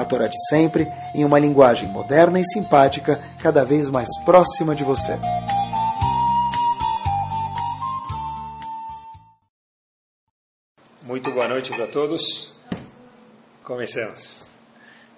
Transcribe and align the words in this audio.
a 0.00 0.04
Torá 0.04 0.26
de 0.26 0.36
sempre, 0.48 0.86
em 1.14 1.24
uma 1.24 1.38
linguagem 1.38 1.88
moderna 1.88 2.40
e 2.40 2.44
simpática, 2.44 3.20
cada 3.42 3.64
vez 3.64 3.88
mais 3.88 4.08
próxima 4.24 4.74
de 4.74 4.84
você. 4.84 5.18
Muito 11.02 11.30
boa 11.32 11.48
noite 11.48 11.72
para 11.72 11.86
todos. 11.86 12.54
Começamos. 13.62 14.48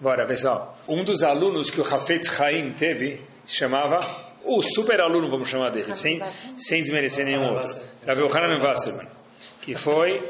Bora, 0.01 0.27
pessoal. 0.27 0.77
Um 0.89 1.05
dos 1.05 1.23
alunos 1.23 1.71
que 1.71 1.81
o 1.81 1.85
Hafetz 1.85 2.41
Haim 2.41 2.73
teve 2.73 3.21
se 3.45 3.57
chamava 3.57 4.01
o 4.45 4.63
super 4.63 5.01
aluno, 5.01 5.31
vamos 5.31 5.49
chamar 5.49 5.71
dele, 5.71 5.97
sem, 5.97 6.21
sem 6.59 6.83
desmerecer 6.83 7.25
nenhum 7.25 7.55
outro. 7.55 7.81
Rav 8.07 8.19
Yohanan 8.19 8.59
Wasserman, 8.63 9.07
que 9.61 9.75
foi 9.75 10.23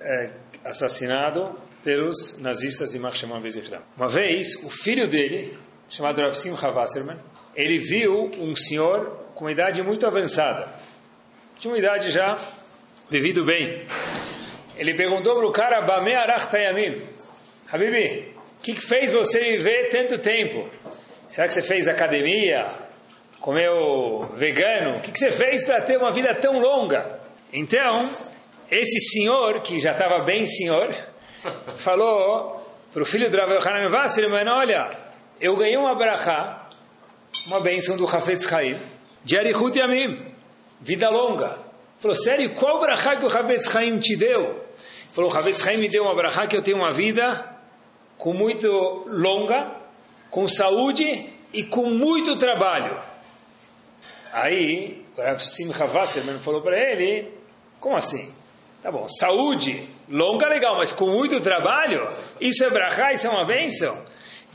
é, 0.00 0.30
assassinado 0.64 1.58
pelos 1.82 2.38
nazistas 2.38 2.90
de 2.90 2.98
Marshman 2.98 3.40
Bezichram. 3.40 3.82
Uma 3.96 4.08
vez, 4.08 4.54
o 4.64 4.70
filho 4.70 5.08
dele, 5.08 5.56
chamado 5.88 6.20
Rav 6.20 6.34
Simcha 6.34 6.70
Wasserman, 6.70 7.18
ele 7.54 7.78
viu 7.78 8.30
um 8.38 8.54
senhor 8.54 9.26
com 9.34 9.44
uma 9.44 9.52
idade 9.52 9.82
muito 9.82 10.06
avançada. 10.06 10.68
Tinha 11.58 11.72
uma 11.72 11.78
idade 11.78 12.10
já 12.10 12.38
vivido 13.10 13.44
bem. 13.44 13.82
Ele 14.76 14.94
perguntou 14.94 15.36
para 15.36 15.46
o 15.46 15.52
cara, 15.52 15.82
Bame 15.82 16.14
Arach 16.14 16.48
Tayamim, 16.48 17.02
Habibi, 17.70 18.34
o 18.58 18.62
que, 18.62 18.74
que 18.74 18.80
fez 18.80 19.10
você 19.12 19.56
viver 19.56 19.88
tanto 19.90 20.18
tempo? 20.18 20.68
Será 21.28 21.46
que 21.46 21.54
você 21.54 21.62
fez 21.62 21.88
academia? 21.88 22.70
Comeu 23.40 24.30
vegano? 24.36 24.98
O 24.98 25.00
que, 25.00 25.10
que 25.10 25.18
você 25.18 25.30
fez 25.30 25.64
para 25.64 25.80
ter 25.80 25.96
uma 25.96 26.12
vida 26.12 26.34
tão 26.34 26.60
longa? 26.60 27.18
Então, 27.52 28.08
esse 28.70 28.98
senhor, 29.10 29.60
que 29.62 29.78
já 29.78 29.92
estava 29.92 30.24
bem 30.24 30.46
senhor, 30.46 30.94
falou 31.76 32.62
para 32.92 33.02
o 33.02 33.06
filho 33.06 33.30
do 33.30 33.36
Rav 33.36 33.52
Yohanan 33.52 33.90
Wasserman, 33.90 34.48
olha, 34.48 34.90
eu 35.40 35.56
ganhei 35.56 35.76
uma 35.76 35.94
brachá, 35.94 36.68
uma 37.46 37.60
bênção 37.60 37.96
do 37.96 38.04
Hafetz 38.04 38.46
Chaim, 38.48 38.76
de 39.24 39.38
Arichut 39.38 39.78
Yamim, 39.78 40.20
vida 40.80 41.08
longa. 41.08 41.58
Falou, 41.98 42.14
sério, 42.14 42.54
qual 42.54 42.80
brachá 42.80 43.16
que 43.16 43.24
o 43.24 43.28
Hafetz 43.28 43.70
Chaim 43.70 43.98
te 43.98 44.16
deu? 44.16 44.62
Falou, 45.12 45.30
o 45.30 45.36
Hafetz 45.36 45.62
Chaim 45.62 45.78
me 45.78 45.88
deu 45.88 46.04
uma 46.04 46.14
brachá 46.14 46.46
que 46.46 46.56
eu 46.56 46.62
tenho 46.62 46.76
uma 46.76 46.92
vida 46.92 47.48
com 48.18 48.32
muito 48.32 48.68
longa, 49.08 49.76
com 50.30 50.46
saúde 50.46 51.28
e 51.52 51.64
com 51.64 51.86
muito 51.86 52.36
trabalho. 52.36 52.96
Aí, 54.32 55.04
o 55.16 55.20
Rav 55.20 55.38
Simcha 55.38 55.86
Wasserman 55.86 56.38
falou 56.38 56.62
para 56.62 56.78
ele, 56.78 57.28
como 57.80 57.96
assim? 57.96 58.32
Tá 58.82 58.90
bom, 58.90 59.08
saúde 59.08 59.88
longa 60.12 60.46
legal, 60.46 60.76
mas 60.76 60.92
com 60.92 61.06
muito 61.06 61.40
trabalho, 61.40 62.06
isso 62.38 62.62
é 62.64 62.70
brachá, 62.70 63.12
isso 63.12 63.26
é 63.26 63.30
uma 63.30 63.46
bênção. 63.46 64.04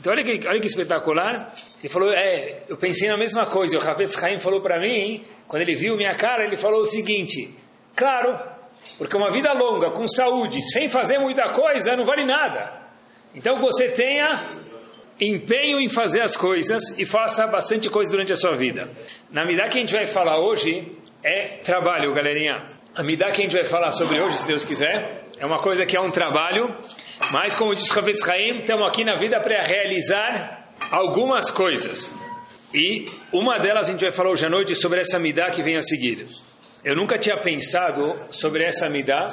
Então 0.00 0.12
olha 0.12 0.22
que, 0.22 0.46
olha 0.46 0.60
que 0.60 0.66
espetacular. 0.66 1.52
Ele 1.80 1.88
falou, 1.88 2.12
é, 2.12 2.62
eu 2.68 2.76
pensei 2.76 3.08
na 3.08 3.16
mesma 3.16 3.44
coisa. 3.44 3.76
O 3.76 3.80
Ravetz 3.80 4.22
Haim 4.22 4.38
falou 4.38 4.60
para 4.60 4.78
mim, 4.78 5.24
quando 5.48 5.62
ele 5.62 5.74
viu 5.74 5.96
minha 5.96 6.14
cara, 6.14 6.44
ele 6.44 6.56
falou 6.56 6.80
o 6.80 6.86
seguinte: 6.86 7.54
claro, 7.96 8.38
porque 8.96 9.16
uma 9.16 9.30
vida 9.30 9.52
longa, 9.52 9.90
com 9.90 10.06
saúde, 10.06 10.62
sem 10.62 10.88
fazer 10.88 11.18
muita 11.18 11.50
coisa, 11.50 11.96
não 11.96 12.04
vale 12.04 12.24
nada. 12.24 12.72
Então 13.34 13.60
você 13.60 13.88
tenha 13.88 14.40
empenho 15.20 15.80
em 15.80 15.88
fazer 15.88 16.20
as 16.20 16.36
coisas 16.36 16.96
e 16.96 17.04
faça 17.04 17.46
bastante 17.48 17.90
coisa 17.90 18.10
durante 18.10 18.32
a 18.32 18.36
sua 18.36 18.56
vida. 18.56 18.88
Na 19.30 19.44
medida 19.44 19.68
que 19.68 19.78
a 19.78 19.80
gente 19.80 19.92
vai 19.92 20.06
falar 20.06 20.38
hoje 20.38 20.96
é 21.22 21.58
trabalho, 21.64 22.14
galerinha. 22.14 22.66
A 22.94 23.02
medida 23.02 23.26
que 23.26 23.40
a 23.40 23.44
gente 23.44 23.54
vai 23.54 23.64
falar 23.64 23.90
sobre 23.90 24.20
hoje, 24.20 24.38
se 24.38 24.46
Deus 24.46 24.64
quiser, 24.64 25.27
é 25.38 25.46
uma 25.46 25.58
coisa 25.58 25.86
que 25.86 25.96
é 25.96 26.00
um 26.00 26.10
trabalho, 26.10 26.74
mas 27.30 27.54
como 27.54 27.74
diz 27.74 27.96
Havetz 27.96 28.26
Haim, 28.28 28.58
estamos 28.58 28.86
aqui 28.86 29.04
na 29.04 29.14
vida 29.14 29.40
para 29.40 29.62
realizar 29.62 30.68
algumas 30.90 31.50
coisas. 31.50 32.12
E 32.74 33.06
uma 33.32 33.58
delas 33.58 33.88
a 33.88 33.92
gente 33.92 34.00
vai 34.00 34.10
falar 34.10 34.30
hoje 34.30 34.46
à 34.46 34.50
noite 34.50 34.74
sobre 34.74 35.00
essa 35.00 35.18
midá 35.18 35.50
que 35.50 35.62
vem 35.62 35.76
a 35.76 35.82
seguir. 35.82 36.26
Eu 36.84 36.96
nunca 36.96 37.18
tinha 37.18 37.36
pensado 37.36 38.04
sobre 38.30 38.64
essa 38.64 38.88
midá 38.88 39.32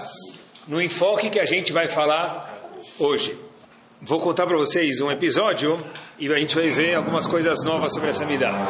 no 0.67 0.81
enfoque 0.81 1.29
que 1.29 1.39
a 1.39 1.45
gente 1.45 1.73
vai 1.73 1.87
falar 1.87 2.71
hoje. 2.99 3.37
Vou 4.01 4.19
contar 4.19 4.45
para 4.45 4.57
vocês 4.57 5.01
um 5.01 5.11
episódio 5.11 5.79
e 6.19 6.31
a 6.31 6.37
gente 6.37 6.55
vai 6.55 6.69
ver 6.69 6.95
algumas 6.95 7.25
coisas 7.25 7.63
novas 7.63 7.93
sobre 7.93 8.09
essa 8.09 8.25
midá. 8.25 8.65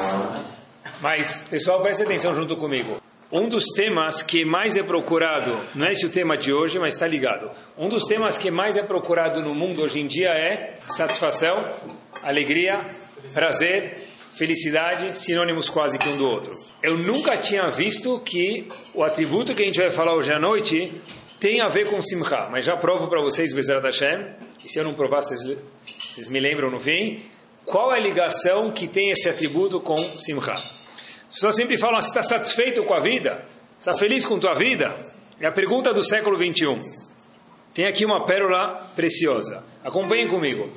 Mas, 1.02 1.48
pessoal, 1.50 1.82
preste 1.82 2.04
atenção 2.04 2.34
junto 2.34 2.56
comigo. 2.56 3.05
Um 3.38 3.50
dos 3.50 3.66
temas 3.76 4.24
que 4.24 4.46
mais 4.46 4.78
é 4.78 4.82
procurado, 4.82 5.60
não 5.76 5.88
é 5.88 5.92
esse 5.92 6.06
o 6.06 6.10
tema 6.10 6.38
de 6.38 6.54
hoje, 6.54 6.80
mas 6.80 6.94
está 6.94 7.06
ligado. 7.06 7.52
Um 7.78 7.90
dos 7.90 8.06
temas 8.06 8.38
que 8.38 8.50
mais 8.50 8.78
é 8.78 8.82
procurado 8.82 9.42
no 9.42 9.54
mundo 9.54 9.82
hoje 9.82 10.00
em 10.00 10.08
dia 10.08 10.30
é 10.30 10.78
satisfação, 10.88 11.62
alegria, 12.24 12.80
prazer, 13.34 14.08
felicidade, 14.32 15.18
sinônimos 15.18 15.70
quase 15.70 16.00
que 16.00 16.08
um 16.08 16.16
do 16.16 16.26
outro. 16.26 16.54
Eu 16.82 16.98
nunca 16.98 17.36
tinha 17.36 17.68
visto 17.68 18.22
que 18.22 18.70
o 18.94 19.04
atributo 19.04 19.54
que 19.54 19.64
a 19.64 19.66
gente 19.66 19.82
vai 19.82 19.90
falar 19.90 20.16
hoje 20.16 20.32
à 20.32 20.40
noite 20.40 20.94
tem 21.38 21.60
a 21.60 21.68
ver 21.68 21.90
com 21.90 22.02
simcha, 22.02 22.48
mas 22.50 22.64
já 22.64 22.78
provo 22.78 23.10
para 23.10 23.22
vocês, 23.22 23.54
Bezerra 23.54 23.82
Hashem, 23.82 24.28
e 24.64 24.72
se 24.72 24.80
eu 24.80 24.86
não 24.86 24.94
provar, 24.94 25.22
vocês, 25.22 25.42
vocês 26.00 26.30
me 26.30 26.40
lembram 26.40 26.72
no 26.72 26.80
fim, 26.80 27.22
qual 27.66 27.94
é 27.94 27.98
a 27.98 28.02
ligação 28.02 28.72
que 28.72 28.88
tem 28.88 29.10
esse 29.10 29.28
atributo 29.28 29.82
com 29.82 29.98
simcha. 30.18 30.56
As 31.36 31.40
pessoas 31.40 31.56
sempre 31.58 31.78
falam, 31.78 32.00
está 32.00 32.24
satisfeito 32.24 32.82
com 32.86 32.94
a 32.94 33.02
vida? 33.02 33.44
Está 33.78 33.94
feliz 33.94 34.26
com 34.26 34.40
tua 34.40 34.54
vida? 34.54 34.98
É 35.38 35.46
a 35.46 35.52
pergunta 35.52 35.94
do 35.94 36.02
século 36.02 36.38
21. 36.38 36.80
Tem 37.74 37.88
aqui 37.88 38.06
uma 38.06 38.26
pérola 38.26 38.76
preciosa. 38.96 39.62
Acompanhem 39.84 40.30
comigo. 40.30 40.72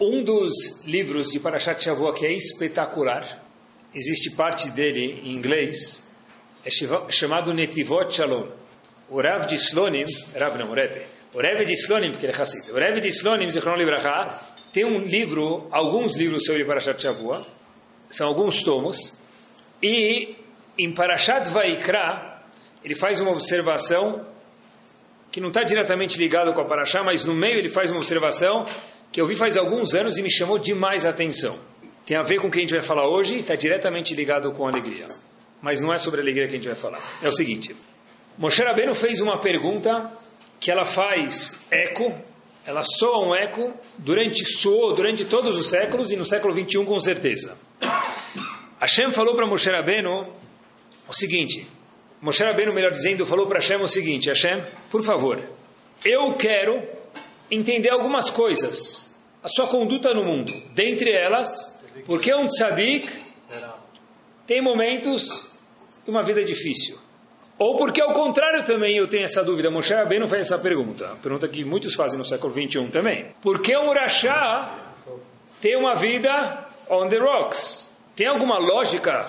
Um 0.00 0.24
dos 0.24 0.84
livros 0.84 1.28
de 1.28 1.38
Parashat 1.38 1.80
Shavuot 1.84 2.18
que 2.18 2.26
é 2.26 2.32
espetacular, 2.32 3.40
existe 3.94 4.32
parte 4.32 4.68
dele 4.70 5.22
em 5.24 5.32
inglês, 5.32 6.02
é 6.64 6.70
chamado 7.12 7.54
Netivot 7.54 8.12
Shalom. 8.12 8.48
O 9.08 9.20
Rav 9.20 9.46
de 9.46 9.54
Slonim, 9.54 10.06
Rav 10.34 10.58
não, 10.58 10.72
o 10.72 10.74
Rebbe, 10.74 11.06
o 11.32 11.40
Rebbe 11.40 11.64
de 11.64 11.74
Slonim, 11.74 12.10
porque 12.10 12.26
ele 12.26 12.32
é 12.36 12.42
Hassid, 12.42 12.68
o 12.72 12.74
Rebbe 12.74 12.98
de 12.98 13.08
Slonim, 13.10 13.48
Zichron 13.48 13.76
Libraha, 13.76 14.40
tem 14.72 14.84
um 14.84 15.04
livro, 15.04 15.68
alguns 15.70 16.16
livros 16.16 16.44
sobre 16.44 16.64
Parashat 16.64 17.00
Shavuot, 17.00 17.46
são 18.08 18.26
alguns 18.26 18.60
tomos, 18.64 19.19
e 19.82 20.36
em 20.78 20.92
Parashat 20.92 21.48
Vaikra, 21.50 22.42
ele 22.84 22.94
faz 22.94 23.20
uma 23.20 23.30
observação 23.30 24.26
que 25.30 25.40
não 25.40 25.48
está 25.48 25.62
diretamente 25.62 26.18
ligado 26.18 26.52
com 26.52 26.60
a 26.60 26.64
Parashá, 26.64 27.02
mas 27.02 27.24
no 27.24 27.34
meio 27.34 27.58
ele 27.58 27.68
faz 27.68 27.90
uma 27.90 27.98
observação 27.98 28.66
que 29.12 29.20
eu 29.20 29.26
vi 29.26 29.36
faz 29.36 29.56
alguns 29.56 29.94
anos 29.94 30.18
e 30.18 30.22
me 30.22 30.30
chamou 30.30 30.58
demais 30.58 31.06
a 31.06 31.10
atenção. 31.10 31.58
Tem 32.06 32.16
a 32.16 32.22
ver 32.22 32.40
com 32.40 32.48
o 32.48 32.50
que 32.50 32.58
a 32.58 32.60
gente 32.60 32.72
vai 32.72 32.82
falar 32.82 33.08
hoje 33.08 33.36
e 33.36 33.40
está 33.40 33.54
diretamente 33.54 34.14
ligado 34.14 34.50
com 34.52 34.66
a 34.66 34.70
alegria. 34.70 35.06
Mas 35.62 35.80
não 35.80 35.92
é 35.92 35.98
sobre 35.98 36.20
a 36.20 36.22
alegria 36.22 36.46
que 36.46 36.54
a 36.54 36.56
gente 36.56 36.66
vai 36.66 36.76
falar. 36.76 37.00
É 37.22 37.28
o 37.28 37.32
seguinte, 37.32 37.76
Moshe 38.38 38.62
Rabbeinu 38.62 38.94
fez 38.94 39.20
uma 39.20 39.38
pergunta 39.38 40.10
que 40.58 40.70
ela 40.70 40.84
faz 40.84 41.66
eco, 41.70 42.12
ela 42.66 42.82
soa 42.82 43.26
um 43.26 43.34
eco, 43.34 43.72
durante 43.98 44.44
soou 44.44 44.94
durante 44.94 45.24
todos 45.24 45.56
os 45.56 45.68
séculos 45.68 46.10
e 46.10 46.16
no 46.16 46.24
século 46.24 46.54
21 46.54 46.84
com 46.84 46.98
certeza. 46.98 47.56
Hashem 48.80 49.12
falou 49.12 49.36
para 49.36 49.46
Moshe 49.46 49.70
Rabbeinu 49.70 50.26
o 51.06 51.12
seguinte, 51.12 51.66
Moshe 52.22 52.42
Rabbeinu, 52.42 52.72
melhor 52.72 52.92
dizendo, 52.92 53.26
falou 53.26 53.46
para 53.46 53.58
Hashem 53.58 53.76
o 53.76 53.86
seguinte, 53.86 54.30
Hashem, 54.30 54.62
por 54.88 55.04
favor, 55.04 55.38
eu 56.02 56.32
quero 56.34 56.82
entender 57.50 57.90
algumas 57.90 58.30
coisas, 58.30 59.14
a 59.42 59.48
sua 59.48 59.66
conduta 59.66 60.14
no 60.14 60.24
mundo, 60.24 60.50
dentre 60.72 61.12
elas, 61.12 61.78
porque 62.06 62.32
um 62.34 62.46
tzadik 62.46 63.06
tem 64.46 64.62
momentos 64.62 65.46
de 66.02 66.10
uma 66.10 66.22
vida 66.22 66.42
difícil. 66.42 66.98
Ou 67.58 67.76
porque 67.76 68.00
ao 68.00 68.14
contrário 68.14 68.64
também 68.64 68.96
eu 68.96 69.06
tenho 69.06 69.24
essa 69.24 69.44
dúvida, 69.44 69.70
Moshe 69.70 69.92
Rabbeinu 69.92 70.26
faz 70.26 70.46
essa 70.46 70.58
pergunta, 70.58 71.18
pergunta 71.22 71.46
que 71.46 71.66
muitos 71.66 71.94
fazem 71.94 72.16
no 72.16 72.24
século 72.24 72.50
21 72.50 72.88
também. 72.88 73.26
Por 73.42 73.60
que 73.60 73.76
um 73.76 73.90
Urachá 73.90 74.94
tem 75.60 75.76
uma 75.76 75.94
vida 75.94 76.66
on 76.88 77.08
the 77.08 77.18
rocks? 77.18 77.89
Tem 78.20 78.26
alguma 78.26 78.58
lógica 78.58 79.26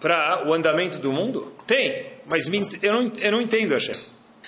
para 0.00 0.48
o 0.48 0.52
andamento 0.52 0.98
do 0.98 1.12
mundo? 1.12 1.52
Tem, 1.64 2.06
mas 2.28 2.50
eu 2.82 2.92
não, 2.92 3.12
eu 3.20 3.30
não 3.30 3.40
entendo 3.40 3.72
Hashem. 3.72 3.94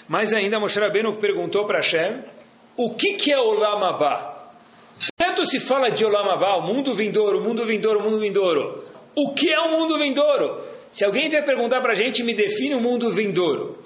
Mais 0.08 0.32
ainda, 0.32 0.58
Moshe 0.58 0.81
Rabbeinu 0.81 1.14
perguntou 1.14 1.64
para 1.64 1.76
Hashem 1.76 2.25
o 2.76 2.93
que, 2.96 3.14
que 3.14 3.31
é 3.31 3.38
Olam 3.38 3.85
Abba? 3.85 4.35
tanto 5.17 5.46
se 5.46 5.61
fala 5.61 5.93
de 5.93 6.05
Olam 6.05 6.29
Abba, 6.29 6.56
o 6.56 6.62
mundo 6.62 6.93
vindouro, 6.93 7.38
o 7.38 7.44
mundo 7.44 7.64
vindouro, 7.64 8.00
o 8.00 8.02
mundo 8.02 8.19
vindouro, 8.19 8.85
o 9.14 9.32
que 9.32 9.52
é 9.52 9.61
o 9.61 9.70
mundo 9.70 9.96
vindouro? 9.96 10.61
Se 10.91 11.05
alguém 11.05 11.29
vier 11.29 11.44
perguntar 11.44 11.81
para 11.81 11.93
a 11.93 11.94
gente, 11.94 12.25
me 12.25 12.35
define 12.35 12.75
o 12.75 12.81
mundo 12.81 13.12
vindouro. 13.12 13.79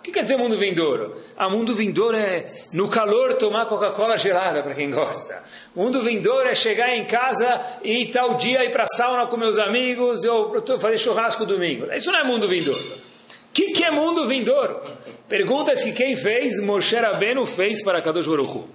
O 0.00 0.02
que 0.02 0.12
quer 0.12 0.22
dizer 0.22 0.38
mundo 0.38 0.56
vindouro? 0.56 1.14
Ah, 1.36 1.50
mundo 1.50 1.74
vindouro 1.74 2.16
é 2.16 2.50
no 2.72 2.88
calor 2.88 3.34
tomar 3.34 3.66
Coca-Cola 3.66 4.16
gelada, 4.16 4.62
para 4.62 4.74
quem 4.74 4.90
gosta. 4.90 5.42
Mundo 5.76 6.02
vindouro 6.02 6.48
é 6.48 6.54
chegar 6.54 6.96
em 6.96 7.04
casa 7.04 7.60
e 7.84 8.06
tal 8.06 8.36
dia 8.36 8.64
ir 8.64 8.70
para 8.70 8.84
a 8.84 8.86
sauna 8.86 9.26
com 9.26 9.36
meus 9.36 9.58
amigos, 9.58 10.24
ou 10.24 10.54
fazer 10.78 10.96
churrasco 10.96 11.44
domingo. 11.44 11.92
Isso 11.92 12.10
não 12.10 12.18
é 12.18 12.24
mundo 12.24 12.48
vindouro. 12.48 12.80
O 12.80 13.52
que, 13.52 13.72
que 13.74 13.84
é 13.84 13.90
mundo 13.90 14.26
vindouro? 14.26 14.80
Perguntas 15.28 15.84
que 15.84 15.92
quem 15.92 16.16
fez, 16.16 16.58
Moshe 16.60 16.96
Rabbeinu 16.96 17.44
fez 17.44 17.82
para 17.82 18.00
Kadosh 18.00 18.26
Baruch 18.26 18.56
Hu. 18.56 18.68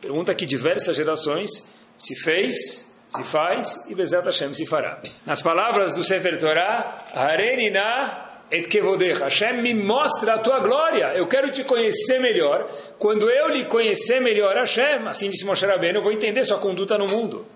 Pergunta 0.00 0.34
que 0.34 0.44
diversas 0.44 0.96
gerações 0.96 1.48
se 1.96 2.16
fez, 2.16 2.92
se 3.08 3.22
faz 3.22 3.88
e 3.88 3.94
Bezat 3.94 4.26
Hashem 4.26 4.52
se 4.52 4.66
fará. 4.66 5.00
Nas 5.24 5.40
palavras 5.40 5.92
do 5.92 6.02
Sefer 6.02 6.36
Torah, 6.38 7.06
Harenina 7.14 8.25
et 8.50 8.68
kevodecha. 8.68 9.24
Hashem 9.24 9.62
me 9.62 9.74
mostra 9.74 10.34
a 10.34 10.38
tua 10.38 10.60
glória. 10.60 11.14
Eu 11.14 11.26
quero 11.26 11.50
te 11.50 11.64
conhecer 11.64 12.20
melhor. 12.20 12.68
Quando 12.98 13.28
eu 13.30 13.48
lhe 13.48 13.64
conhecer 13.66 14.20
melhor, 14.20 14.56
Hashem, 14.56 15.06
assim 15.06 15.28
disse 15.30 15.44
Moshe 15.44 15.66
Rabbeinu, 15.66 15.98
eu 15.98 16.02
vou 16.02 16.12
entender 16.12 16.44
sua 16.44 16.58
conduta 16.58 16.96
no 16.96 17.06
mundo. 17.06 17.46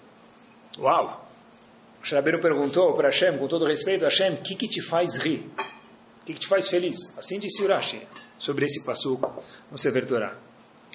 Uau! 0.78 1.26
Moshe 1.98 2.14
Rabbeinu 2.14 2.40
perguntou 2.40 2.92
para 2.94 3.08
Hashem, 3.08 3.38
com 3.38 3.46
todo 3.46 3.64
respeito, 3.64 4.04
Hashem, 4.04 4.34
o 4.34 4.36
que, 4.38 4.54
que 4.54 4.68
te 4.68 4.80
faz 4.80 5.16
rir? 5.16 5.46
O 6.22 6.24
que, 6.24 6.34
que 6.34 6.40
te 6.40 6.46
faz 6.46 6.68
feliz? 6.68 6.96
Assim 7.16 7.38
disse 7.38 7.62
Urashi 7.62 8.06
sobre 8.38 8.64
esse 8.64 8.82
passuco 8.84 9.42
no 9.70 9.78
Sefer 9.78 10.06
Torah. 10.06 10.36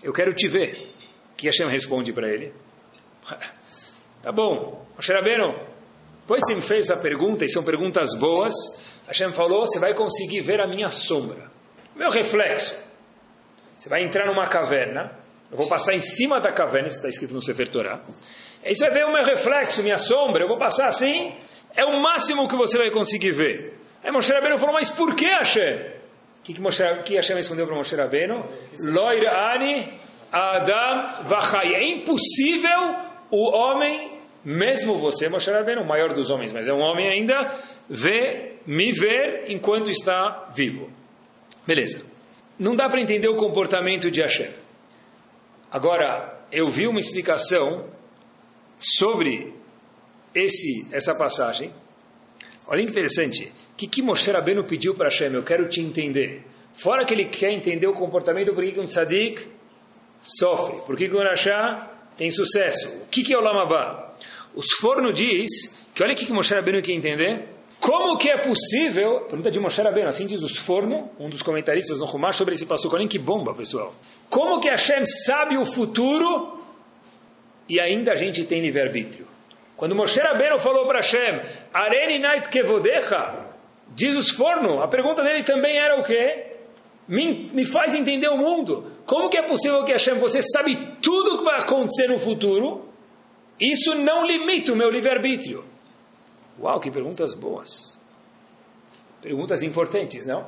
Eu 0.04 0.14
quero 0.14 0.34
te 0.34 0.48
ver. 0.48 0.94
O 1.34 1.36
que 1.36 1.48
Hashem 1.48 1.68
responde 1.68 2.12
para 2.14 2.30
ele? 2.30 2.54
tá 4.22 4.32
bom, 4.32 4.86
Moshe 4.96 5.12
Rabbeinu, 5.12 5.54
depois 6.22 6.42
você 6.44 6.56
me 6.56 6.62
fez 6.62 6.90
essa 6.90 7.00
pergunta, 7.00 7.46
e 7.46 7.50
são 7.50 7.64
perguntas 7.64 8.16
boas, 8.16 8.54
Hashem 9.08 9.32
falou: 9.34 9.66
você 9.66 9.80
vai 9.80 9.94
conseguir 9.94 10.42
ver 10.42 10.62
a 10.62 10.68
minha 10.68 10.90
sombra, 10.90 11.52
meu 11.96 12.10
reflexo. 12.10 12.76
Você 13.78 13.90
vai 13.90 14.04
entrar 14.04 14.26
numa 14.26 14.48
caverna, 14.48 15.12
eu 15.52 15.58
vou 15.58 15.68
passar 15.68 15.94
em 15.94 16.02
cima 16.02 16.40
da 16.40 16.52
caverna, 16.52 16.88
isso 16.88 16.98
está 16.98 17.10
escrito 17.10 17.34
no 17.34 17.42
Sefer 17.42 17.68
Torah. 17.70 18.02
Aí 18.64 18.74
você 18.74 18.86
vai 18.86 19.00
ver 19.00 19.06
o 19.06 19.12
meu 19.12 19.24
reflexo, 19.24 19.84
minha 19.84 19.98
sombra, 19.98 20.44
eu 20.44 20.48
vou 20.48 20.58
passar 20.58 20.88
assim, 20.88 21.36
é 21.76 21.86
o 21.86 22.00
máximo 22.00 22.48
que 22.48 22.56
você 22.56 22.78
vai 22.78 22.90
conseguir 22.90 23.32
ver. 23.32 23.80
Aí 24.04 24.12
Moshe 24.12 24.32
Rabbeinu 24.34 24.58
falou: 24.58 24.74
mas 24.74 24.90
por 24.90 25.16
que 25.16 25.26
Hashem? 25.26 25.96
O 26.40 26.44
que, 26.44 26.54
que, 26.54 26.62
Moshe, 26.62 26.84
que 27.04 27.16
Hashem 27.16 27.36
respondeu 27.36 27.66
para 27.66 27.76
Moshe 27.76 27.96
Rabbeinu? 27.96 28.46
Loir 28.80 29.28
ani 29.28 29.94
Adam 30.32 31.24
vachai. 31.24 31.74
É 31.74 31.84
impossível 31.84 32.96
o 33.32 33.52
homem, 33.56 34.20
mesmo 34.44 34.98
você, 34.98 35.28
Moshe 35.28 35.50
Rabbeinu, 35.52 35.82
o 35.82 35.88
maior 35.88 36.14
dos 36.14 36.30
homens, 36.30 36.52
mas 36.52 36.68
é 36.68 36.74
um 36.74 36.80
homem 36.80 37.10
ainda, 37.10 37.56
ver, 37.90 38.55
me 38.66 38.92
ver 38.92 39.46
enquanto 39.48 39.90
está 39.90 40.50
vivo. 40.56 40.90
Beleza. 41.66 42.02
Não 42.58 42.76
dá 42.76 42.90
para 42.90 43.02
entender 43.02 43.28
o 43.28 43.36
comportamento 43.36 44.10
de 44.10 44.22
Hashem. 44.22 44.50
Agora, 45.72 46.46
eu 46.52 46.70
vi 46.70 46.88
uma 46.88 47.00
explicação 47.00 47.90
sobre 48.80 49.54
esse, 50.34 50.88
essa 50.92 51.16
passagem. 51.16 51.74
Olha 52.68 52.84
que 52.84 52.90
interessante. 52.90 53.52
O 53.74 53.76
que, 53.76 53.88
que 53.88 54.02
Moshe 54.02 54.32
Rabbeinu 54.32 54.64
pediu 54.64 54.96
para 54.96 55.10
Hashem? 55.10 55.34
Eu 55.34 55.44
quero 55.44 55.68
te 55.68 55.82
entender. 55.82 56.44
Fora 56.74 57.06
que 57.06 57.14
ele 57.14 57.26
quer 57.26 57.52
entender 57.52 57.88
o 57.88 57.94
comportamento, 57.94 58.54
por 58.54 58.64
que 58.64 58.80
um 58.80 58.86
tzadik 58.86 59.48
sofre? 60.22 60.78
Por 60.86 60.96
que 60.96 61.10
um 61.10 61.20
Rashá 61.20 61.92
tem 62.18 62.30
sucesso? 62.30 62.90
O 62.90 63.08
que, 63.08 63.24
que 63.24 63.34
é 63.34 63.38
o 63.38 63.42
Lamabá? 63.42 64.14
Os 64.54 64.68
Forno 64.80 65.12
diz 65.12 65.50
que 65.94 66.04
olha 66.04 66.14
o 66.14 66.16
que, 66.16 66.26
que 66.26 66.34
Moshe 66.34 66.54
Rabbeinu 66.54 66.82
quer 66.82 66.94
entender. 66.94 67.55
Como 67.80 68.18
que 68.18 68.30
é 68.30 68.38
possível, 68.38 69.22
pergunta 69.22 69.52
de 69.52 69.60
Moshe 69.60 69.82
Rabbeinu, 69.82 70.10
assim 70.10 70.26
diz 70.26 70.42
os 70.42 70.58
Forno, 70.58 71.10
um 71.20 71.30
dos 71.30 71.42
comentaristas 71.42 72.00
no 72.00 72.06
Rumash 72.06 72.38
sobre 72.38 72.56
esse 72.56 72.66
passo. 72.66 72.90
Olha 72.92 73.08
que 73.08 73.20
bomba, 73.20 73.54
pessoal. 73.54 73.94
Como 74.30 74.60
que 74.60 74.70
Hashem 74.70 75.06
sabe 75.06 75.58
o 75.58 75.66
futuro 75.66 76.60
e 77.70 77.80
ainda 77.80 78.14
a 78.14 78.16
gente 78.16 78.44
tem 78.44 78.62
livre-arbítrio? 78.62 79.28
Quando 79.76 79.94
Moshe 79.94 80.20
Rabbeinu 80.20 80.58
falou 80.58 80.86
para 80.86 81.00
Hashem, 81.00 81.42
Areni 81.74 82.18
Nait 82.18 82.48
Kevodecha, 82.48 83.46
diz 83.94 84.16
os 84.16 84.30
Forno, 84.30 84.82
a 84.82 84.88
pergunta 84.88 85.22
dele 85.22 85.44
também 85.44 85.78
era 85.78 86.00
o 86.00 86.04
quê? 86.04 86.54
Me, 87.08 87.50
me 87.54 87.66
faz 87.66 87.94
entender 87.94 88.30
o 88.30 88.38
mundo. 88.38 88.90
Como 89.06 89.30
que 89.30 89.38
é 89.38 89.44
possível 89.44 89.84
que 89.84 89.92
Hashem, 89.92 90.16
você 90.16 90.42
sabe 90.42 90.96
tudo 91.02 91.36
o 91.36 91.38
que 91.40 91.44
vai 91.44 91.60
acontecer 91.60 92.08
no 92.08 92.18
futuro? 92.18 92.90
Isso 93.60 93.94
não 93.96 94.26
limita 94.26 94.74
o 94.74 94.76
meu 94.76 94.90
livre-arbítrio. 94.90 95.65
Uau, 96.60 96.80
que 96.80 96.90
perguntas 96.90 97.34
boas. 97.34 98.00
Perguntas 99.22 99.64
importantes, 99.64 100.26
não? 100.26 100.46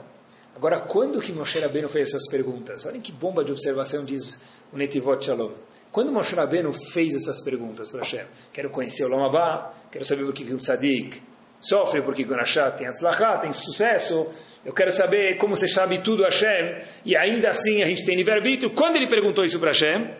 Agora, 0.56 0.80
quando 0.80 1.20
que 1.22 1.32
Moshe 1.32 1.60
Rabbeinu 1.60 1.88
fez 1.88 2.10
essas 2.10 2.28
perguntas? 2.28 2.86
Olhem 2.86 3.02
que 3.02 3.12
bomba 3.12 3.44
de 3.44 3.52
observação 3.52 4.04
diz 4.04 4.40
o 4.74 4.78
Netivot 4.78 5.24
Shalom. 5.24 5.52
Quando 5.92 6.12
Moshe 6.12 6.36
Rabbeinu 6.36 6.74
fez 6.74 7.14
essas 7.14 7.42
perguntas 7.42 7.92
para 7.92 8.02
Hashem, 8.02 8.26
quero 8.52 8.70
conhecer 8.70 9.06
o 9.06 9.10
Lamabá, 9.10 9.74
quero 9.92 10.04
saber 10.04 10.24
o 10.24 10.34
que 10.34 10.52
um 10.54 10.58
tzadik 10.58 11.22
sofre, 11.60 12.02
porque 12.02 12.24
Gunashá 12.24 12.72
tem 12.72 12.88
atzlachá, 12.88 13.38
tem 13.38 13.52
sucesso, 13.52 14.28
eu 14.66 14.74
quero 14.74 14.92
saber 14.92 15.38
como 15.38 15.56
você 15.56 15.68
sabe 15.68 16.00
tudo 16.00 16.24
Hashem, 16.24 16.82
e 17.06 17.16
ainda 17.16 17.50
assim 17.50 17.82
a 17.82 17.86
gente 17.86 18.06
tem 18.06 18.16
livre-arbítrio. 18.16 18.72
Quando 18.72 18.96
ele 18.96 19.08
perguntou 19.08 19.44
isso 19.46 19.60
para 19.60 19.70
Hashem? 19.70 20.14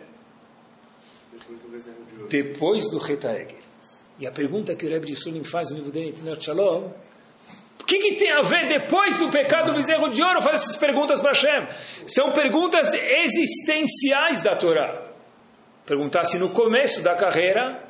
Depois 2.28 2.88
do 2.90 2.98
Retaeg. 2.98 3.54
E 4.18 4.26
a 4.26 4.32
pergunta 4.32 4.74
que 4.74 4.84
o 4.84 4.88
Rebbe 4.88 5.06
de 5.06 5.16
Sulim 5.16 5.44
faz 5.44 5.70
no 5.70 5.76
livro 5.76 5.92
dele, 5.92 6.12
Tinot 6.12 6.44
Shalom, 6.44 6.90
o 7.80 7.84
que, 7.84 7.98
que, 7.98 8.16
tem 8.16 8.30
a 8.32 8.42
ver 8.42 8.68
depois 8.68 9.16
do 9.16 9.30
pecado 9.30 9.68
do 9.68 9.74
bezerro 9.74 10.08
de 10.08 10.22
ouro? 10.22 10.42
Faz 10.42 10.60
essas 10.60 10.76
perguntas 10.76 11.20
para 11.20 11.30
Hashem. 11.30 11.66
São 12.06 12.32
perguntas 12.32 12.92
existenciais 12.92 14.42
da 14.42 14.56
Torá. 14.56 15.08
Perguntar 15.86 16.24
se 16.24 16.38
no 16.38 16.50
começo 16.50 17.02
da 17.02 17.14
carreira 17.14 17.82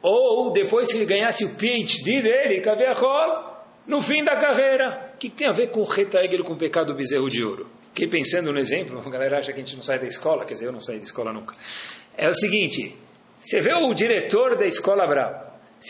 ou 0.00 0.52
depois 0.52 0.88
que 0.88 0.96
ele 0.96 1.04
ganhasse 1.04 1.44
o 1.44 1.54
PhD 1.54 2.22
dele, 2.22 2.60
Kaviachol, 2.60 3.56
no 3.86 4.00
fim 4.00 4.24
da 4.24 4.36
carreira. 4.36 5.12
O 5.14 5.18
que, 5.18 5.28
que 5.28 5.36
tem 5.36 5.48
a 5.48 5.52
ver 5.52 5.68
com 5.68 5.80
o 5.80 5.84
retaegel, 5.84 6.44
com 6.44 6.54
o 6.54 6.56
pecado 6.56 6.88
do 6.88 6.94
bezerro 6.94 7.28
de 7.28 7.44
ouro? 7.44 7.66
Fiquei 7.88 8.08
pensando 8.08 8.52
no 8.52 8.58
exemplo, 8.58 9.02
a 9.04 9.10
galera 9.10 9.38
acha 9.38 9.52
que 9.52 9.60
a 9.60 9.64
gente 9.64 9.74
não 9.74 9.82
sai 9.82 9.98
da 9.98 10.06
escola, 10.06 10.44
quer 10.44 10.52
dizer, 10.52 10.66
eu 10.66 10.72
não 10.72 10.80
saí 10.80 10.98
da 10.98 11.04
escola 11.04 11.32
nunca. 11.32 11.54
É 12.16 12.28
o 12.28 12.34
seguinte, 12.34 12.94
você 13.38 13.60
vê 13.60 13.72
o 13.72 13.92
diretor 13.94 14.56
da 14.56 14.66
escola 14.66 15.06
bravo, 15.06 15.45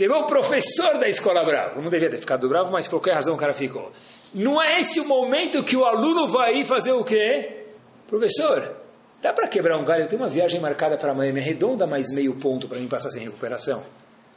vê 0.07 0.12
o 0.12 0.26
professor 0.26 0.99
da 0.99 1.09
escola 1.09 1.45
bravo, 1.45 1.81
não 1.81 1.88
devia 1.88 2.11
ter 2.11 2.19
ficado 2.19 2.49
bravo, 2.49 2.71
mas 2.73 2.88
por 2.88 2.97
qualquer 2.97 3.15
razão 3.15 3.35
o 3.35 3.38
cara 3.38 3.55
ficou. 3.55 3.93
Não 4.35 4.61
é 4.61 4.81
esse 4.81 5.00
o 5.00 5.07
momento 5.07 5.62
que 5.62 5.76
o 5.76 5.85
aluno 5.85 6.29
vai 6.29 6.65
fazer 6.65 6.93
o 6.93 7.05
quê? 7.05 7.65
Professor, 8.09 8.76
dá 9.23 9.33
para 9.33 9.49
quebrar 9.49 9.79
um 9.79 9.85
galho? 9.85 10.03
Eu 10.05 10.09
tenho 10.09 10.21
uma 10.21 10.29
viagem 10.29 10.61
marcada 10.61 10.97
para 10.97 11.15
Miami 11.15 11.41
redonda, 11.41 11.87
mais 11.87 12.11
meio 12.12 12.35
ponto 12.35 12.69
para 12.69 12.79
mim 12.79 12.88
passar 12.88 13.11
sem 13.11 13.23
recuperação. 13.23 13.85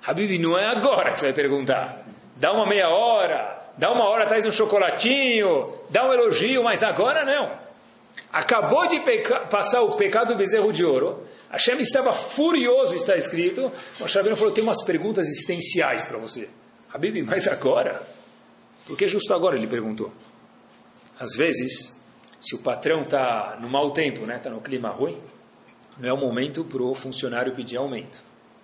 Habib, 0.06 0.38
não 0.40 0.58
é 0.58 0.66
agora 0.68 1.12
que 1.12 1.20
você 1.20 1.26
vai 1.26 1.34
perguntar. 1.34 2.04
Dá 2.38 2.54
uma 2.54 2.66
meia 2.66 2.90
hora, 2.90 3.60
dá 3.78 3.92
uma 3.92 4.08
hora, 4.08 4.26
traz 4.26 4.46
um 4.46 4.52
chocolatinho, 4.52 5.74
dá 5.90 6.08
um 6.08 6.14
elogio, 6.14 6.64
mas 6.64 6.84
agora 6.84 7.26
não. 7.26 7.69
Acabou 8.32 8.88
de 8.88 9.00
passar 9.50 9.82
o 9.82 9.96
pecado 9.96 10.34
do 10.34 10.38
bezerro 10.38 10.72
de 10.72 10.86
ouro. 10.86 11.26
Hashem 11.50 11.80
estava 11.80 12.12
furioso, 12.12 12.96
está 12.96 13.16
escrito. 13.16 13.72
O 14.00 14.08
Shabino 14.08 14.36
falou: 14.36 14.54
tem 14.54 14.64
umas 14.64 14.84
perguntas 14.84 15.28
existenciais 15.28 16.06
para 16.06 16.18
você. 16.18 16.48
Habib, 16.94 17.24
mas 17.24 17.48
agora? 17.48 18.02
Por 18.86 18.98
que 18.98 19.08
justo 19.08 19.34
agora? 19.34 19.56
Ele 19.56 19.68
perguntou. 19.68 20.12
Às 21.20 21.36
vezes, 21.36 22.00
se 22.40 22.56
o 22.56 22.60
patrão 22.60 23.02
está 23.02 23.58
no 23.60 23.68
mau 23.68 23.92
tempo, 23.92 24.22
está 24.22 24.28
né, 24.28 24.40
tá 24.40 24.50
no 24.50 24.62
clima 24.62 24.90
ruim, 24.90 25.18
não 25.98 26.08
é 26.08 26.14
o 26.14 26.18
momento 26.18 26.64
para 26.64 26.82
o 26.82 26.94
funcionário 26.94 27.54
pedir 27.54 27.78
aumento. 27.78 28.20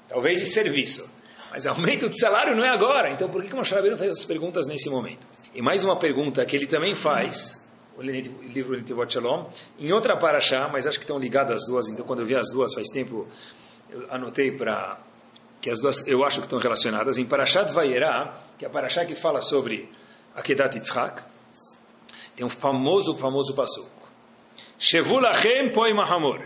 Talvez 0.08 0.40
de 0.40 0.46
serviço. 0.46 1.10
Mas 1.52 1.66
aumento 1.68 2.10
de 2.10 2.20
salário 2.20 2.56
não 2.56 2.64
é 2.64 2.70
agora. 2.70 3.12
Então 3.12 3.30
por 3.30 3.42
que, 3.42 3.48
que 3.48 3.54
o 3.54 3.58
Moshe 3.58 3.74
Rabbeinu 3.74 3.98
fez 3.98 4.12
essas 4.12 4.26
perguntas 4.26 4.68
nesse 4.68 4.90
momento? 4.90 5.28
E 5.54 5.62
mais 5.62 5.84
uma 5.84 5.98
pergunta 5.98 6.46
que 6.46 6.56
ele 6.56 6.68
também 6.68 6.96
faz, 6.96 7.65
o 7.98 8.02
livro 8.02 8.76
Nitivot 8.76 9.12
Shalom, 9.12 9.46
em 9.80 9.92
outra 9.92 10.18
paraxá, 10.18 10.70
mas 10.72 10.86
acho 10.86 10.98
que 10.98 11.04
estão 11.04 11.18
ligadas 11.18 11.62
as 11.62 11.68
duas, 11.68 11.90
então 11.90 12.06
quando 12.06 12.20
eu 12.20 12.26
vi 12.26 12.36
as 12.36 12.50
duas 12.52 12.74
faz 12.74 12.88
tempo, 12.90 13.28
eu 13.90 14.06
anotei 14.10 14.52
para 14.52 15.00
que 15.62 15.70
as 15.70 15.80
duas 15.80 16.06
eu 16.08 16.24
acho 16.24 16.40
que 16.40 16.46
estão 16.46 16.60
relacionadas. 16.60 17.18
Em 17.18 17.26
Parashat 17.26 17.72
Vayera, 17.74 18.34
que 18.58 18.66
é 18.66 18.68
a 18.68 18.72
paraxá 18.72 19.06
que 19.06 19.16
fala 19.16 19.42
sobre 19.42 19.90
Akedat 20.36 20.76
Yitzhak, 20.76 21.24
tem 22.36 22.46
um 22.46 22.50
famoso, 22.50 23.18
famoso 23.18 23.54
passuco. 23.54 24.12
Shevulachem 24.78 25.72
poi 25.72 25.94
mahamor. 25.94 26.42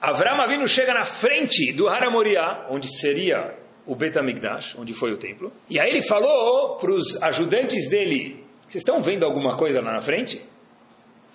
Avram 0.00 0.40
Avinu 0.40 0.66
chega 0.66 0.94
na 0.94 1.04
frente 1.04 1.72
do 1.72 1.88
Haramoriá, 1.88 2.66
onde 2.70 2.88
seria 2.88 3.56
o 3.86 3.94
Betamigdash, 3.94 4.76
onde 4.78 4.94
foi 4.94 5.12
o 5.12 5.16
templo. 5.16 5.52
E 5.68 5.78
aí 5.78 5.90
ele 5.90 6.02
falou 6.02 6.76
para 6.76 6.92
os 6.92 7.20
ajudantes 7.22 7.88
dele: 7.88 8.44
Vocês 8.68 8.82
estão 8.82 9.00
vendo 9.00 9.24
alguma 9.24 9.56
coisa 9.56 9.80
lá 9.80 9.92
na 9.92 10.00
frente? 10.00 10.51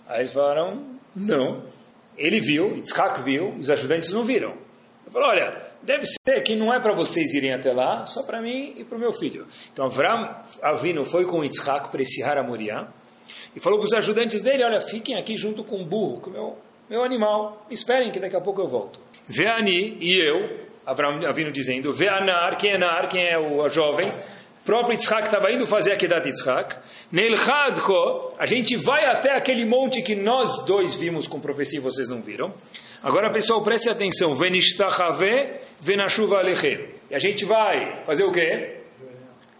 Aí 0.07 0.19
eles 0.19 0.33
falaram: 0.33 0.83
Não. 1.15 1.63
Ele 2.17 2.39
viu, 2.39 2.75
Yitzhak 2.75 3.21
viu, 3.21 3.49
os 3.59 3.69
ajudantes 3.69 4.11
não 4.11 4.23
viram. 4.23 4.51
Ele 4.51 5.11
falou: 5.11 5.29
Olha, 5.29 5.67
deve 5.83 6.03
ser 6.05 6.41
que 6.41 6.55
não 6.55 6.73
é 6.73 6.79
para 6.79 6.93
vocês 6.93 7.33
irem 7.33 7.53
até 7.53 7.71
lá, 7.71 8.05
só 8.05 8.23
para 8.23 8.41
mim 8.41 8.73
e 8.77 8.83
para 8.83 8.97
o 8.97 8.99
meu 8.99 9.11
filho. 9.11 9.45
Então 9.71 9.85
Avram 9.85 10.31
Avino 10.61 11.05
foi 11.05 11.25
com 11.25 11.43
Yitzhak 11.43 11.89
para 11.89 12.01
esse 12.01 12.23
Haramoriá 12.23 12.87
e 13.55 13.59
falou 13.59 13.79
para 13.79 13.87
os 13.87 13.93
ajudantes 13.93 14.41
dele, 14.41 14.63
olha, 14.63 14.79
fiquem 14.79 15.15
aqui 15.15 15.35
junto 15.35 15.63
com 15.63 15.81
o 15.81 15.85
burro, 15.85 16.19
com 16.21 16.29
o 16.29 16.33
meu, 16.33 16.57
meu 16.89 17.03
animal, 17.03 17.65
esperem 17.69 18.11
que 18.11 18.19
daqui 18.19 18.35
a 18.35 18.41
pouco 18.41 18.61
eu 18.61 18.67
volto. 18.67 18.99
Veani 19.27 19.97
e 19.99 20.17
eu, 20.17 20.67
Avram 20.85 21.25
Avino 21.27 21.51
dizendo, 21.51 21.91
Veanar, 21.91 22.57
quem 22.57 22.71
é 22.71 22.77
Nar, 22.77 23.07
quem 23.09 23.27
é 23.27 23.37
o 23.37 23.67
jovem, 23.67 24.11
próprio 24.67 24.91
Yitzhak 24.91 25.27
estava 25.27 25.49
indo 25.49 25.65
fazer 25.65 25.93
a 25.93 25.95
Kedat 25.95 26.27
Yitzhak. 26.27 26.75
Nelchadko, 27.09 28.33
a 28.37 28.45
gente 28.45 28.75
vai 28.75 29.05
até 29.05 29.33
aquele 29.33 29.65
monte 29.65 30.01
que 30.01 30.13
nós 30.13 30.65
dois 30.65 30.93
vimos 30.93 31.25
com 31.25 31.39
profecia 31.39 31.79
e 31.79 31.81
vocês 31.81 32.09
não 32.09 32.21
viram. 32.21 32.53
Agora, 33.01 33.31
pessoal, 33.31 33.63
preste 33.63 33.89
atenção. 33.89 34.35
Venishtachave 34.35 35.61
venashuva 35.79 36.39
alechem. 36.39 36.89
E 37.09 37.15
a 37.15 37.19
gente 37.19 37.45
vai 37.45 38.03
fazer 38.03 38.25
o 38.25 38.31
quê? 38.31 38.81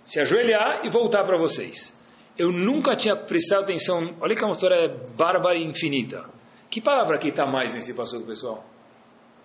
Se 0.04 0.20
ajoelhar 0.20 0.82
e 0.86 0.90
voltar 0.90 1.24
para 1.24 1.38
vocês. 1.38 1.96
Eu 2.38 2.52
nunca 2.52 2.94
tinha 2.94 3.16
prestado 3.16 3.64
atenção. 3.64 4.14
Olha 4.20 4.36
que 4.36 4.44
a 4.44 4.48
motora 4.48 4.76
é 4.76 4.88
bárbara 4.90 5.58
e 5.58 5.64
infinita. 5.64 6.26
Que 6.70 6.82
palavra 6.82 7.16
aqui 7.16 7.30
está 7.30 7.46
mais 7.46 7.74
nesse 7.74 7.94
passo, 7.94 8.20
pessoal? 8.24 8.66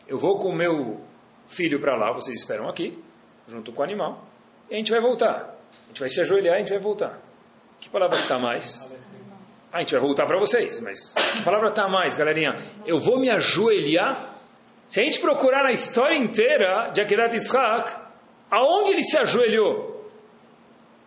Eu 0.08 0.18
vou 0.18 0.38
com 0.38 0.48
o 0.48 0.54
meu 0.54 1.00
filho 1.46 1.78
para 1.78 1.96
lá, 1.96 2.10
vocês 2.10 2.36
esperam 2.36 2.68
aqui, 2.68 2.98
junto 3.46 3.70
com 3.70 3.80
o 3.80 3.84
animal, 3.84 4.26
e 4.72 4.74
a 4.74 4.78
gente 4.78 4.90
vai 4.90 5.02
voltar. 5.02 5.54
A 5.70 5.88
gente 5.88 6.00
vai 6.00 6.08
se 6.08 6.18
ajoelhar 6.22 6.54
e 6.54 6.56
a 6.56 6.58
gente 6.60 6.70
vai 6.70 6.78
voltar. 6.78 7.20
Que 7.78 7.90
palavra 7.90 8.18
está 8.18 8.38
mais? 8.38 8.82
Ah, 9.70 9.76
a 9.76 9.80
gente 9.80 9.92
vai 9.92 10.00
voltar 10.00 10.24
para 10.24 10.38
vocês, 10.38 10.80
mas 10.80 11.14
que 11.14 11.42
palavra 11.42 11.68
está 11.68 11.86
mais, 11.88 12.14
galerinha? 12.14 12.56
Eu 12.86 12.98
vou 12.98 13.20
me 13.20 13.28
ajoelhar? 13.28 14.34
Se 14.88 14.98
a 14.98 15.02
gente 15.02 15.20
procurar 15.20 15.62
na 15.62 15.72
história 15.72 16.16
inteira 16.16 16.88
de 16.88 17.02
Akedat 17.02 17.34
Yitzhak, 17.34 17.90
aonde 18.50 18.92
ele 18.92 19.02
se 19.02 19.18
ajoelhou? 19.18 20.10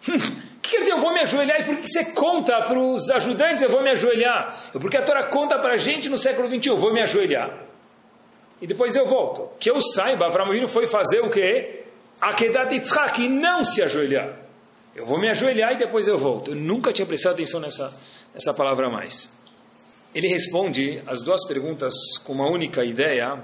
O 0.08 0.68
que 0.68 0.78
quer 0.78 0.80
dizer 0.82 0.92
eu 0.94 1.00
vou 1.00 1.12
me 1.12 1.22
ajoelhar? 1.22 1.62
E 1.62 1.66
por 1.66 1.78
que 1.78 1.88
você 1.88 2.06
conta 2.06 2.62
para 2.62 2.80
os 2.80 3.10
ajudantes 3.10 3.64
eu 3.64 3.70
vou 3.70 3.82
me 3.82 3.90
ajoelhar? 3.90 4.72
Porque 4.74 4.98
a 4.98 5.02
Torá 5.02 5.28
conta 5.28 5.58
para 5.58 5.74
a 5.74 5.78
gente 5.78 6.08
no 6.08 6.18
século 6.18 6.48
XXI, 6.48 6.70
eu 6.70 6.78
vou 6.78 6.94
me 6.94 7.02
ajoelhar. 7.02 7.66
E 8.62 8.68
depois 8.68 8.96
eu 8.96 9.06
volto. 9.06 9.50
Que 9.60 9.72
eu 9.72 9.82
saiba, 9.82 10.26
Avram 10.26 10.68
foi 10.68 10.86
fazer 10.86 11.22
o 11.22 11.32
quê? 11.32 11.85
Akedat 12.22 12.74
Yitzhak 12.74 13.22
e 13.22 13.30
não 13.30 13.64
se 13.64 13.82
ajoelhar. 13.82 14.40
Eu 14.96 15.06
vou 15.06 15.20
me 15.20 15.30
ajoelhar 15.30 15.74
e 15.74 15.78
depois 15.78 16.08
eu 16.08 16.18
volto. 16.18 16.52
Eu 16.52 16.56
nunca 16.56 16.94
tinha 16.94 17.06
prestado 17.06 17.34
atenção 17.34 17.60
nessa, 17.60 17.94
nessa 18.34 18.54
palavra 18.54 18.90
mais. 18.90 19.30
Ele 20.14 20.28
responde 20.28 21.04
as 21.06 21.22
duas 21.22 21.46
perguntas 21.46 21.94
com 22.24 22.34
uma 22.34 22.50
única 22.50 22.86
ideia 22.86 23.42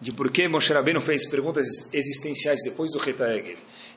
de 0.00 0.12
por 0.12 0.30
que 0.30 0.46
Moshe 0.48 0.72
Rabbeinu 0.72 1.00
fez 1.00 1.26
perguntas 1.26 1.88
existenciais 1.92 2.62
depois 2.62 2.90
do 2.90 2.98
Reta. 2.98 3.26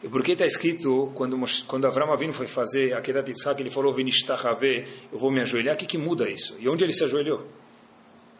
E 0.03 0.09
por 0.09 0.21
que 0.21 0.33
está 0.33 0.45
escrito, 0.45 1.11
quando, 1.15 1.37
quando 1.65 1.85
Avram 1.85 2.11
Avinu 2.11 2.33
foi 2.33 2.47
fazer 2.47 2.93
a 2.93 3.01
Kedat 3.01 3.29
Yitzhak, 3.29 3.61
ele 3.61 3.69
falou, 3.69 3.95
eu 3.97 5.17
vou 5.17 5.31
me 5.31 5.41
ajoelhar, 5.41 5.75
o 5.75 5.77
que, 5.77 5.85
que 5.85 5.97
muda 5.97 6.29
isso? 6.29 6.57
E 6.59 6.67
onde 6.67 6.83
ele 6.83 6.91
se 6.91 7.05
ajoelhou? 7.05 7.47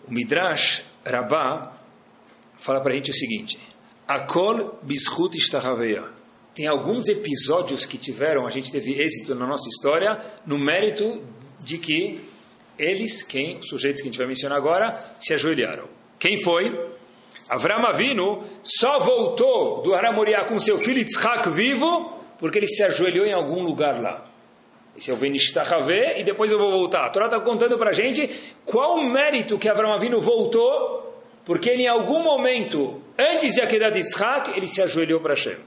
O 0.06 0.12
Midrash 0.12 0.84
Rabbah 1.06 1.74
fala 2.58 2.82
para 2.82 2.92
a 2.92 2.96
gente 2.96 3.12
o 3.12 3.13
seguinte, 3.13 3.58
Akol 4.08 4.80
Bishut 4.84 5.38
Ishtachaveya 5.38 6.24
tem 6.54 6.68
alguns 6.68 7.08
episódios 7.08 7.86
que 7.86 7.98
tiveram, 7.98 8.46
a 8.46 8.50
gente 8.50 8.72
teve 8.72 8.94
êxito 8.94 9.34
na 9.34 9.48
nossa 9.48 9.68
história, 9.70 10.20
no 10.46 10.58
mérito 10.60 11.22
de 11.60 11.78
que 11.80 12.22
eles, 12.78 13.24
quem, 13.24 13.58
os 13.58 13.70
sujeitos 13.70 14.02
que 14.02 14.08
a 14.08 14.12
gente 14.12 14.18
vai 14.18 14.28
mencionar 14.28 14.58
agora, 14.58 15.16
se 15.18 15.34
ajoelharam. 15.34 15.86
Quem 16.20 16.42
foi? 16.44 16.92
Avram 17.50 17.86
Avinu 17.86 18.44
só 18.64 19.00
voltou 19.00 19.82
do 19.82 19.94
Haramoriá 19.94 20.46
com 20.46 20.60
seu 20.60 20.78
filho 20.78 21.00
Yitzhak 21.00 21.50
vivo, 21.50 22.20
porque 22.40 22.60
ele 22.60 22.68
se 22.68 22.84
ajoelhou 22.84 23.26
em 23.26 23.34
algum 23.34 23.64
lugar 23.64 24.00
lá. 24.00 24.30
Esse 24.96 25.10
é 25.10 25.14
o 25.14 25.18
Venishtachave, 25.18 26.20
e 26.20 26.24
depois 26.24 26.52
eu 26.52 26.60
vou 26.60 26.70
voltar. 26.70 27.06
A 27.06 27.10
Torá 27.10 27.26
está 27.26 27.40
contando 27.40 27.80
para 27.80 27.90
a 27.90 27.94
gente 27.94 28.30
qual 28.64 28.96
o 28.96 29.04
mérito 29.04 29.58
que 29.58 29.68
Avram 29.68 29.92
Avinu 29.92 30.22
voltou, 30.22 31.03
porque 31.46 31.70
ele, 31.70 31.84
em 31.84 31.88
algum 31.88 32.24
momento, 32.24 33.02
antes 33.18 33.56
de 33.56 33.62
Akedat 33.62 33.98
Yitzhak, 33.98 34.52
ele 34.56 34.68
se 34.68 34.82
ajoelhou 34.82 35.20
para 35.20 35.34
Hashem. 35.34 35.58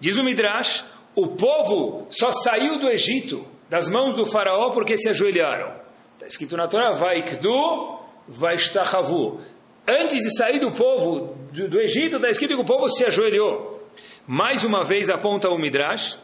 Diz 0.00 0.16
o 0.16 0.24
Midrash, 0.24 0.84
o 1.14 1.28
povo 1.28 2.06
só 2.08 2.30
saiu 2.30 2.78
do 2.78 2.88
Egito, 2.88 3.44
das 3.68 3.90
mãos 3.90 4.14
do 4.14 4.24
faraó, 4.24 4.70
porque 4.70 4.96
se 4.96 5.08
ajoelharam. 5.08 5.74
Está 6.14 6.26
escrito 6.26 6.56
na 6.56 6.66
Torá, 6.66 6.92
Vaikdu, 6.92 7.98
Vaishtachavu. 8.26 9.40
Antes 9.86 10.22
de 10.22 10.36
sair 10.36 10.58
do 10.60 10.72
povo, 10.72 11.36
do, 11.52 11.68
do 11.68 11.80
Egito, 11.80 12.16
está 12.16 12.28
escrito 12.28 12.54
que 12.54 12.62
o 12.62 12.64
povo 12.64 12.88
se 12.88 13.04
ajoelhou. 13.04 13.82
Mais 14.26 14.64
uma 14.64 14.84
vez 14.84 15.10
aponta 15.10 15.48
o 15.48 15.58
Midrash, 15.58 16.18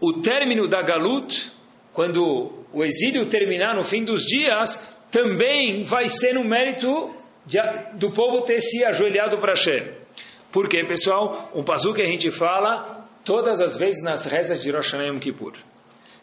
o 0.00 0.14
término 0.14 0.68
da 0.68 0.82
Galut, 0.82 1.50
quando 1.92 2.64
o 2.72 2.84
exílio 2.84 3.26
terminar 3.26 3.74
no 3.74 3.84
fim 3.84 4.04
dos 4.04 4.22
dias, 4.22 4.96
também 5.10 5.82
vai 5.82 6.08
ser 6.08 6.34
no 6.34 6.44
mérito 6.44 7.14
de, 7.50 7.58
do 7.94 8.12
povo 8.12 8.42
ter 8.42 8.60
se 8.60 8.84
ajoelhado 8.84 9.38
para 9.38 9.52
Hashem. 9.52 9.90
Por 10.52 10.68
quê, 10.68 10.84
pessoal? 10.84 11.50
Um 11.52 11.64
pazu 11.64 11.92
que 11.92 12.00
a 12.00 12.06
gente 12.06 12.30
fala 12.30 13.08
todas 13.24 13.60
as 13.60 13.76
vezes 13.76 14.02
nas 14.02 14.24
rezas 14.24 14.62
de 14.62 14.70
Rosh 14.70 14.92
Hashanah 14.92 15.08
Yom 15.08 15.18
Kippur. 15.18 15.52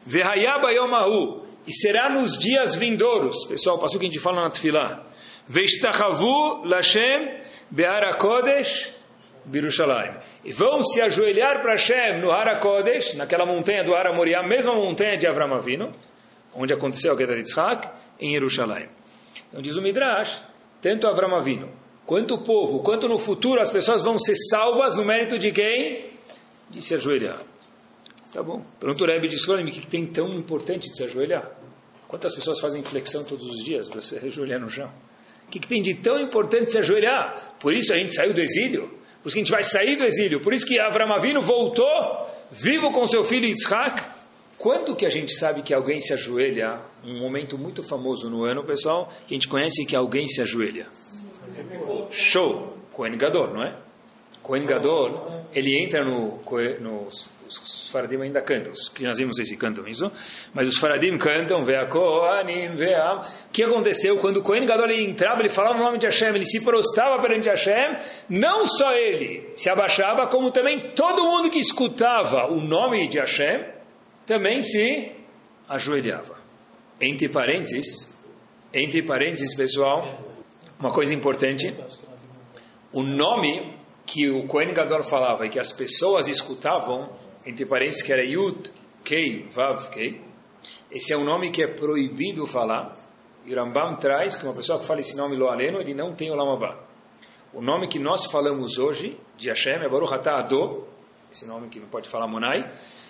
Vehayaba 0.06 0.72
Yomahu, 0.72 1.46
e 1.68 1.74
será 1.74 2.10
nos 2.10 2.38
dias 2.38 2.76
vindouros, 2.76 3.46
pessoal, 3.46 3.78
passou 3.78 4.00
que 4.00 4.06
a 4.06 4.10
gente 4.10 4.22
fala 4.22 4.42
na 4.42 4.50
Tfilah. 4.50 5.04
Veshtachavu 5.50 6.66
Lashem 6.66 7.42
Be'ara 7.70 8.16
Kodesh 8.16 8.94
Birushalayim. 9.46 10.14
E 10.46 10.54
vão 10.54 10.82
se 10.82 11.02
ajoelhar 11.02 11.62
para 11.62 11.72
Hashem 11.72 12.20
no 12.22 12.32
Hara 12.32 12.60
Kodesh, 12.60 13.16
naquela 13.16 13.46
montanha 13.46 13.84
do 13.84 13.94
Hara 13.94 14.14
Moriah, 14.14 14.44
mesma 14.44 14.74
montanha 14.74 15.18
de 15.18 15.28
Avram 15.28 15.54
Avinu, 15.54 15.94
onde 16.54 16.74
aconteceu 16.74 17.14
a 17.14 17.18
queda 17.18 17.34
de 17.34 17.40
Yitzhak, 17.40 17.90
em 18.20 18.32
Jerusalém. 18.32 18.90
Então 19.50 19.62
diz 19.62 19.76
o 19.78 19.82
Midrash, 19.82 20.42
tanto 20.82 21.08
Avram 21.08 21.36
Avinu, 21.36 21.70
quanto 22.06 22.36
o 22.36 22.38
povo, 22.40 22.80
quanto 22.80 23.08
no 23.08 23.18
futuro 23.18 23.62
as 23.62 23.72
pessoas 23.72 24.02
vão 24.02 24.18
ser 24.18 24.36
salvas 24.50 24.96
no 24.96 25.04
mérito 25.04 25.38
de 25.38 25.52
quem? 25.52 26.18
de 26.70 26.82
se 26.82 26.96
ajoelhar. 26.96 27.42
Tá 28.34 28.44
bom. 28.44 28.64
Pergunta 28.80 29.04
o 29.04 29.08
Rebbe 29.08 29.28
de 29.28 29.36
Slonim, 29.36 29.70
o 29.70 29.72
que 29.72 29.88
tem 29.88 30.06
tão 30.06 30.34
importante 30.34 30.90
de 30.90 30.98
se 30.98 31.04
ajoelhar? 31.04 31.50
Quantas 32.08 32.34
pessoas 32.36 32.60
fazem 32.60 32.84
flexão 32.84 33.24
todos 33.24 33.46
os 33.46 33.64
dias 33.64 33.90
para 33.90 34.02
se 34.02 34.18
ajoelhar 34.18 34.60
no 34.60 34.70
chão? 34.70 34.92
O 35.48 35.50
que 35.50 35.60
tem 35.60 35.82
de 35.82 35.94
tão 35.96 36.20
importante 36.20 36.72
se 36.72 36.78
ajoelhar? 36.78 37.56
Por 37.60 37.74
isso 37.74 37.94
a 37.94 37.98
gente 37.98 38.14
saiu 38.14 38.34
do 38.34 38.42
exílio. 38.42 38.90
Por 39.24 39.30
isso 39.30 39.36
que 39.36 39.40
a 39.40 39.44
gente 39.44 39.52
vai 39.52 39.64
sair 39.64 39.96
do 39.96 40.04
exílio. 40.04 40.42
Por 40.42 40.54
isso 40.54 40.66
que 40.66 40.80
Avram 40.80 41.12
Avinu 41.14 41.42
voltou, 41.42 42.30
vivo 42.52 42.92
com 42.92 43.08
seu 43.08 43.24
filho 43.24 43.46
Yitzhak. 43.46 44.17
Quando 44.58 44.96
que 44.96 45.06
a 45.06 45.10
gente 45.10 45.34
sabe 45.34 45.62
que 45.62 45.74
alguém 45.74 46.02
se 46.02 46.14
ajoelha? 46.14 46.80
Um 47.06 47.20
momento 47.20 47.58
muito 47.58 47.84
famoso 47.84 48.30
no 48.30 48.44
ano, 48.44 48.64
pessoal, 48.64 49.12
que 49.28 49.34
a 49.34 49.38
gente 49.38 49.48
conhece 49.48 49.86
que 49.86 49.96
alguém 49.96 50.28
se 50.28 50.42
ajoelha. 50.42 50.88
Show! 52.10 52.76
Cohen 52.92 53.16
Gadol, 53.16 53.54
não 53.54 53.64
é? 53.64 53.76
Cohen 54.42 54.66
Gadol, 54.66 55.46
ele 55.54 55.78
entra 55.78 56.04
no, 56.04 56.40
no 56.80 57.08
os 57.48 57.90
Faradim 57.90 58.22
ainda 58.22 58.42
cantam, 58.42 58.74
os 58.74 58.90
que 58.90 59.04
nós 59.04 59.18
vimos 59.18 59.40
esse 59.40 59.56
cantam 59.56 59.88
isso, 59.88 60.12
mas 60.54 60.68
os 60.68 60.78
Faradim 60.78 61.18
cantam, 61.18 61.64
vea 61.64 61.86
Kohanim, 61.86 62.76
vea. 62.76 63.22
O 63.22 63.52
que 63.52 63.64
aconteceu 63.64 64.18
quando 64.18 64.38
o 64.38 64.44
Kohen 64.44 64.66
Gadol 64.66 64.90
entrava, 64.92 65.42
ele 65.42 65.50
falava 65.50 65.80
o 65.80 65.84
nome 65.84 65.98
de 65.98 66.08
Hashem, 66.08 66.36
ele 66.36 66.46
se 66.46 66.62
prostava 66.62 67.22
perante 67.22 67.48
Hashem, 67.48 67.96
não 68.28 68.66
só 68.66 68.94
ele 68.94 69.50
se 69.56 69.70
abaixava, 69.70 70.28
como 70.28 70.52
também 70.52 70.92
todo 70.94 71.24
mundo 71.24 71.50
que 71.50 71.60
escutava 71.60 72.52
o 72.52 72.60
nome 72.60 73.08
de 73.08 73.20
Hashem 73.20 73.77
também 74.28 74.62
se 74.62 75.14
ajoelhava. 75.70 76.38
Entre 77.00 77.30
parênteses, 77.30 78.14
entre 78.74 79.02
parênteses, 79.02 79.56
pessoal, 79.56 80.20
uma 80.78 80.92
coisa 80.92 81.14
importante, 81.14 81.74
o 82.92 83.02
nome 83.02 83.74
que 84.06 84.30
o 84.30 84.46
Kohen 84.46 84.74
Gadol 84.74 85.04
falava 85.04 85.46
e 85.46 85.50
que 85.50 85.58
as 85.58 85.72
pessoas 85.72 86.28
escutavam, 86.28 87.10
entre 87.46 87.66
parênteses, 87.66 88.04
que 88.04 88.12
era 88.12 88.24
Yud, 88.24 88.72
Kei, 89.04 89.48
Vav, 89.50 89.90
Kei, 89.90 90.22
esse 90.92 91.14
é 91.14 91.18
um 91.18 91.24
nome 91.24 91.50
que 91.50 91.64
é 91.64 91.68
proibido 91.68 92.46
falar, 92.46 92.94
e 93.46 93.56
Rambam 93.56 93.96
traz 93.96 94.36
que 94.36 94.44
uma 94.44 94.54
pessoa 94.54 94.78
que 94.78 94.86
fala 94.86 95.00
esse 95.00 95.16
nome 95.16 95.38
Loaleno, 95.38 95.80
ele 95.80 95.94
não 95.94 96.14
tem 96.14 96.30
o 96.30 96.36
Lamabá. 96.36 96.78
O 97.54 97.62
nome 97.62 97.88
que 97.88 97.98
nós 97.98 98.26
falamos 98.26 98.78
hoje, 98.78 99.18
de 99.38 99.48
Hashem, 99.48 99.76
é 99.76 99.88
Baruch 99.88 100.14
Ado, 100.14 100.86
esse 101.32 101.46
nome 101.46 101.70
que 101.70 101.80
não 101.80 101.88
pode 101.88 102.10
falar 102.10 102.28
Monai, 102.28 102.70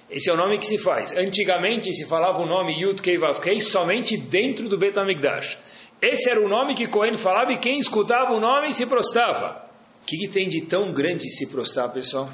esse 0.09 0.29
é 0.29 0.33
o 0.33 0.37
nome 0.37 0.57
que 0.57 0.65
se 0.65 0.77
faz. 0.77 1.15
Antigamente 1.15 1.93
se 1.93 2.05
falava 2.05 2.39
o 2.39 2.45
nome 2.45 2.79
Yud 2.79 3.01
Kei 3.01 3.17
Vav 3.17 3.39
Kei 3.39 3.59
somente 3.59 4.17
dentro 4.17 4.69
do 4.69 4.77
Bet 4.77 4.97
HaMikdash. 4.97 5.57
Esse 6.01 6.29
era 6.29 6.39
o 6.39 6.47
nome 6.47 6.75
que 6.75 6.87
Cohen 6.87 7.17
falava 7.17 7.51
e 7.51 7.57
quem 7.57 7.79
escutava 7.79 8.33
o 8.33 8.39
nome 8.39 8.71
se 8.73 8.85
prostava 8.85 9.67
que, 10.07 10.17
que 10.17 10.27
tem 10.29 10.47
de 10.47 10.61
tão 10.61 10.93
grande 10.93 11.29
se 11.29 11.47
prostrar, 11.47 11.91
pessoal? 11.91 12.31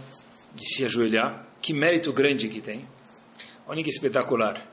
De 0.54 0.64
se 0.64 0.86
ajoelhar? 0.86 1.44
Que 1.60 1.74
mérito 1.74 2.14
grande 2.14 2.48
que 2.48 2.62
tem. 2.62 2.88
Olha 3.68 3.84
que 3.84 3.90
espetacular. 3.90 4.64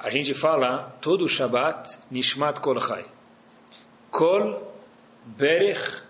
A 0.00 0.10
gente 0.10 0.34
fala 0.34 0.98
todo 1.00 1.24
o 1.24 1.28
Shabbat, 1.28 1.96
Nishmat 2.10 2.60
Kol 2.60 2.80
Chai. 2.80 3.04
Kol 4.10 4.74
Berech 5.24 6.02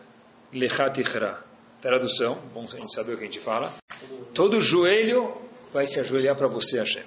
Lechat 0.55 0.99
Ichra. 0.99 1.45
Está 1.77 1.91
Tradução, 1.91 2.39
bom 2.55 2.65
a 2.65 2.79
gente 2.79 2.95
saber 2.95 3.13
o 3.13 3.19
que 3.19 3.25
a 3.25 3.27
gente 3.27 3.41
fala. 3.41 3.73
Todo 4.33 4.61
joelho 4.61 5.37
vai 5.77 5.87
se 5.87 6.01
ajoelhar 6.01 6.35
para 6.35 6.49
você, 6.49 6.79
Hashem. 6.79 7.03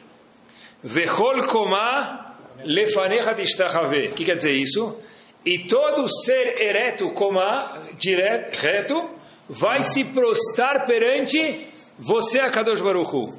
Vechol 0.83 1.47
koma 1.47 2.35
lefanecha 2.63 3.33
dishtachave. 3.33 4.09
O 4.09 4.13
que 4.13 4.23
quer 4.23 4.35
dizer 4.35 4.53
isso? 4.53 4.95
E 5.43 5.65
todo 5.67 6.07
ser 6.07 6.61
ereto, 6.61 7.11
koma, 7.13 7.83
direto, 7.97 8.55
reto, 8.57 9.09
vai 9.49 9.81
se 9.81 10.03
prostrar 10.03 10.85
perante 10.85 11.67
você, 11.97 12.39
Akadosh 12.39 12.81
Baruch 12.81 13.15
Hu. 13.15 13.33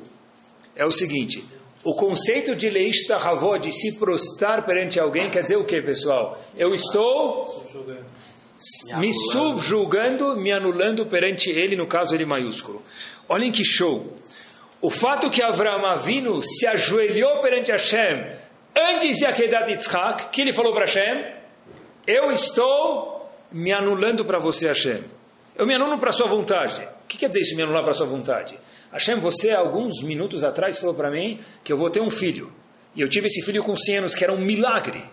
É 0.75 0.85
o 0.85 0.91
seguinte, 0.91 1.45
o 1.85 1.95
conceito 1.95 2.57
de 2.57 2.69
leishtachavó, 2.69 3.57
de 3.57 3.71
se 3.71 3.99
prostrar 3.99 4.67
perante 4.67 4.99
alguém, 4.99 5.31
quer 5.31 5.43
dizer 5.43 5.57
o 5.57 5.65
que, 5.65 5.81
pessoal? 5.81 6.37
Eu 6.57 6.75
estou 6.75 7.65
me 8.99 9.13
subjulgando, 9.13 10.37
me 10.37 10.51
anulando 10.51 11.07
perante 11.07 11.51
ele, 11.51 11.77
no 11.77 11.87
caso 11.87 12.17
ele 12.17 12.25
maiúsculo. 12.25 12.83
Olhem 13.29 13.53
que 13.53 13.65
show! 13.65 14.13
O 14.81 14.89
fato 14.89 15.29
que 15.29 15.43
Avram 15.43 15.85
Avinu 15.85 16.43
se 16.43 16.67
ajoelhou 16.67 17.43
perante 17.43 17.71
Hashem 17.71 18.33
antes 18.77 19.19
de 19.19 19.27
Akedat 19.27 19.71
Yitzhak, 19.71 20.29
que 20.31 20.41
ele 20.41 20.53
falou 20.53 20.73
para 20.73 20.87
Hashem, 20.87 21.25
eu 22.07 22.31
estou 22.31 23.31
me 23.53 23.73
anulando 23.73 24.25
para 24.25 24.39
você, 24.39 24.69
Hashem. 24.69 25.05
Eu 25.55 25.67
me 25.67 25.75
anulo 25.75 25.99
para 25.99 26.09
a 26.09 26.13
sua 26.13 26.27
vontade. 26.27 26.83
O 27.05 27.07
que 27.07 27.19
quer 27.19 27.29
dizer 27.29 27.41
isso, 27.41 27.57
me 27.57 27.63
anular 27.63 27.83
para 27.83 27.91
a 27.91 27.95
sua 27.95 28.07
vontade? 28.07 28.59
Hashem, 28.93 29.21
você, 29.21 29.51
alguns 29.51 30.03
minutos 30.03 30.43
atrás, 30.43 30.79
falou 30.79 30.95
para 30.95 31.11
mim 31.11 31.39
que 31.63 31.73
eu 31.73 31.77
vou 31.77 31.91
ter 31.91 32.01
um 32.01 32.11
filho. 32.11 32.53
E 32.95 33.03
eu 33.03 33.09
tive 33.09 33.27
esse 33.27 33.43
filho 33.43 33.63
com 33.63 33.77
100 33.77 33.99
anos, 33.99 34.15
que 34.15 34.25
era 34.25 34.33
um 34.33 34.39
milagre. 34.39 35.05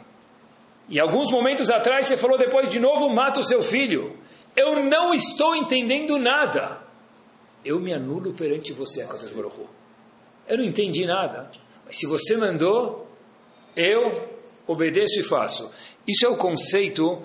E 0.88 1.00
alguns 1.00 1.30
momentos 1.30 1.70
atrás 1.70 2.06
você 2.06 2.16
falou 2.16 2.38
depois 2.38 2.70
de 2.70 2.80
novo, 2.80 3.10
mata 3.10 3.42
o 3.42 3.44
seu 3.44 3.62
filho. 3.62 4.18
Eu 4.56 4.84
não 4.84 5.14
estou 5.14 5.56
entendendo 5.56 6.18
nada. 6.18 6.87
Eu 7.68 7.82
me 7.82 7.92
anulo 7.92 8.32
perante 8.32 8.72
você, 8.72 9.02
Akadosh 9.02 9.34
Baruch 9.34 9.60
Eu 10.48 10.58
não 10.58 10.64
entendi 10.64 11.06
nada. 11.06 11.52
Mas 11.86 11.98
se 11.98 12.06
você 12.06 12.38
mandou, 12.38 13.06
eu 13.76 14.30
obedeço 14.66 15.20
e 15.20 15.24
faço. 15.24 15.70
Isso 16.08 16.26
é 16.26 16.30
o 16.30 16.38
conceito 16.38 17.22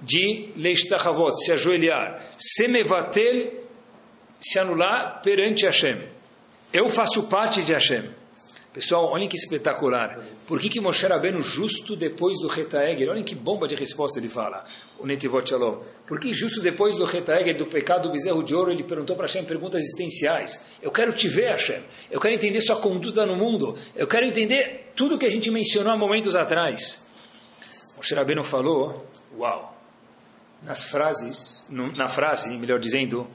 de 0.00 0.50
leishtachavot, 0.56 1.36
se 1.44 1.52
ajoelhar. 1.52 2.24
Semevatel, 2.38 3.52
se 4.40 4.58
anular 4.58 5.20
perante 5.22 5.66
Hashem. 5.66 6.08
Eu 6.72 6.88
faço 6.88 7.24
parte 7.24 7.62
de 7.62 7.74
Hashem. 7.74 8.08
Pessoal, 8.72 9.10
olhem 9.10 9.28
que 9.28 9.36
espetacular. 9.36 10.18
Por 10.46 10.58
que, 10.58 10.70
que 10.70 10.80
Moshe 10.80 11.06
Rabbeinu, 11.06 11.42
justo 11.42 11.94
depois 11.94 12.38
do 12.40 12.48
Retaegel, 12.48 13.10
olhem 13.10 13.22
que 13.22 13.34
bomba 13.34 13.68
de 13.68 13.74
resposta 13.74 14.18
ele 14.18 14.30
fala, 14.30 14.64
o 14.98 15.06
Netivot 15.06 15.46
Shalom. 15.46 15.82
Por 16.06 16.18
que 16.18 16.32
justo 16.32 16.62
depois 16.62 16.96
do 16.96 17.04
Retaegel, 17.04 17.54
do 17.54 17.66
pecado 17.66 18.04
do 18.04 18.12
bezerro 18.12 18.42
de 18.42 18.54
ouro, 18.54 18.72
ele 18.72 18.82
perguntou 18.82 19.14
para 19.14 19.26
Hashem 19.26 19.44
perguntas 19.44 19.82
existenciais? 19.82 20.64
Eu 20.80 20.90
quero 20.90 21.12
te 21.12 21.28
ver, 21.28 21.50
Hashem. 21.50 21.82
Eu 22.10 22.18
quero 22.18 22.34
entender 22.34 22.60
sua 22.62 22.76
conduta 22.76 23.26
no 23.26 23.36
mundo. 23.36 23.76
Eu 23.94 24.06
quero 24.06 24.24
entender 24.24 24.92
tudo 24.96 25.18
que 25.18 25.26
a 25.26 25.30
gente 25.30 25.50
mencionou 25.50 25.92
há 25.92 25.96
momentos 25.96 26.34
atrás. 26.34 27.06
Moshe 27.94 28.14
Rabbeinu 28.14 28.42
falou, 28.42 29.06
uau, 29.36 29.76
nas 30.62 30.82
frases, 30.82 31.66
na 31.68 32.08
frase, 32.08 32.48
melhor 32.56 32.80
dizendo, 32.80 33.26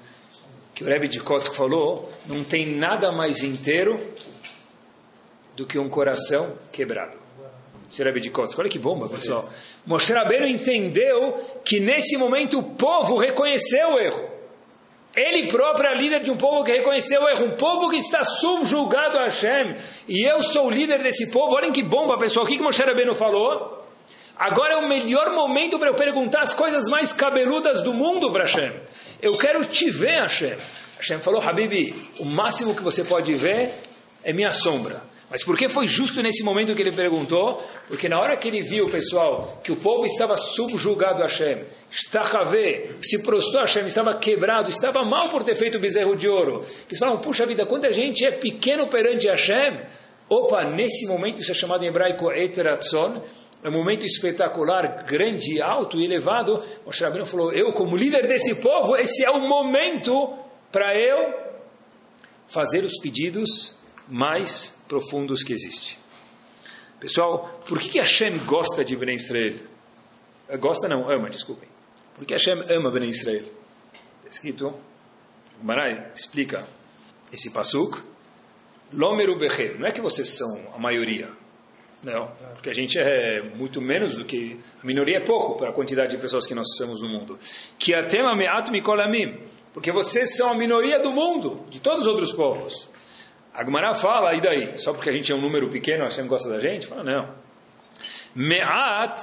que 0.74 0.84
o 0.84 0.88
Rebbe 0.88 1.08
de 1.08 1.20
Kotsk 1.20 1.53
falou, 1.53 2.12
não 2.25 2.44
tem 2.44 2.75
nada 2.75 3.12
mais 3.12 3.44
inteiro 3.44 4.00
do 5.58 5.66
que 5.66 5.80
um 5.80 5.90
coração 5.90 6.56
quebrado. 6.72 7.18
Rebbe 7.98 8.20
de 8.20 8.30
Kotsk. 8.30 8.60
Olha 8.60 8.70
que 8.70 8.78
bomba, 8.78 9.10
pessoal. 9.10 9.50
Moshe 9.88 10.14
Rabbeinu 10.14 10.46
entendeu 10.46 11.34
que 11.66 11.80
nesse 11.80 12.16
momento 12.16 12.60
o 12.60 12.64
povo 12.64 13.16
reconheceu 13.18 13.94
o 13.94 14.00
erro. 14.00 14.30
Ele 15.16 15.48
próprio 15.48 15.90
é 15.90 15.96
líder 15.96 16.20
de 16.20 16.30
um 16.30 16.38
povo 16.38 16.64
que 16.64 16.72
reconheceu 16.72 17.24
o 17.24 17.30
erro, 17.30 17.46
um 17.46 17.58
povo 17.58 17.90
que 17.90 17.96
está 17.96 18.24
subjugado 18.24 19.18
a 19.18 19.24
Hashem. 19.24 19.78
E 20.08 20.30
eu 20.30 20.44
sou 20.44 20.68
o 20.68 20.70
líder 20.70 21.01
desse 21.01 21.31
povo. 21.31 21.55
Olhem 21.55 21.72
que 21.72 21.81
bomba, 21.81 22.20
pessoal. 22.20 22.46
O 22.46 22.48
que, 22.48 22.58
que 22.58 22.64
Moshe 22.64 22.84
Rabbeinu 22.84 23.16
falou? 23.16 23.84
Agora 24.36 24.75
é 24.75 24.77
o 24.77 24.88
melhor 24.88 25.31
momento 25.34 25.79
para 25.79 25.90
eu 25.90 25.96
perguntar 25.96 26.42
as 26.42 26.53
coisas 26.53 26.88
mais 26.88 27.12
cabeludas 27.12 27.81
do 27.81 27.96
mundo 27.96 28.31
para 28.31 28.42
Hashem. 28.42 28.74
Eu 29.20 29.36
quero 29.40 29.66
te 29.66 29.90
ver, 29.90 30.20
Hashem. 30.20 30.55
Hashem 30.98 31.20
falou, 31.20 31.42
Habibi, 31.42 31.96
o 32.20 32.25
máximo 32.25 32.75
que 32.75 32.84
você 32.84 33.03
pode 33.03 33.34
ver 33.34 33.74
é 34.24 34.31
minha 34.31 34.51
sombra. 34.51 35.01
Mas 35.29 35.44
por 35.44 35.57
que 35.57 35.68
foi 35.68 35.87
justo 35.87 36.22
nesse 36.22 36.42
momento 36.42 36.74
que 36.74 36.81
ele 36.81 36.92
perguntou? 36.92 37.61
Porque 37.87 38.07
na 38.07 38.18
hora 38.18 38.37
que 38.37 38.48
ele 38.48 38.61
viu, 38.63 38.90
pessoal, 38.90 39.59
que 39.61 39.74
o 39.74 39.75
povo 39.75 40.05
estava 40.05 40.37
subjugado 40.37 41.22
a 41.22 41.25
Hashem, 41.25 41.66
Stachave, 41.92 42.96
se 43.01 43.22
prostou 43.24 43.59
a 43.59 43.63
Hashem, 43.63 43.85
estava 43.85 44.16
quebrado, 44.16 44.70
estava 44.70 45.03
mal 45.03 45.27
por 45.27 45.44
ter 45.44 45.55
feito 45.55 45.77
o 45.77 45.81
bezerro 45.81 46.16
de 46.16 46.29
ouro. 46.29 46.66
Eles 46.87 46.98
falam, 46.98 47.20
puxa 47.20 47.46
vida, 47.46 47.66
quanta 47.66 47.92
gente 47.92 48.25
é 48.25 48.31
pequeno 48.31 48.87
perante 48.87 49.27
Hashem. 49.27 49.81
Opa, 50.29 50.63
nesse 50.63 51.05
momento, 51.05 51.42
isso 51.42 51.51
é 51.51 51.55
chamado 51.55 51.83
em 51.83 51.87
hebraico 51.87 52.31
Eteratzon, 52.31 53.22
é 53.63 53.70
um 53.70 53.74
momento 53.74 54.05
espetacular, 54.05 55.03
grande, 55.05 55.61
alto 55.61 56.00
e 56.00 56.05
elevado. 56.05 56.63
Moshe 56.85 57.03
Rabbeinu 57.03 57.25
falou, 57.25 57.51
eu 57.51 57.74
como 57.74 57.98
líder 57.98 58.27
desse 58.27 58.55
povo, 58.61 58.96
esse 58.96 59.25
é 59.25 59.31
o 59.31 59.42
momento 59.42 60.37
para 60.72 60.98
eu 60.98 61.33
fazer 62.48 62.85
os 62.85 62.98
pedidos 63.00 63.75
mais 64.07 64.76
profundos 64.88 65.44
que 65.44 65.54
existe. 65.54 66.00
Pessoal, 67.00 67.62
por 67.68 67.80
que, 67.80 68.00
Hashem 68.00 68.40
gosta 68.46 68.84
de 68.84 68.96
Ben 68.96 69.14
Israel? 69.14 69.56
Eh, 70.50 70.58
gosta 70.58 70.88
não, 70.88 71.10
ama, 71.10 71.30
desculpem. 71.30 71.70
Por 72.16 72.26
que 72.26 72.34
Hashem 72.34 72.64
ama 72.70 72.90
Ben 72.90 73.08
Israel? 73.08 73.46
Está 74.20 74.30
escrito, 74.30 74.74
Marai 75.62 76.12
explica 76.16 76.68
esse 77.32 77.52
pasuk, 77.52 78.02
Lomeru 78.94 79.38
Bechem, 79.38 79.78
não 79.78 79.88
é 79.88 79.92
que 79.92 80.02
vocês 80.02 80.30
são 80.30 80.74
a 80.74 80.80
maioria, 80.80 81.30
não, 82.04 82.28
porque 82.54 82.70
a 82.70 82.74
gente 82.74 82.98
é 83.00 83.42
muito 83.42 83.82
menos 83.82 84.16
do 84.16 84.24
que, 84.24 84.60
a 84.82 84.86
minoria 84.86 85.18
é 85.18 85.20
pouco 85.20 85.58
para 85.58 85.70
a 85.70 85.74
quantidade 85.74 86.16
de 86.16 86.22
pessoas 86.22 86.46
que 86.46 86.54
nós 86.54 86.76
somos 86.78 87.02
no 87.02 87.10
mundo. 87.10 87.40
Que 87.78 87.94
porque 89.74 89.92
vocês 89.92 90.36
são 90.36 90.52
a 90.52 90.56
minoria 90.56 91.00
do 91.00 91.12
mundo, 91.12 91.66
de 91.70 91.80
todos 91.80 92.02
os 92.02 92.08
outros 92.08 92.32
povos. 92.32 92.90
A 93.57 93.93
fala, 93.96 94.35
e 94.35 94.41
daí? 94.41 94.77
Só 94.77 94.93
porque 94.93 95.09
a 95.09 95.13
gente 95.13 95.31
é 95.31 95.35
um 95.35 95.41
número 95.41 95.67
pequeno, 95.67 96.03
a 96.03 96.05
Hashem 96.05 96.27
gosta 96.27 96.48
da 96.48 96.59
gente? 96.59 96.85
Fala, 96.85 97.03
não. 97.03 97.27
Me'at 98.35 99.20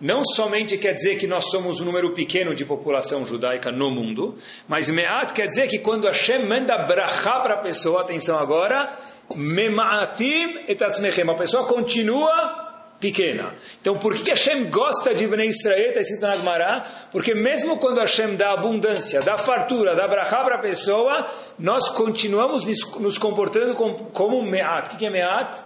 não 0.00 0.24
somente 0.24 0.78
quer 0.78 0.94
dizer 0.94 1.16
que 1.16 1.26
nós 1.26 1.50
somos 1.50 1.82
um 1.82 1.84
número 1.84 2.14
pequeno 2.14 2.54
de 2.54 2.64
população 2.64 3.26
judaica 3.26 3.70
no 3.70 3.90
mundo, 3.90 4.38
mas 4.66 4.88
Me'at 4.88 5.34
quer 5.34 5.46
dizer 5.46 5.68
que 5.68 5.78
quando 5.80 6.06
Hashem 6.06 6.46
manda 6.46 6.78
brachá 6.86 7.40
para 7.40 7.56
a 7.56 7.58
pessoa, 7.58 8.00
atenção 8.00 8.38
agora, 8.38 8.98
Mema'atim 9.36 10.64
etatzmechem, 10.66 11.28
a 11.28 11.34
pessoa 11.34 11.66
continua 11.66 12.69
pequena. 13.00 13.54
Então, 13.80 13.98
por 13.98 14.14
que 14.14 14.30
Hashem 14.30 14.70
gosta 14.70 15.14
de 15.14 15.26
Bnei 15.26 15.48
Israel, 15.48 15.88
está 15.88 16.00
escrito 16.00 16.20
na 16.20 16.34
Gemara? 16.34 17.08
Porque 17.10 17.34
mesmo 17.34 17.78
quando 17.78 17.98
Hashem 17.98 18.36
dá 18.36 18.52
abundância, 18.52 19.20
dá 19.20 19.38
fartura, 19.38 19.96
dá 19.96 20.06
brachá 20.06 20.44
para 20.44 20.56
a 20.56 20.60
pessoa, 20.60 21.26
nós 21.58 21.88
continuamos 21.88 22.64
nos 23.00 23.16
comportando 23.16 23.74
como, 23.74 24.42
me'at. 24.42 24.94
O 24.94 24.98
que 24.98 25.06
é 25.06 25.10
me'at? 25.10 25.56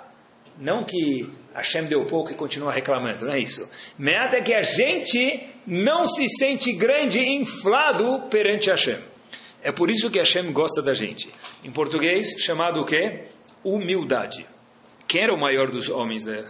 Não 0.56 0.84
que 0.84 1.28
Hashem 1.52 1.84
deu 1.86 2.04
pouco 2.04 2.30
e 2.30 2.34
continua 2.34 2.72
reclamando, 2.72 3.26
não 3.26 3.34
é 3.34 3.40
isso. 3.40 3.68
Me'at 3.98 4.36
é 4.36 4.40
que 4.40 4.54
a 4.54 4.62
gente 4.62 5.48
não 5.66 6.06
se 6.06 6.28
sente 6.28 6.72
grande 6.72 7.18
e 7.18 7.36
inflado 7.36 8.22
perante 8.30 8.70
Hashem. 8.70 8.98
É 9.62 9.72
por 9.72 9.90
isso 9.90 10.10
que 10.10 10.18
Hashem 10.18 10.52
gosta 10.52 10.80
da 10.80 10.94
gente. 10.94 11.32
Em 11.64 11.70
português, 11.70 12.28
chamado 12.38 12.80
o 12.80 12.84
quê? 12.84 13.22
Humildade. 13.64 14.46
Quem 15.08 15.22
era 15.22 15.34
o 15.34 15.40
maior 15.40 15.70
dos 15.70 15.88
homens 15.88 16.24
né? 16.24 16.44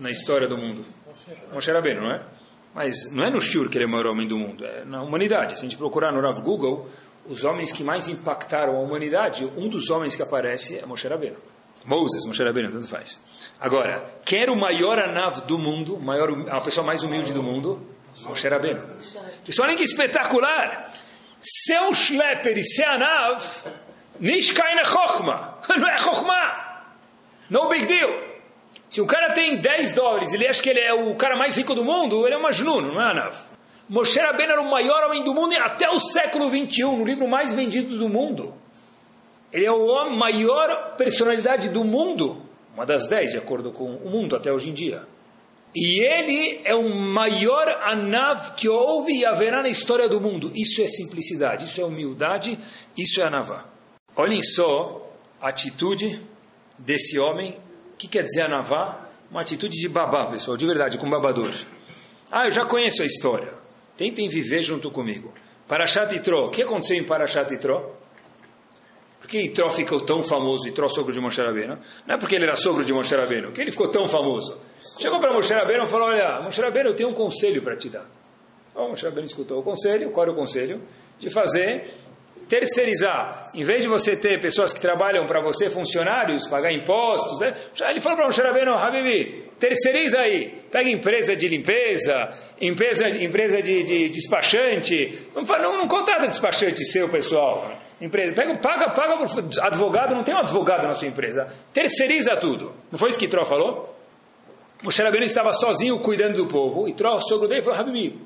Na 0.00 0.10
história 0.10 0.48
do 0.48 0.56
mundo? 0.56 0.84
Moshe 1.52 1.70
Rabbeinu, 1.70 2.00
não 2.00 2.10
é? 2.10 2.22
Mas 2.74 3.10
não 3.12 3.24
é 3.24 3.30
no 3.30 3.40
Shur 3.40 3.68
que 3.68 3.76
ele 3.76 3.84
é 3.84 3.86
o 3.86 3.90
maior 3.90 4.06
homem 4.06 4.26
do 4.26 4.38
mundo, 4.38 4.64
é 4.64 4.84
na 4.84 5.02
humanidade. 5.02 5.58
Se 5.58 5.60
a 5.60 5.68
gente 5.68 5.76
procurar 5.76 6.12
no 6.12 6.20
Rav 6.20 6.40
Google, 6.40 6.88
os 7.26 7.44
homens 7.44 7.72
que 7.72 7.84
mais 7.84 8.08
impactaram 8.08 8.76
a 8.76 8.80
humanidade, 8.80 9.44
um 9.44 9.68
dos 9.68 9.90
homens 9.90 10.16
que 10.16 10.22
aparece 10.22 10.78
é 10.78 10.86
Moshe 10.86 11.06
Rabbeinu. 11.06 11.36
Moses, 11.84 12.24
Moshe 12.26 12.42
Rabbeinu, 12.42 12.70
tanto 12.70 12.86
faz. 12.86 13.20
Agora, 13.60 14.20
quem 14.24 14.42
era 14.42 14.52
o 14.52 14.56
maior 14.56 14.98
anav 14.98 15.42
do 15.46 15.58
mundo, 15.58 15.98
maior, 15.98 16.30
a 16.50 16.60
pessoa 16.60 16.86
mais 16.86 17.02
humilde 17.02 17.32
do 17.32 17.42
mundo? 17.42 17.86
Moshe 18.22 18.48
Rabbeinu. 18.48 18.82
Pessoal, 19.44 19.68
olha 19.68 19.76
que 19.76 19.84
espetacular! 19.84 20.92
Seu 21.40 21.94
schlepper 21.94 22.58
e 22.58 22.62
seu 22.62 22.88
anav, 22.88 23.42
nishkaina 24.20 24.84
chokhma. 24.84 25.58
Não 25.76 25.88
é 25.88 25.98
chokhma. 25.98 26.84
No 27.48 27.68
big 27.68 27.86
deal. 27.86 28.29
Se 28.90 29.00
o 29.00 29.06
cara 29.06 29.32
tem 29.32 29.56
10 29.56 29.92
dólares, 29.92 30.34
ele 30.34 30.48
acha 30.48 30.60
que 30.60 30.68
ele 30.68 30.80
é 30.80 30.92
o 30.92 31.14
cara 31.14 31.36
mais 31.36 31.56
rico 31.56 31.74
do 31.76 31.84
mundo, 31.84 32.26
ele 32.26 32.34
é 32.34 32.38
um 32.38 32.42
Majnun, 32.42 32.80
não 32.80 33.00
é 33.00 33.10
Anav. 33.12 33.36
Moshe 33.88 34.18
Rabbeinu 34.20 34.52
era 34.52 34.60
o 34.60 34.70
maior 34.70 35.04
homem 35.04 35.22
do 35.22 35.32
mundo 35.32 35.56
até 35.58 35.88
o 35.88 35.98
século 35.98 36.50
21, 36.50 36.98
no 36.98 37.04
livro 37.04 37.28
mais 37.28 37.52
vendido 37.52 37.96
do 37.96 38.08
mundo. 38.08 38.52
Ele 39.52 39.64
é 39.64 39.68
a 39.68 40.10
maior 40.10 40.96
personalidade 40.96 41.68
do 41.68 41.84
mundo, 41.84 42.42
uma 42.74 42.84
das 42.84 43.06
10, 43.06 43.30
de 43.30 43.38
acordo 43.38 43.70
com 43.70 43.84
o 43.84 44.10
mundo 44.10 44.34
até 44.34 44.52
hoje 44.52 44.70
em 44.70 44.74
dia. 44.74 45.04
E 45.74 46.00
ele 46.00 46.60
é 46.64 46.74
o 46.74 46.88
maior 46.88 47.68
anav 47.82 48.54
que 48.54 48.68
houve 48.68 49.12
e 49.12 49.24
haverá 49.24 49.62
na 49.62 49.68
história 49.68 50.08
do 50.08 50.20
mundo. 50.20 50.50
Isso 50.54 50.82
é 50.82 50.86
simplicidade, 50.86 51.66
isso 51.66 51.80
é 51.80 51.84
humildade, 51.84 52.58
isso 52.98 53.20
é 53.20 53.24
anavá. 53.24 53.66
Olhem 54.16 54.42
só 54.42 55.08
a 55.40 55.48
atitude 55.48 56.20
desse 56.76 57.20
homem. 57.20 57.56
Que 58.00 58.08
quer 58.08 58.22
dizer 58.22 58.40
anavá? 58.40 59.10
Uma 59.30 59.42
atitude 59.42 59.76
de 59.78 59.86
babá, 59.86 60.24
pessoal, 60.24 60.56
de 60.56 60.64
verdade, 60.64 60.96
com 60.96 61.08
babador. 61.10 61.52
Ah, 62.32 62.46
eu 62.46 62.50
já 62.50 62.64
conheço 62.64 63.02
a 63.02 63.04
história. 63.04 63.52
Tentem 63.94 64.26
viver 64.26 64.62
junto 64.62 64.90
comigo. 64.90 65.34
Parashat 65.68 66.14
Itró. 66.14 66.46
O 66.46 66.50
que 66.50 66.62
aconteceu 66.62 66.96
em 66.96 67.04
Parashat 67.04 67.52
Itró? 67.52 67.94
Por 69.20 69.28
que 69.28 69.42
Itró 69.42 69.68
ficou 69.68 70.00
tão 70.00 70.22
famoso, 70.22 70.66
Itró, 70.66 70.88
sogro 70.88 71.12
de 71.12 71.20
Moshe 71.20 71.42
Rabbeinu? 71.42 71.78
Não 72.06 72.14
é 72.14 72.18
porque 72.18 72.36
ele 72.36 72.44
era 72.44 72.56
sogro 72.56 72.82
de 72.82 72.92
Moshe 72.94 73.14
Rabbeinu, 73.14 73.48
porque 73.48 73.60
ele 73.60 73.70
ficou 73.70 73.88
tão 73.90 74.08
famoso. 74.08 74.58
Chegou 74.98 75.20
para 75.20 75.34
Moshe 75.34 75.52
Rabbeinu 75.52 75.84
e 75.84 75.86
falou, 75.86 76.08
olha, 76.08 76.40
Moshe 76.40 76.58
Rabbeinu, 76.62 76.88
eu 76.88 76.96
tenho 76.96 77.10
um 77.10 77.14
conselho 77.14 77.60
para 77.60 77.76
te 77.76 77.90
dar. 77.90 78.06
Bom, 78.74 78.88
Moshe 78.88 79.04
Rabbeinu 79.04 79.26
escutou 79.26 79.60
o 79.60 79.62
conselho, 79.62 80.10
qual 80.10 80.24
era 80.24 80.32
o 80.32 80.34
conselho? 80.34 80.80
De 81.18 81.28
fazer 81.28 81.92
terceirizar. 82.50 83.48
Em 83.54 83.62
vez 83.62 83.84
de 83.84 83.88
você 83.88 84.16
ter 84.16 84.40
pessoas 84.40 84.72
que 84.72 84.80
trabalham 84.80 85.24
para 85.24 85.40
você, 85.40 85.70
funcionários, 85.70 86.48
pagar 86.48 86.72
impostos, 86.72 87.38
né? 87.38 87.54
ele 87.88 88.00
falou 88.00 88.18
para 88.18 88.26
o 88.26 88.30
Rabbeinu, 88.30 88.74
Habibi, 88.74 89.52
terceiriza 89.56 90.18
aí. 90.18 90.60
Pega 90.68 90.90
empresa 90.90 91.36
de 91.36 91.46
limpeza, 91.46 92.28
empresa, 92.60 93.08
empresa 93.08 93.62
de, 93.62 93.84
de 93.84 94.08
despachante. 94.08 95.30
Não, 95.32 95.42
não, 95.42 95.78
não 95.78 95.88
contrata 95.88 96.26
despachante 96.26 96.84
seu, 96.84 97.08
pessoal. 97.08 97.70
Empresa, 98.00 98.34
pega, 98.34 98.58
paga, 98.58 98.90
paga 98.90 99.24
advogado, 99.62 100.14
não 100.16 100.24
tem 100.24 100.34
um 100.34 100.38
advogado 100.38 100.88
na 100.88 100.94
sua 100.94 101.06
empresa. 101.06 101.46
Terceiriza 101.72 102.36
tudo. 102.36 102.72
Não 102.90 102.98
foi 102.98 103.10
isso 103.10 103.18
que 103.18 103.28
Tró 103.28 103.44
falou? 103.44 103.96
O 104.84 104.88
Rabbeinu 104.88 105.24
estava 105.24 105.52
sozinho 105.52 106.00
cuidando 106.00 106.36
do 106.36 106.48
povo. 106.48 106.88
E 106.88 106.94
Tró, 106.94 107.14
o 107.14 107.20
sogro 107.20 107.46
dele, 107.46 107.62
falou, 107.62 107.78
Habibi, 107.78 108.18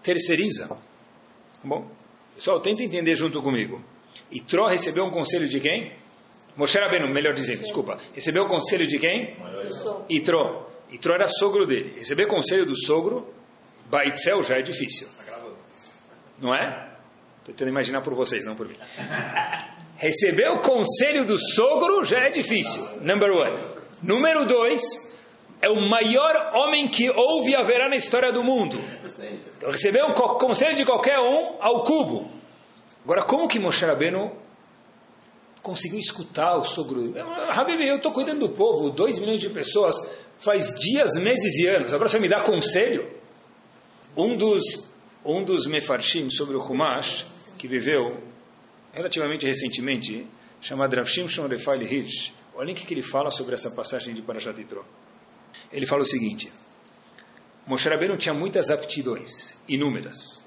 terceiriza. 0.00 0.68
Tá 0.68 0.76
bom? 1.64 2.03
Pessoal, 2.34 2.60
tenta 2.60 2.82
entender 2.82 3.14
junto 3.14 3.40
comigo. 3.42 3.82
E 4.30 4.40
Tró 4.40 4.66
recebeu 4.66 5.04
um 5.04 5.10
conselho 5.10 5.48
de 5.48 5.60
quem? 5.60 5.92
Moshe 6.56 6.78
Rabbeinu, 6.78 7.08
melhor 7.08 7.34
dizendo, 7.34 7.60
desculpa. 7.62 7.98
Recebeu 8.14 8.44
o 8.44 8.48
conselho 8.48 8.86
de 8.86 8.98
quem? 8.98 9.36
Itró. 10.08 10.70
Itró 10.90 11.14
era 11.14 11.26
sogro 11.26 11.66
dele. 11.66 11.94
Receber 11.98 12.26
conselho 12.26 12.64
do 12.64 12.76
sogro, 12.76 13.32
Baitzel 13.90 14.42
já 14.42 14.56
é 14.56 14.62
difícil. 14.62 15.08
Não 16.38 16.54
é? 16.54 16.90
Estou 17.38 17.54
tentando 17.54 17.68
imaginar 17.68 18.00
por 18.02 18.14
vocês, 18.14 18.44
não 18.44 18.54
por 18.54 18.68
mim. 18.68 18.76
Receber 19.96 20.50
o 20.50 20.58
conselho 20.58 21.24
do 21.24 21.38
sogro 21.38 22.04
já 22.04 22.20
é 22.20 22.30
difícil. 22.30 22.82
Number 23.00 23.30
one. 23.30 23.56
Número 24.02 24.44
dois, 24.46 24.82
é 25.60 25.68
o 25.68 25.80
maior 25.80 26.52
homem 26.54 26.88
que 26.88 27.08
houve 27.10 27.52
e 27.52 27.56
haverá 27.56 27.88
na 27.88 27.96
história 27.96 28.32
do 28.32 28.42
mundo. 28.42 28.78
Então, 29.56 29.70
recebeu 29.70 30.06
o 30.06 30.12
conselho 30.38 30.76
de 30.76 30.84
qualquer 30.84 31.18
um 31.18 31.56
ao 31.60 31.82
cubo. 31.82 32.30
Agora, 33.04 33.22
como 33.22 33.48
que 33.48 33.58
Moshe 33.58 33.84
Rabbeinu 33.84 34.32
conseguiu 35.62 35.98
escutar 35.98 36.56
o 36.56 36.64
sogro? 36.64 37.14
Habib, 37.50 37.80
eu 37.80 37.96
estou 37.96 38.12
cuidando 38.12 38.40
do 38.46 38.54
povo, 38.54 38.90
dois 38.90 39.18
milhões 39.18 39.40
de 39.40 39.48
pessoas, 39.50 39.94
faz 40.38 40.74
dias, 40.74 41.16
meses 41.16 41.58
e 41.58 41.66
anos. 41.66 41.92
Agora 41.92 42.08
você 42.08 42.18
me 42.18 42.28
dá 42.28 42.40
conselho? 42.40 43.10
Um 44.16 44.36
dos, 44.36 44.62
um 45.24 45.42
dos 45.42 45.66
mefarshim 45.66 46.28
sobre 46.30 46.56
o 46.56 46.60
Humash, 46.60 47.26
que 47.58 47.66
viveu 47.66 48.16
relativamente 48.92 49.46
recentemente, 49.46 50.26
chamado 50.60 50.94
Rav 50.94 51.08
Shimshon 51.08 51.48
Refael 51.48 51.82
Hirsch, 51.82 52.32
olhem 52.54 52.74
o 52.74 52.76
que 52.76 52.94
ele 52.94 53.02
fala 53.02 53.30
sobre 53.30 53.54
essa 53.54 53.70
passagem 53.70 54.14
de 54.14 54.22
Parashat 54.22 54.58
Yitro. 54.58 54.84
Ele 55.72 55.86
fala 55.86 56.02
o 56.02 56.06
seguinte, 56.06 56.52
Moshe 57.66 57.88
Rabbeinu 57.88 58.16
tinha 58.16 58.34
muitas 58.34 58.70
aptidões, 58.70 59.56
inúmeras, 59.66 60.44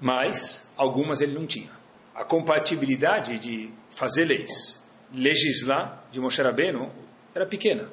mas 0.00 0.70
algumas 0.76 1.20
ele 1.20 1.32
não 1.32 1.46
tinha. 1.46 1.70
A 2.14 2.24
compatibilidade 2.24 3.38
de 3.38 3.70
fazer 3.90 4.24
leis, 4.24 4.82
legislar 5.14 6.04
de 6.10 6.20
Moshe 6.20 6.40
Rabbeinu 6.40 6.90
era 7.34 7.46
pequena. 7.46 7.88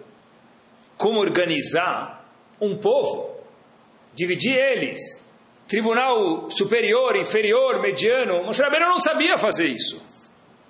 Como 0.98 1.20
organizar 1.20 2.26
um 2.62 2.78
povo, 2.78 3.38
dividir 4.13 4.56
eles, 4.56 5.24
tribunal 5.68 6.50
superior, 6.50 7.15
inferior, 7.15 7.82
mediano, 7.82 8.44
Moshe 8.44 8.62
Rabbeinu 8.62 8.88
não 8.88 9.00
sabia 9.00 9.38
fazer 9.38 9.68
isso. 9.68 10.02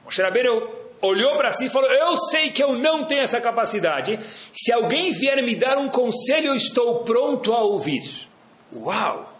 Moshe 0.03 0.21
Rabbeinu 0.21 0.78
olhou 1.01 1.35
para 1.35 1.51
si 1.51 1.65
e 1.65 1.69
falou: 1.69 1.89
Eu 1.89 2.15
sei 2.17 2.49
que 2.51 2.63
eu 2.63 2.73
não 2.73 3.05
tenho 3.05 3.21
essa 3.21 3.39
capacidade. 3.41 4.19
Se 4.53 4.71
alguém 4.71 5.11
vier 5.11 5.43
me 5.43 5.55
dar 5.55 5.77
um 5.77 5.89
conselho, 5.89 6.47
eu 6.47 6.55
estou 6.55 7.03
pronto 7.03 7.53
a 7.53 7.61
ouvir. 7.61 8.27
Uau! 8.73 9.33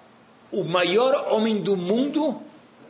O 0.51 0.63
maior 0.63 1.27
homem 1.31 1.61
do 1.61 1.77
mundo 1.77 2.41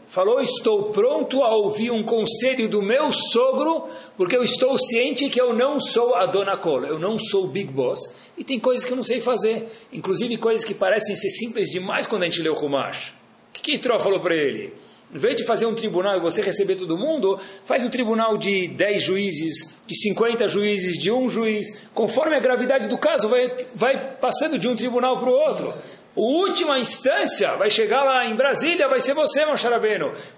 falou: 0.07 0.41
Estou 0.41 0.91
pronto 0.91 1.43
a 1.43 1.55
ouvir 1.55 1.91
um 1.91 2.03
conselho 2.03 2.69
do 2.69 2.81
meu 2.81 3.11
sogro, 3.11 3.87
porque 4.15 4.35
eu 4.35 4.43
estou 4.43 4.77
ciente 4.77 5.29
que 5.29 5.41
eu 5.41 5.53
não 5.53 5.79
sou 5.79 6.15
a 6.15 6.25
dona 6.25 6.57
Cola, 6.57 6.87
eu 6.87 6.99
não 6.99 7.17
sou 7.17 7.45
o 7.45 7.49
Big 7.49 7.71
Boss, 7.71 7.99
e 8.37 8.43
tem 8.43 8.59
coisas 8.59 8.85
que 8.85 8.91
eu 8.91 8.97
não 8.97 9.03
sei 9.03 9.19
fazer, 9.19 9.67
inclusive 9.91 10.37
coisas 10.37 10.65
que 10.65 10.73
parecem 10.73 11.15
ser 11.15 11.29
simples 11.29 11.69
demais 11.69 12.07
quando 12.07 12.23
a 12.23 12.25
gente 12.25 12.41
lê 12.41 12.49
o 12.49 12.53
Rumash. 12.53 13.09
O 13.49 13.53
que, 13.53 13.61
que 13.61 13.73
Itró 13.73 13.99
falou 13.99 14.19
para 14.19 14.35
ele? 14.35 14.73
Em 15.13 15.17
vez 15.17 15.35
de 15.35 15.43
fazer 15.43 15.65
um 15.65 15.73
tribunal 15.73 16.17
e 16.17 16.19
você 16.19 16.39
receber 16.41 16.75
todo 16.75 16.95
mundo, 16.95 17.39
faz 17.65 17.83
um 17.83 17.89
tribunal 17.89 18.37
de 18.37 18.67
10 18.67 19.01
juízes, 19.01 19.75
de 19.87 19.99
50 20.03 20.47
juízes, 20.47 20.99
de 20.99 21.11
um 21.11 21.27
juiz. 21.27 21.67
Conforme 21.95 22.35
a 22.35 22.39
gravidade 22.39 22.87
do 22.87 22.97
caso, 22.97 23.27
vai, 23.27 23.49
vai 23.73 24.15
passando 24.17 24.59
de 24.59 24.67
um 24.67 24.75
tribunal 24.75 25.19
para 25.19 25.29
o 25.29 25.33
outro. 25.33 25.69
A 25.69 26.21
última 26.21 26.77
instância 26.77 27.55
vai 27.55 27.71
chegar 27.71 28.03
lá 28.03 28.23
em 28.25 28.35
Brasília, 28.35 28.87
vai 28.87 28.99
ser 28.99 29.15
você, 29.15 29.45
Moshe. 29.45 29.67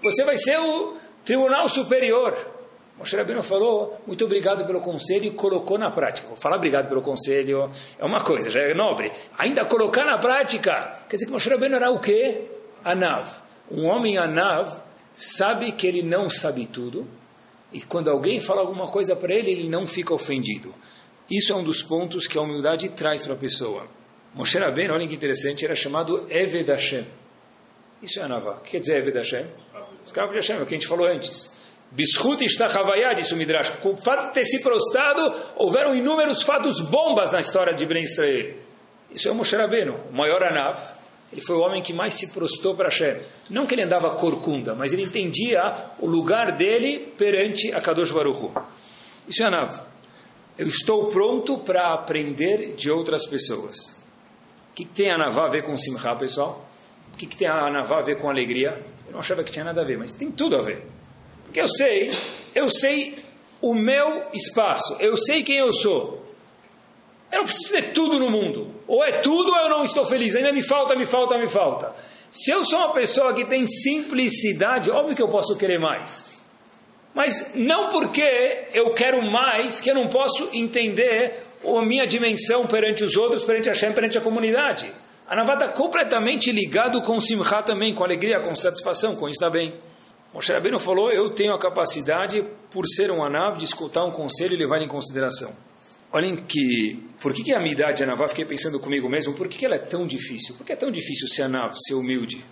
Você 0.02 0.24
vai 0.24 0.36
ser 0.36 0.58
o 0.58 0.96
tribunal 1.22 1.68
superior. 1.68 2.34
Moshe 2.96 3.16
falou, 3.42 4.00
muito 4.06 4.24
obrigado 4.24 4.64
pelo 4.64 4.80
conselho 4.80 5.26
e 5.26 5.30
colocou 5.32 5.76
na 5.76 5.90
prática. 5.90 6.28
Vou 6.28 6.36
falar 6.36 6.56
obrigado 6.56 6.88
pelo 6.88 7.02
conselho 7.02 7.68
é 7.98 8.04
uma 8.04 8.22
coisa, 8.22 8.50
já 8.50 8.60
é 8.60 8.72
nobre. 8.72 9.12
Ainda 9.36 9.66
colocar 9.66 10.04
na 10.04 10.16
prática, 10.16 10.98
quer 11.08 11.16
dizer 11.16 11.26
que 11.26 11.32
Moshe 11.32 11.50
era 11.52 11.90
o 11.90 11.98
quê? 11.98 12.46
Anav. 12.84 13.51
Um 13.72 13.86
homem 13.86 14.18
anav 14.18 14.82
sabe 15.14 15.72
que 15.72 15.86
ele 15.86 16.02
não 16.02 16.28
sabe 16.28 16.66
tudo, 16.66 17.08
e 17.72 17.80
quando 17.80 18.10
alguém 18.10 18.38
fala 18.38 18.60
alguma 18.60 18.86
coisa 18.86 19.16
para 19.16 19.34
ele, 19.34 19.50
ele 19.50 19.68
não 19.68 19.86
fica 19.86 20.12
ofendido. 20.12 20.74
Isso 21.30 21.52
é 21.52 21.56
um 21.56 21.64
dos 21.64 21.82
pontos 21.82 22.26
que 22.26 22.36
a 22.36 22.42
humildade 22.42 22.90
traz 22.90 23.22
para 23.22 23.32
a 23.32 23.36
pessoa. 23.36 23.86
Moshe 24.34 24.58
Rabbeinu, 24.58 24.92
olha 24.92 25.08
que 25.08 25.14
interessante, 25.14 25.64
era 25.64 25.74
chamado 25.74 26.26
Eved 26.28 26.70
Hashem. 26.70 27.06
Isso 28.02 28.20
é 28.20 28.22
anavá. 28.24 28.56
O 28.56 28.60
que 28.60 28.72
quer 28.72 28.80
dizer 28.80 28.98
Eved 28.98 29.16
Hashem? 29.16 29.46
Escravo 30.04 30.32
de 30.32 30.38
Hashem, 30.38 30.56
é 30.56 30.62
o 30.62 30.66
que 30.66 30.74
a 30.74 30.78
gente 30.78 30.86
falou 30.86 31.06
antes. 31.06 31.56
Bishut 31.90 32.42
Ishtachavayá, 32.44 33.12
disse 33.14 33.34
o 33.34 33.36
Midrash. 33.36 33.70
Com 33.82 33.90
o 33.90 33.96
fato 33.96 34.28
de 34.28 34.34
ter 34.34 34.44
se 34.44 34.60
prostrado, 34.60 35.32
houveram 35.56 35.94
inúmeros 35.94 36.42
fatos 36.42 36.80
bombas 36.80 37.30
na 37.30 37.40
história 37.40 37.74
de 37.74 37.86
Ben 37.86 38.02
Israel. 38.02 38.54
Isso 39.10 39.28
é 39.28 39.30
o 39.30 39.34
Moshe 39.34 39.54
Rabbeinu, 39.54 39.94
o 40.10 40.12
maior 40.12 40.42
anav, 40.42 40.80
ele 41.32 41.40
foi 41.40 41.56
o 41.56 41.60
homem 41.60 41.82
que 41.82 41.94
mais 41.94 42.14
se 42.14 42.30
prostou 42.30 42.76
para 42.76 42.90
Hashem. 42.90 43.22
Não 43.48 43.66
que 43.66 43.74
ele 43.74 43.82
andava 43.82 44.10
corcunda, 44.16 44.74
mas 44.74 44.92
ele 44.92 45.02
entendia 45.02 45.90
o 45.98 46.06
lugar 46.06 46.56
dele 46.56 47.12
perante 47.16 47.72
a 47.72 47.80
Kadosh. 47.80 48.12
Isso 49.26 49.42
é 49.42 49.46
Anav. 49.46 49.80
Eu 50.58 50.66
estou 50.68 51.06
pronto 51.06 51.58
para 51.58 51.94
aprender 51.94 52.74
de 52.74 52.90
outras 52.90 53.26
pessoas. 53.26 53.96
O 54.70 54.74
que, 54.74 54.84
que 54.84 54.92
tem 54.92 55.10
Anavá 55.10 55.46
a 55.46 55.48
ver 55.48 55.62
com 55.62 55.76
Simcha, 55.76 56.14
pessoal? 56.14 56.68
O 57.14 57.16
que, 57.16 57.26
que 57.26 57.36
tem 57.36 57.48
Anavá 57.48 57.98
a 57.98 58.02
ver 58.02 58.16
com 58.16 58.28
alegria? 58.28 58.84
Eu 59.06 59.12
não 59.12 59.20
achava 59.20 59.42
que 59.42 59.50
tinha 59.50 59.64
nada 59.64 59.80
a 59.80 59.84
ver, 59.84 59.98
mas 59.98 60.12
tem 60.12 60.30
tudo 60.30 60.56
a 60.56 60.60
ver. 60.60 60.86
Porque 61.44 61.60
eu 61.60 61.68
sei, 61.68 62.10
eu 62.54 62.68
sei 62.68 63.16
o 63.60 63.74
meu 63.74 64.24
espaço, 64.34 64.96
eu 65.00 65.16
sei 65.16 65.42
quem 65.42 65.56
eu 65.56 65.72
sou. 65.72 66.21
Eu 67.32 67.38
não 67.38 67.44
preciso 67.44 67.72
ter 67.72 67.92
tudo 67.92 68.18
no 68.18 68.30
mundo. 68.30 68.70
Ou 68.86 69.02
é 69.02 69.20
tudo 69.20 69.50
ou 69.50 69.56
eu 69.56 69.70
não 69.70 69.82
estou 69.82 70.04
feliz. 70.04 70.36
Ainda 70.36 70.52
me 70.52 70.62
falta, 70.62 70.94
me 70.94 71.06
falta, 71.06 71.38
me 71.38 71.48
falta. 71.48 71.94
Se 72.30 72.50
eu 72.50 72.62
sou 72.62 72.78
uma 72.78 72.92
pessoa 72.92 73.32
que 73.32 73.46
tem 73.46 73.66
simplicidade, 73.66 74.90
óbvio 74.90 75.16
que 75.16 75.22
eu 75.22 75.28
posso 75.28 75.56
querer 75.56 75.78
mais. 75.78 76.30
Mas 77.14 77.52
não 77.54 77.88
porque 77.88 78.68
eu 78.72 78.92
quero 78.92 79.22
mais 79.22 79.80
que 79.80 79.90
eu 79.90 79.94
não 79.94 80.08
posso 80.08 80.48
entender 80.52 81.46
a 81.64 81.82
minha 81.82 82.06
dimensão 82.06 82.66
perante 82.66 83.02
os 83.02 83.16
outros, 83.16 83.42
perante 83.44 83.70
a 83.70 83.74
Shem, 83.74 83.92
perante 83.92 84.18
a 84.18 84.20
comunidade. 84.20 84.92
A 85.26 85.34
Navá 85.34 85.54
está 85.54 85.68
completamente 85.68 86.52
ligado 86.52 87.00
com 87.02 87.16
o 87.16 87.20
Simcha 87.20 87.62
também, 87.62 87.94
com 87.94 88.04
alegria, 88.04 88.40
com 88.40 88.54
satisfação, 88.54 89.16
com 89.16 89.28
isso 89.28 89.36
está 89.36 89.48
bem. 89.48 89.72
Moshe 90.34 90.52
Rabbeinu 90.52 90.78
falou, 90.78 91.10
eu 91.10 91.30
tenho 91.30 91.54
a 91.54 91.58
capacidade, 91.58 92.44
por 92.70 92.86
ser 92.86 93.10
um 93.10 93.22
Anav, 93.22 93.58
de 93.58 93.64
escutar 93.64 94.04
um 94.04 94.10
conselho 94.10 94.54
e 94.54 94.56
levar 94.56 94.80
em 94.80 94.88
consideração. 94.88 95.54
Olhem 96.12 96.36
que, 96.36 97.02
por 97.22 97.32
que, 97.32 97.42
que 97.42 97.54
a 97.54 97.58
Midah 97.58 97.90
de 97.92 98.04
Anavá, 98.04 98.28
fiquei 98.28 98.44
pensando 98.44 98.78
comigo 98.78 99.08
mesmo, 99.08 99.32
por 99.32 99.48
que, 99.48 99.56
que 99.56 99.64
ela 99.64 99.76
é 99.76 99.78
tão 99.78 100.06
difícil? 100.06 100.54
Por 100.56 100.66
que 100.66 100.74
é 100.74 100.76
tão 100.76 100.90
difícil 100.90 101.26
ser 101.26 101.42
Anav, 101.44 101.74
ser 101.74 101.94
humilde? 101.94 102.44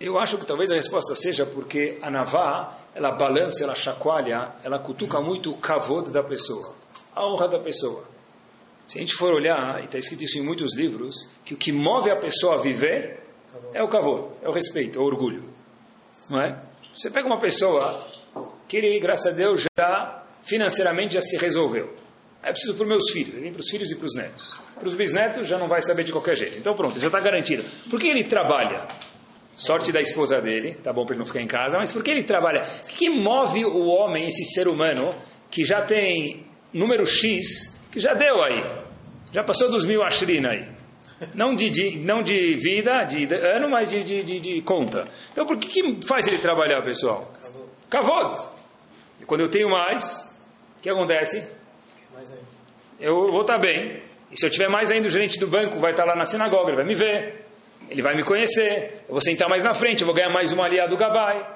Eu 0.00 0.18
acho 0.18 0.38
que 0.38 0.46
talvez 0.46 0.72
a 0.72 0.74
resposta 0.74 1.14
seja 1.14 1.44
porque 1.44 1.98
a 2.00 2.10
Navá, 2.10 2.78
ela 2.94 3.10
balança, 3.10 3.62
ela 3.62 3.74
chacoalha, 3.74 4.50
ela 4.64 4.78
cutuca 4.78 5.20
muito 5.20 5.50
o 5.50 5.58
kavod 5.58 6.10
da 6.10 6.22
pessoa, 6.22 6.74
a 7.14 7.26
honra 7.26 7.48
da 7.48 7.58
pessoa. 7.58 8.04
Se 8.86 8.98
a 8.98 9.00
gente 9.02 9.14
for 9.14 9.34
olhar, 9.34 9.82
e 9.82 9.84
está 9.84 9.98
escrito 9.98 10.24
isso 10.24 10.38
em 10.38 10.42
muitos 10.42 10.74
livros, 10.74 11.28
que 11.44 11.52
o 11.52 11.56
que 11.56 11.72
move 11.72 12.10
a 12.10 12.16
pessoa 12.16 12.54
a 12.54 12.58
viver 12.58 13.20
é 13.74 13.82
o 13.82 13.88
cavô, 13.88 14.30
é 14.40 14.48
o 14.48 14.52
respeito, 14.52 14.98
é 14.98 15.02
o 15.02 15.04
orgulho. 15.04 15.44
Não 16.30 16.40
é? 16.40 16.58
Você 16.94 17.10
pega 17.10 17.26
uma 17.26 17.38
pessoa 17.38 18.06
que 18.66 18.78
ele, 18.78 18.98
graças 19.00 19.32
a 19.32 19.36
Deus, 19.36 19.66
já 19.76 20.22
financeiramente 20.40 21.14
já 21.14 21.20
se 21.20 21.36
resolveu. 21.36 22.05
É 22.46 22.52
preciso 22.52 22.74
para 22.74 22.84
os 22.84 22.88
meus 22.88 23.10
filhos, 23.10 23.34
para 23.52 23.60
os 23.60 23.68
filhos 23.68 23.90
e 23.90 23.96
para 23.96 24.06
os 24.06 24.14
netos. 24.14 24.60
Para 24.78 24.86
os 24.86 24.94
bisnetos 24.94 25.48
já 25.48 25.58
não 25.58 25.66
vai 25.66 25.82
saber 25.82 26.04
de 26.04 26.12
qualquer 26.12 26.36
jeito. 26.36 26.56
Então 26.56 26.76
pronto, 26.76 27.00
já 27.00 27.08
está 27.08 27.18
garantido. 27.18 27.64
Por 27.90 27.98
que 27.98 28.06
ele 28.06 28.22
trabalha? 28.22 28.86
Sorte 29.56 29.90
da 29.90 30.00
esposa 30.00 30.40
dele, 30.40 30.74
tá 30.74 30.92
bom 30.92 31.04
para 31.04 31.14
ele 31.14 31.18
não 31.18 31.26
ficar 31.26 31.40
em 31.40 31.48
casa, 31.48 31.76
mas 31.76 31.92
por 31.92 32.04
que 32.04 32.10
ele 32.12 32.22
trabalha? 32.22 32.64
O 32.84 32.86
que 32.86 33.10
move 33.10 33.64
o 33.64 33.86
homem, 33.86 34.28
esse 34.28 34.44
ser 34.44 34.68
humano, 34.68 35.12
que 35.50 35.64
já 35.64 35.82
tem 35.82 36.46
número 36.72 37.04
X, 37.04 37.76
que 37.90 37.98
já 37.98 38.14
deu 38.14 38.40
aí, 38.40 38.62
já 39.32 39.42
passou 39.42 39.68
dos 39.68 39.84
mil 39.84 40.04
ashrina 40.04 40.50
aí. 40.50 40.68
Não 41.34 41.52
de, 41.52 41.68
de, 41.68 41.96
não 41.98 42.22
de 42.22 42.54
vida, 42.54 43.02
de 43.02 43.24
ano, 43.34 43.68
mas 43.68 43.90
de, 43.90 44.04
de, 44.04 44.38
de, 44.38 44.62
conta. 44.62 45.08
Então 45.32 45.44
por 45.44 45.56
que, 45.56 45.66
que 45.66 46.06
faz 46.06 46.28
ele 46.28 46.38
trabalhar, 46.38 46.80
pessoal? 46.82 47.34
Kavod. 47.90 48.38
E 49.20 49.24
quando 49.24 49.40
eu 49.40 49.48
tenho 49.48 49.68
mais, 49.68 50.32
o 50.78 50.82
que 50.82 50.88
acontece? 50.88 51.55
Eu 52.98 53.30
vou 53.30 53.42
estar 53.42 53.58
bem. 53.58 54.02
E 54.30 54.38
se 54.38 54.46
eu 54.46 54.50
tiver 54.50 54.68
mais 54.68 54.90
ainda, 54.90 55.06
o 55.06 55.10
gerente 55.10 55.38
do 55.38 55.46
banco 55.46 55.78
vai 55.78 55.90
estar 55.92 56.04
lá 56.04 56.16
na 56.16 56.24
sinagoga, 56.24 56.68
ele 56.68 56.76
vai 56.76 56.84
me 56.84 56.94
ver. 56.94 57.46
Ele 57.88 58.02
vai 58.02 58.16
me 58.16 58.24
conhecer, 58.24 59.04
eu 59.08 59.12
vou 59.12 59.20
sentar 59.20 59.48
mais 59.48 59.62
na 59.62 59.72
frente, 59.72 60.00
eu 60.00 60.06
vou 60.06 60.14
ganhar 60.14 60.30
mais 60.30 60.52
uma 60.52 60.64
aliada 60.64 60.88
do 60.88 60.96
Gabai. 60.96 61.46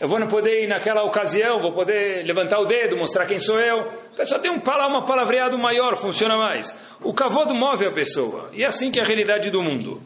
Eu 0.00 0.06
vou 0.06 0.24
poder 0.26 0.62
ir 0.62 0.66
naquela 0.68 1.02
ocasião, 1.02 1.60
vou 1.60 1.72
poder 1.72 2.24
levantar 2.24 2.60
o 2.60 2.66
dedo, 2.66 2.96
mostrar 2.96 3.26
quem 3.26 3.38
sou 3.38 3.58
eu. 3.58 3.80
A 3.80 4.16
pessoa 4.16 4.40
tem 4.40 4.50
um, 4.50 4.60
uma 4.60 5.04
palavreado 5.04 5.58
maior, 5.58 5.96
funciona 5.96 6.36
mais. 6.36 6.74
O 7.00 7.12
cavodo 7.14 7.54
move 7.54 7.86
a 7.86 7.92
pessoa. 7.92 8.50
E 8.52 8.62
é 8.62 8.66
assim 8.66 8.92
que 8.92 9.00
é 9.00 9.02
a 9.02 9.06
realidade 9.06 9.50
do 9.50 9.62
mundo. 9.62 10.02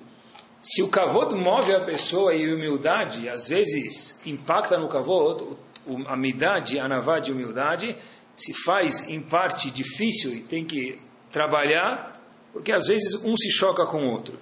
Se 0.63 0.83
o 0.83 0.89
cavodo 0.89 1.37
move 1.37 1.75
a 1.75 1.81
pessoa 1.81 2.35
e 2.35 2.49
a 2.49 2.55
humildade, 2.55 3.29
às 3.29 3.49
vezes, 3.49 4.19
impacta 4.25 4.79
no 4.79 4.89
cavodo, 4.89 5.59
a 6.07 6.17
midade, 6.17 6.79
a 6.79 6.89
navá 6.89 7.19
de 7.19 7.33
humildade, 7.33 7.97
se 8.43 8.53
faz 8.65 9.09
em 9.09 9.21
parte 9.21 9.71
difícil 9.71 10.35
e 10.35 10.43
tem 10.43 10.65
que 10.65 10.97
trabalhar, 11.31 12.21
porque 12.53 12.73
às 12.73 12.87
vezes 12.87 13.15
um 13.25 13.37
se 13.37 13.51
choca 13.51 13.87
com 13.87 14.07
o 14.07 14.11
outro. 14.11 14.39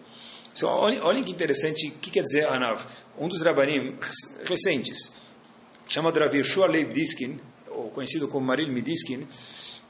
Então, 0.57 0.71
olhem, 0.71 1.01
olhem 1.01 1.23
que 1.23 1.31
interessante, 1.31 1.89
o 1.89 1.99
que 1.99 2.11
quer 2.11 2.23
dizer 2.23 2.47
Anav? 2.47 2.85
Um 3.19 3.29
dos 3.29 3.43
Rabanim 3.43 3.97
recentes, 4.45 5.13
chamado 5.87 6.19
Rav 6.19 6.35
Yeshua 6.35 6.67
Leib 6.67 6.93
Diskin, 6.93 7.39
ou 7.69 7.91
conhecido 7.91 8.27
como 8.27 8.47
Maril 8.47 8.69
Midiskin, 8.69 9.27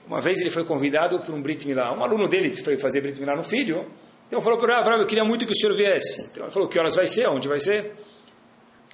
uma 0.06 0.20
vez 0.20 0.40
ele 0.40 0.50
foi 0.50 0.64
convidado 0.64 1.18
para 1.20 1.32
um 1.34 1.40
Brit 1.40 1.66
Milá. 1.66 1.92
Um 1.92 2.02
aluno 2.02 2.26
dele 2.26 2.54
foi 2.56 2.76
fazer 2.76 3.00
Brit 3.00 3.20
Milá 3.20 3.36
no 3.36 3.44
filho, 3.44 3.90
então 4.26 4.40
falou 4.40 4.58
para 4.58 4.80
o 4.80 4.84
Rav, 4.84 5.00
eu 5.00 5.06
queria 5.06 5.24
muito 5.24 5.46
que 5.46 5.52
o 5.52 5.54
senhor 5.54 5.74
viesse. 5.74 6.22
Então 6.22 6.44
ele 6.44 6.52
falou, 6.52 6.68
que 6.68 6.78
horas 6.78 6.94
vai 6.94 7.06
ser, 7.06 7.28
onde 7.28 7.48
vai 7.48 7.60
ser? 7.60 7.94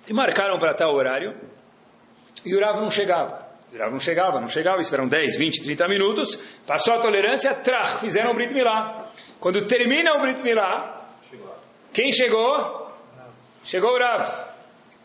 E 0.09 0.13
marcaram 0.13 0.59
para 0.59 0.75
tal 0.75 0.95
horário, 0.95 1.35
e 2.45 2.55
o 2.55 2.61
Rav 2.61 2.81
não 2.81 2.91
chegava. 2.91 3.46
Não 3.79 4.01
chegava, 4.01 4.41
não 4.41 4.49
chegava, 4.49 4.81
esperam 4.81 5.07
10, 5.07 5.37
20, 5.37 5.63
30 5.63 5.89
minutos, 5.89 6.39
passou 6.67 6.95
a 6.95 6.99
tolerância, 6.99 7.55
trach, 7.55 7.99
fizeram 8.01 8.31
o 8.31 8.35
Brit 8.35 8.55
Milá. 8.55 9.11
Quando 9.39 9.67
termina 9.67 10.15
o 10.15 10.21
Brit 10.21 10.43
Milá, 10.43 11.07
quem 11.93 12.13
chegou? 12.13 12.91
Chegou 13.65 13.95
o 13.95 13.99
Rav. 13.99 14.29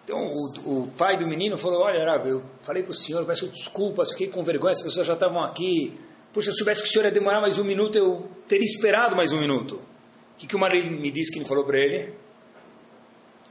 Então 0.03 0.27
o, 0.27 0.84
o, 0.84 0.91
pai 0.97 1.17
do 1.17 1.27
menino 1.27 1.57
falou: 1.57 1.81
Olha, 1.81 2.03
Rav, 2.03 2.27
eu 2.27 2.43
falei 2.62 2.84
para 2.84 2.91
o 2.91 2.93
senhor, 2.93 3.25
peço 3.25 3.47
desculpas, 3.47 4.12
fiquei 4.12 4.27
com 4.27 4.43
vergonha, 4.43 4.71
as 4.71 4.81
pessoas 4.81 5.05
já 5.07 5.13
estavam 5.13 5.41
aqui. 5.43 5.97
Puxa, 6.34 6.51
se 6.51 6.51
eu 6.51 6.57
soubesse 6.60 6.81
que 6.81 6.89
o 6.89 6.91
senhor 6.91 7.05
ia 7.05 7.12
demorar 7.12 7.41
mais 7.41 7.57
um 7.57 7.63
minuto, 7.63 7.97
eu 7.97 8.29
teria 8.47 8.65
esperado 8.65 9.15
mais 9.15 9.31
um 9.31 9.39
minuto. 9.39 9.75
O 9.75 10.38
que, 10.38 10.47
que 10.47 10.55
o 10.55 10.60
marido 10.60 10.89
me 10.91 11.12
disse 11.12 11.31
que 11.31 11.39
ele 11.39 11.45
falou 11.45 11.63
para 11.63 11.77
ele? 11.77 12.13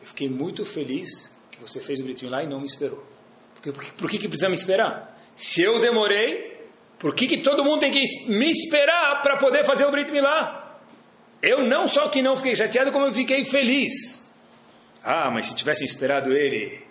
Eu 0.00 0.06
fiquei 0.06 0.28
muito 0.28 0.64
feliz 0.64 1.35
que 1.50 1.61
você 1.61 1.80
fez 1.80 2.00
o 2.00 2.04
Brit 2.04 2.26
lá 2.26 2.42
e 2.42 2.46
não 2.46 2.59
me 2.59 2.66
esperou. 2.66 3.10
Por, 3.62 4.09
que, 4.11 4.18
que 4.18 4.29
precisa 4.29 4.49
me 4.49 4.55
esperar? 4.55 5.18
Se 5.37 5.62
eu 5.62 5.79
demorei, 5.79 6.68
por 6.99 7.14
que, 7.14 7.27
que 7.27 7.38
todo 7.38 7.64
mundo 7.64 7.81
tem 7.81 7.90
que 7.90 8.03
me 8.29 8.51
esperar 8.51 9.20
para 9.23 9.37
poder 9.37 9.64
fazer 9.64 9.85
o 9.87 9.90
Brit 9.90 10.11
Milá? 10.11 10.79
Eu 11.42 11.64
não 11.64 11.88
só 11.88 12.09
que 12.09 12.23
não 12.23 12.37
fiquei 12.37 12.55
chateado, 12.55 12.92
como 12.92 13.07
eu 13.07 13.12
fiquei 13.12 13.44
feliz. 13.44 14.29
Ah, 15.03 15.31
mas 15.31 15.46
se 15.46 15.55
tivessem 15.55 15.87
esperado 15.87 16.33
ele, 16.33 16.83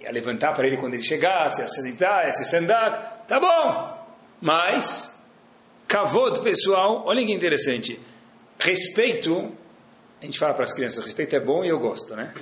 ia 0.00 0.10
levantar 0.10 0.54
para 0.54 0.66
ele 0.66 0.76
quando 0.76 0.94
ele 0.94 1.02
chegasse, 1.02 1.60
ia 1.60 1.68
sentar, 1.68 2.24
ia 2.24 2.32
se 2.32 2.44
sentar, 2.44 3.24
tá 3.28 3.38
bom. 3.38 4.06
Mas, 4.40 5.14
cavod, 5.86 6.40
pessoal, 6.40 7.02
olha 7.06 7.24
que 7.24 7.32
interessante. 7.32 8.00
Respeito, 8.58 9.52
a 10.20 10.24
gente 10.24 10.38
fala 10.38 10.54
para 10.54 10.64
as 10.64 10.72
crianças, 10.72 11.04
respeito 11.04 11.36
é 11.36 11.40
bom 11.40 11.64
e 11.64 11.68
eu 11.68 11.78
gosto, 11.78 12.16
né? 12.16 12.32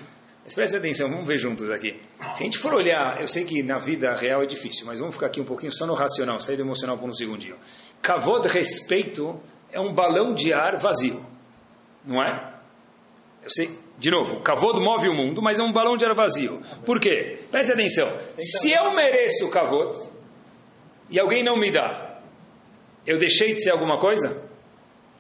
Mas 0.47 0.55
presta 0.55 0.77
atenção, 0.77 1.11
vamos 1.11 1.27
ver 1.27 1.37
juntos 1.39 1.69
aqui. 1.73 2.01
Se 2.33 2.45
a 2.45 2.47
gente 2.47 2.57
for 2.59 2.73
olhar, 2.73 3.21
eu 3.21 3.27
sei 3.27 3.45
que 3.45 3.65
na 3.65 3.79
vida 3.79 4.15
real 4.15 4.45
é 4.45 4.47
difícil, 4.47 4.87
mas 4.87 5.01
vamos 5.01 5.17
ficar 5.17 5.27
aqui 5.27 5.41
um 5.41 5.45
pouquinho 5.45 5.73
só 5.73 5.85
no 5.85 5.93
racional, 5.93 6.39
sair 6.39 6.55
do 6.55 6.63
emocional 6.63 6.97
por 6.97 7.09
um 7.09 7.13
segundinho. 7.13 7.57
Cavod, 8.01 8.47
respeito, 8.47 9.41
é 9.73 9.81
um 9.81 9.93
balão 9.93 10.33
de 10.33 10.53
ar 10.53 10.77
vazio. 10.77 11.21
Não 12.05 12.23
é? 12.23 12.55
Eu 13.43 13.51
sei, 13.51 13.77
de 13.99 14.09
novo, 14.09 14.37
o 14.37 14.41
cavodo 14.41 14.81
move 14.81 15.09
o 15.09 15.15
mundo, 15.15 15.43
mas 15.43 15.59
é 15.59 15.65
um 15.65 15.73
balão 15.73 15.97
de 15.97 16.05
ar 16.05 16.15
vazio. 16.15 16.63
Por 16.85 17.01
quê? 17.01 17.41
Preste 17.51 17.73
atenção. 17.73 18.17
Se 18.39 18.71
eu 18.71 18.93
mereço 18.95 19.47
o 19.47 19.51
cavodo 19.51 19.99
e 21.11 21.19
alguém 21.19 21.43
não 21.43 21.57
me 21.57 21.73
dá, 21.73 22.21
eu 23.05 23.19
deixei 23.19 23.53
de 23.53 23.65
ser 23.65 23.71
alguma 23.71 23.99
coisa? 23.99 24.45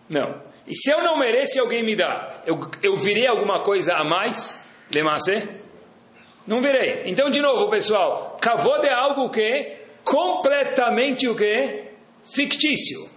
Não. 0.08 0.40
E 0.68 0.74
se 0.76 0.88
eu 0.88 1.02
não 1.02 1.18
mereço 1.18 1.56
e 1.56 1.60
alguém 1.60 1.82
me 1.82 1.96
dá, 1.96 2.44
eu, 2.46 2.60
eu 2.80 2.96
virei 2.96 3.26
alguma 3.26 3.64
coisa 3.64 3.96
a 3.96 4.04
mais? 4.04 4.64
Lemasse? 4.90 5.48
Não 6.46 6.60
virei. 6.60 7.02
Então, 7.06 7.28
de 7.28 7.40
novo, 7.40 7.68
pessoal, 7.70 8.38
cavodo 8.40 8.86
é 8.86 8.92
algo 8.92 9.30
que 9.30 9.76
completamente 10.04 11.28
o 11.28 11.34
que? 11.34 11.84
Fictício. 12.24 13.08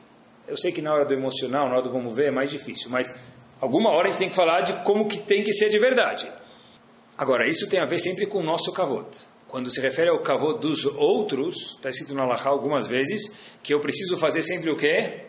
Eu 0.48 0.58
sei 0.58 0.72
que 0.72 0.82
na 0.82 0.94
hora 0.94 1.06
do 1.06 1.14
emocional, 1.14 1.68
na 1.68 1.74
hora 1.74 1.84
do 1.84 1.92
vamos 1.92 2.16
ver, 2.16 2.28
é 2.28 2.32
mais 2.32 2.50
difícil, 2.50 2.90
mas 2.90 3.08
Alguma 3.62 3.90
hora 3.90 4.08
a 4.08 4.12
gente 4.12 4.20
tem 4.20 4.30
que 4.30 4.36
falar 4.36 4.62
de 4.62 4.74
como 4.84 5.08
que 5.08 5.20
tem 5.20 5.44
que 5.44 5.52
ser 5.52 5.70
de 5.70 5.78
verdade. 5.78 6.32
Agora, 7.18 7.46
isso 7.46 7.68
tem 7.68 7.80
a 7.80 7.86
ver 7.86 7.98
sempre 7.98 8.26
com 8.26 8.40
o 8.40 8.44
nosso 8.44 8.72
kavod. 8.72 9.06
Quando 9.50 9.70
se 9.70 9.82
refere 9.82 10.10
ao 10.10 10.20
kavod 10.20 10.60
dos 10.60 10.86
outros, 10.86 11.72
está 11.72 11.90
escrito 11.90 12.14
no 12.14 12.22
Alahá 12.22 12.50
algumas 12.50 12.88
vezes, 12.88 13.22
que 13.62 13.74
eu 13.74 13.82
preciso 13.82 14.18
fazer 14.18 14.44
sempre 14.44 14.70
o 14.70 14.78
quê? 14.78 15.26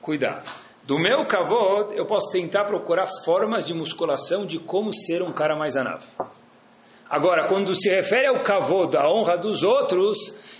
Cuidar. 0.00 0.44
Do 0.86 0.98
meu 0.98 1.24
kavod, 1.24 1.96
eu 1.96 2.04
posso 2.04 2.30
tentar 2.30 2.64
procurar 2.64 3.06
formas 3.24 3.64
de 3.64 3.72
musculação 3.72 4.44
de 4.44 4.58
como 4.58 4.92
ser 4.92 5.22
um 5.22 5.32
cara 5.32 5.56
mais 5.56 5.76
anavo. 5.76 6.04
Agora, 7.08 7.48
quando 7.48 7.74
se 7.74 7.88
refere 7.88 8.26
ao 8.26 8.42
kavod, 8.42 8.94
a 8.94 9.08
honra 9.10 9.38
dos 9.38 9.62
outros, 9.62 10.18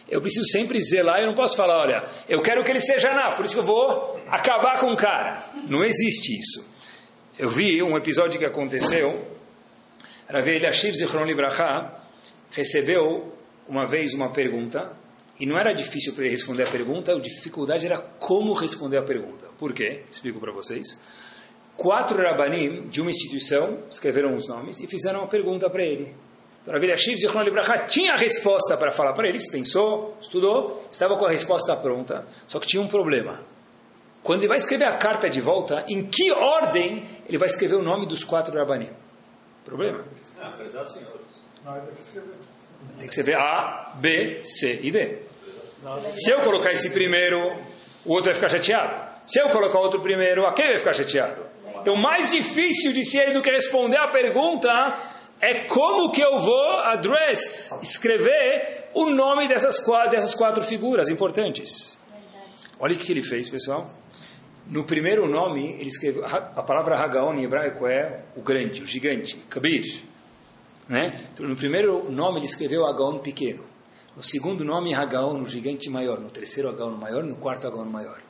eu 0.09 0.23
preciso 0.23 0.47
sempre 0.47 0.81
zelar, 0.81 1.21
eu 1.21 1.27
não 1.27 1.35
posso 1.35 1.55
falar, 1.55 1.79
olha, 1.79 2.05
eu 2.27 2.41
quero 2.41 2.65
que 2.65 2.71
ele 2.71 2.81
seja 2.81 3.11
anavo, 3.11 3.37
por 3.37 3.45
isso 3.45 3.55
que 3.55 3.61
eu 3.61 3.65
vou 3.65 4.19
acabar 4.29 4.81
com 4.81 4.93
o 4.93 4.97
cara. 4.97 5.45
Não 5.69 5.85
existe 5.85 6.39
isso. 6.39 6.67
Eu 7.39 7.51
vi 7.51 7.83
um 7.83 7.95
episódio 7.97 8.39
que 8.39 8.47
aconteceu. 8.47 9.27
Rav 10.27 10.49
Eliashiv 10.49 10.95
Zichron 10.95 11.25
Libraha 11.25 11.93
recebeu 12.51 13.31
uma 13.69 13.85
vez 13.85 14.15
uma 14.15 14.31
pergunta 14.31 14.91
e 15.39 15.47
não 15.47 15.59
era 15.59 15.73
difícil 15.73 16.13
para 16.13 16.25
ele 16.25 16.31
responder 16.31 16.63
a 16.63 16.71
pergunta, 16.71 17.13
a 17.13 17.19
dificuldade 17.19 17.87
era 17.87 17.99
como 17.99 18.53
responder 18.53 18.99
a 18.99 19.03
pergunta. 19.03 19.47
Por 19.59 19.73
quê? 19.73 20.03
Explico 20.11 20.39
para 20.39 20.53
vocês. 20.53 20.99
Quatro 21.77 22.23
rabanim 22.23 22.89
de 22.89 23.01
uma 23.01 23.11
instituição 23.11 23.81
escreveram 23.91 24.35
os 24.37 24.47
nomes 24.47 24.79
e 24.79 24.87
fizeram 24.87 25.21
uma 25.21 25.29
pergunta 25.29 25.69
para 25.69 25.83
ele. 25.83 26.15
Então, 26.63 26.73
Rav 26.73 26.83
Eliashiv 26.83 27.19
Zichron 27.19 27.43
Libraha 27.43 27.79
tinha 27.81 28.15
a 28.15 28.17
resposta 28.17 28.77
para 28.77 28.91
falar 28.91 29.13
para 29.13 29.29
eles, 29.29 29.51
pensou, 29.51 30.17
estudou, 30.21 30.87
estava 30.91 31.17
com 31.17 31.27
a 31.27 31.31
resposta 31.31 31.77
pronta, 31.77 32.27
só 32.47 32.59
que 32.59 32.67
tinha 32.67 32.83
um 32.83 32.89
problema. 32.89 33.43
Quando 34.23 34.41
ele 34.41 34.49
vai 34.49 34.57
escrever 34.57 34.87
a 34.87 34.97
carta 34.97 35.29
de 35.29 35.41
volta, 35.41 35.85
em 35.87 36.07
que 36.07 36.33
ordem 36.33 37.07
ele 37.29 37.37
vai 37.37 37.49
escrever 37.49 37.75
o 37.75 37.83
nome 37.83 38.07
dos 38.07 38.25
quatro 38.25 38.57
Rabanim? 38.57 38.89
Problema? 39.65 40.05
Ah, 40.41 40.57
tem 42.99 43.09
que 43.09 43.15
escrever 43.15 43.37
A, 43.37 43.93
B, 43.97 44.39
C 44.43 44.81
e 44.83 44.91
D. 44.91 45.19
Se 46.15 46.31
eu 46.31 46.41
colocar 46.41 46.73
esse 46.73 46.91
primeiro, 46.91 47.39
o 48.05 48.13
outro 48.13 48.27
vai 48.27 48.35
ficar 48.35 48.49
chateado. 48.49 49.15
Se 49.27 49.41
eu 49.41 49.49
colocar 49.51 49.79
outro 49.79 50.01
primeiro, 50.01 50.47
aquele 50.47 50.69
vai 50.69 50.79
ficar 50.79 50.95
chateado. 50.95 51.43
Então, 51.81 51.97
mais 51.97 52.31
difícil 52.31 52.93
de 52.93 53.05
ser 53.05 53.33
do 53.33 53.43
que 53.43 53.51
responder 53.51 53.99
a 53.99 54.09
pergunta 54.09 54.71
é 55.41 55.65
como 55.65 56.11
que 56.11 56.23
eu 56.23 56.39
vou 56.39 56.71
address, 56.81 57.71
escrever 57.83 58.89
o 58.95 59.07
nome 59.07 59.49
dessas 59.49 59.79
quatro, 59.81 60.13
dessas 60.13 60.35
quatro 60.35 60.63
figuras 60.63 61.11
importantes. 61.11 61.99
Olha 62.81 62.95
o 62.95 62.99
que 62.99 63.13
ele 63.13 63.23
fez, 63.23 63.49
pessoal. 63.49 63.91
No 64.67 64.85
primeiro 64.85 65.29
nome, 65.29 65.73
ele 65.79 65.89
escreveu, 65.89 66.25
a 66.25 66.63
palavra 66.63 66.97
Hagaon 66.97 67.35
em 67.35 67.45
hebraico 67.45 67.87
é 67.87 68.21
o 68.35 68.41
grande, 68.41 68.83
o 68.83 68.87
gigante, 68.87 69.37
Kabir. 69.51 70.03
Né? 70.89 71.29
No 71.39 71.57
primeiro 71.57 72.11
nome, 72.11 72.39
ele 72.39 72.47
escreveu 72.47 72.87
Hagaon 72.87 73.19
pequeno. 73.19 73.65
No 74.17 74.23
segundo 74.23 74.65
nome, 74.65 74.95
Hagaon, 74.95 75.41
o 75.41 75.45
gigante 75.47 75.89
maior. 75.91 76.21
No 76.21 76.31
terceiro, 76.31 76.69
Hagaon 76.69 76.93
maior. 76.93 77.23
No 77.23 77.37
quarto, 77.37 77.67
Hagaon 77.67 77.87
maior. 77.87 78.21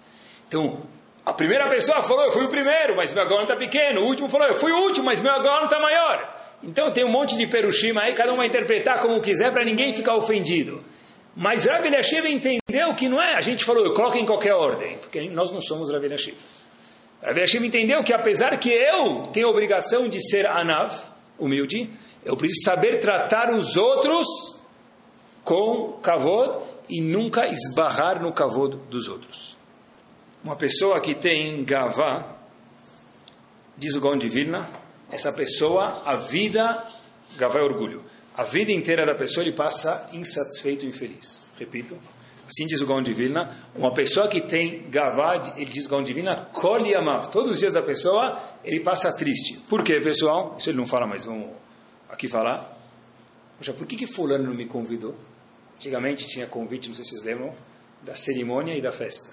Então, 0.49 0.79
A 1.27 1.33
primeira 1.33 1.67
pessoa 1.71 2.03
falou, 2.03 2.25
eu 2.25 2.33
fui 2.33 2.45
o 2.45 2.51
primeiro, 2.51 2.95
mas 2.97 3.11
meu 3.12 3.27
Gaon 3.27 3.43
está 3.43 3.57
pequeno. 3.57 4.03
O 4.03 4.05
último 4.05 4.29
falou, 4.29 4.47
eu 4.47 4.55
fui 4.55 4.71
o 4.73 4.77
último, 4.77 5.07
mas 5.07 5.23
meu 5.23 5.33
Gaon 5.40 5.64
está 5.64 5.81
maior. 5.81 6.19
Então 6.62 6.93
tem 6.93 7.03
um 7.05 7.11
monte 7.11 7.35
de 7.37 7.47
perushima 7.47 8.03
aí, 8.03 8.12
cada 8.12 8.33
um 8.33 8.37
vai 8.37 8.47
interpretar 8.47 9.01
como 9.01 9.21
quiser 9.21 9.51
para 9.51 9.64
ninguém 9.64 9.93
ficar 9.93 10.17
ofendido. 10.17 10.83
Mas 11.35 11.64
Rabi 11.64 11.88
Eliashiv 11.88 12.27
entendeu 12.27 12.95
que 12.95 13.09
não 13.09 13.21
é, 13.21 13.35
a 13.35 13.40
gente 13.40 13.64
falou, 13.64 13.85
eu 13.85 13.95
coloco 13.95 14.17
em 14.17 14.25
qualquer 14.25 14.55
ordem, 14.55 14.99
porque 14.99 15.29
nós 15.31 15.51
não 15.51 15.61
somos 15.61 15.90
Rabi 15.90 16.07
Eliashiv. 16.07 16.37
Rabi 17.23 17.38
Eliashiv 17.38 17.64
entendeu 17.64 18.05
que 18.05 18.12
apesar 18.12 18.57
que 18.59 18.71
eu 18.71 19.29
tenho 19.33 19.49
a 19.49 19.51
obrigação 19.51 20.09
de 20.09 20.21
ser 20.21 20.47
anav, 20.47 20.93
humilde, 21.38 21.90
eu 22.25 22.37
preciso 22.37 22.65
saber 22.65 22.99
tratar 22.99 23.51
os 23.51 23.77
outros 23.77 24.27
com 25.45 25.99
kavod 26.03 26.65
e 26.89 27.01
nunca 27.01 27.47
esbarrar 27.47 28.23
no 28.23 28.33
kavod 28.33 28.77
dos 28.89 29.09
outros. 29.09 29.57
Uma 30.43 30.57
pessoa 30.57 31.01
que 31.01 31.15
tem 31.15 31.65
gavá, 31.65 32.37
diz 33.77 33.95
o 33.95 34.19
Vilna, 34.19 34.71
essa 35.11 35.33
pessoa, 35.33 36.03
a 36.05 36.17
vida, 36.17 36.85
gavá 37.37 37.61
é 37.61 37.63
orgulho. 37.63 38.03
A 38.37 38.43
vida 38.43 38.73
inteira 38.73 39.07
da 39.07 39.15
pessoa 39.15 39.45
ele 39.45 39.55
passa 39.55 40.09
insatisfeito 40.13 40.85
e 40.85 40.89
infeliz. 40.89 41.51
Repito, 41.59 41.97
assim 42.49 42.67
diz 42.67 42.81
o 42.81 43.03
Vilna, 43.03 43.57
uma 43.75 43.93
pessoa 43.93 44.29
que 44.29 44.41
tem 44.41 44.89
gavá, 44.89 45.55
ele 45.57 45.71
diz 45.71 45.87
Gaon 45.87 46.03
de 46.03 46.95
amav. 46.95 47.31
Todos 47.31 47.53
os 47.53 47.59
dias 47.59 47.73
da 47.73 47.83
pessoa 47.83 48.39
ele 48.65 48.81
passa 48.81 49.13
triste. 49.13 49.59
Por 49.69 49.85
quê, 49.85 50.01
pessoal? 50.01 50.57
Isso 50.59 50.71
ele 50.71 50.79
não 50.79 50.87
fala, 50.87 51.07
mas 51.07 51.25
vamos 51.25 51.63
aqui 52.14 52.29
falar. 52.29 52.72
Poxa, 53.59 53.72
por 53.72 53.87
que, 53.87 53.96
que 53.96 54.07
fulano 54.07 54.44
não 54.44 54.55
me 54.55 54.66
convidou? 54.66 55.14
Antigamente 55.77 56.27
tinha 56.27 56.46
convite, 56.46 56.88
não 56.88 56.94
sei 56.94 57.05
se 57.05 57.11
vocês 57.11 57.24
lembram, 57.24 57.53
da 58.03 58.14
cerimônia 58.14 58.74
e 58.74 58.81
da 58.81 58.92
festa. 58.92 59.31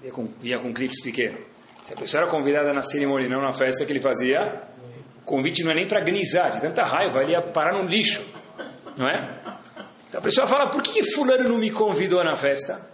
Vinha 0.00 0.12
com, 0.12 0.26
vinha 0.40 0.58
com 0.58 0.72
cliques 0.74 1.00
pequenos. 1.02 1.40
Se 1.84 1.94
a 1.94 1.96
pessoa 1.96 2.22
era 2.22 2.30
convidada 2.30 2.72
na 2.72 2.82
cerimônia 2.82 3.26
e 3.26 3.28
não 3.28 3.40
na 3.40 3.52
festa, 3.52 3.86
que 3.86 3.92
ele 3.92 4.00
fazia? 4.00 4.62
O 5.22 5.24
convite 5.24 5.62
não 5.62 5.70
é 5.70 5.74
nem 5.74 5.86
para 5.86 6.00
grisar, 6.00 6.50
de 6.50 6.60
tanta 6.60 6.84
raiva, 6.84 7.22
ele 7.22 7.32
ia 7.32 7.40
parar 7.40 7.72
no 7.72 7.88
lixo. 7.88 8.22
Não 8.96 9.08
é? 9.08 9.38
Então 10.08 10.20
a 10.20 10.22
pessoa 10.22 10.46
fala, 10.46 10.68
por 10.68 10.82
que, 10.82 10.92
que 10.92 11.02
fulano 11.12 11.48
não 11.48 11.58
me 11.58 11.70
convidou 11.70 12.22
na 12.24 12.36
festa? 12.36 12.88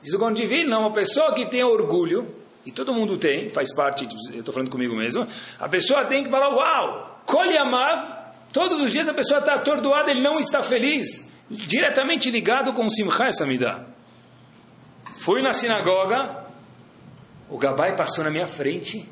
Diz 0.00 0.14
o 0.14 0.30
Divino, 0.32 0.70
não, 0.70 0.80
uma 0.80 0.92
pessoa 0.92 1.34
que 1.34 1.46
tem 1.46 1.62
orgulho, 1.62 2.34
e 2.64 2.72
todo 2.72 2.92
mundo 2.94 3.18
tem, 3.18 3.48
faz 3.48 3.72
parte, 3.72 4.08
eu 4.32 4.40
estou 4.40 4.52
falando 4.52 4.70
comigo 4.70 4.96
mesmo, 4.96 5.26
a 5.58 5.68
pessoa 5.68 6.04
tem 6.06 6.24
que 6.24 6.30
falar, 6.30 6.48
uau, 6.48 7.22
colhe 7.26 7.56
amar, 7.56 8.21
todos 8.52 8.80
os 8.80 8.92
dias 8.92 9.08
a 9.08 9.14
pessoa 9.14 9.40
está 9.40 9.54
atordoada, 9.54 10.10
ele 10.10 10.20
não 10.20 10.38
está 10.38 10.62
feliz, 10.62 11.26
diretamente 11.50 12.30
ligado 12.30 12.72
com 12.72 12.84
o 12.84 12.90
Simcha 12.90 13.26
essa 13.26 13.46
me 13.46 13.58
dá. 13.58 13.84
Fui 15.18 15.40
na 15.40 15.52
sinagoga, 15.52 16.44
o 17.48 17.56
Gabai 17.56 17.96
passou 17.96 18.24
na 18.24 18.30
minha 18.30 18.46
frente 18.46 19.08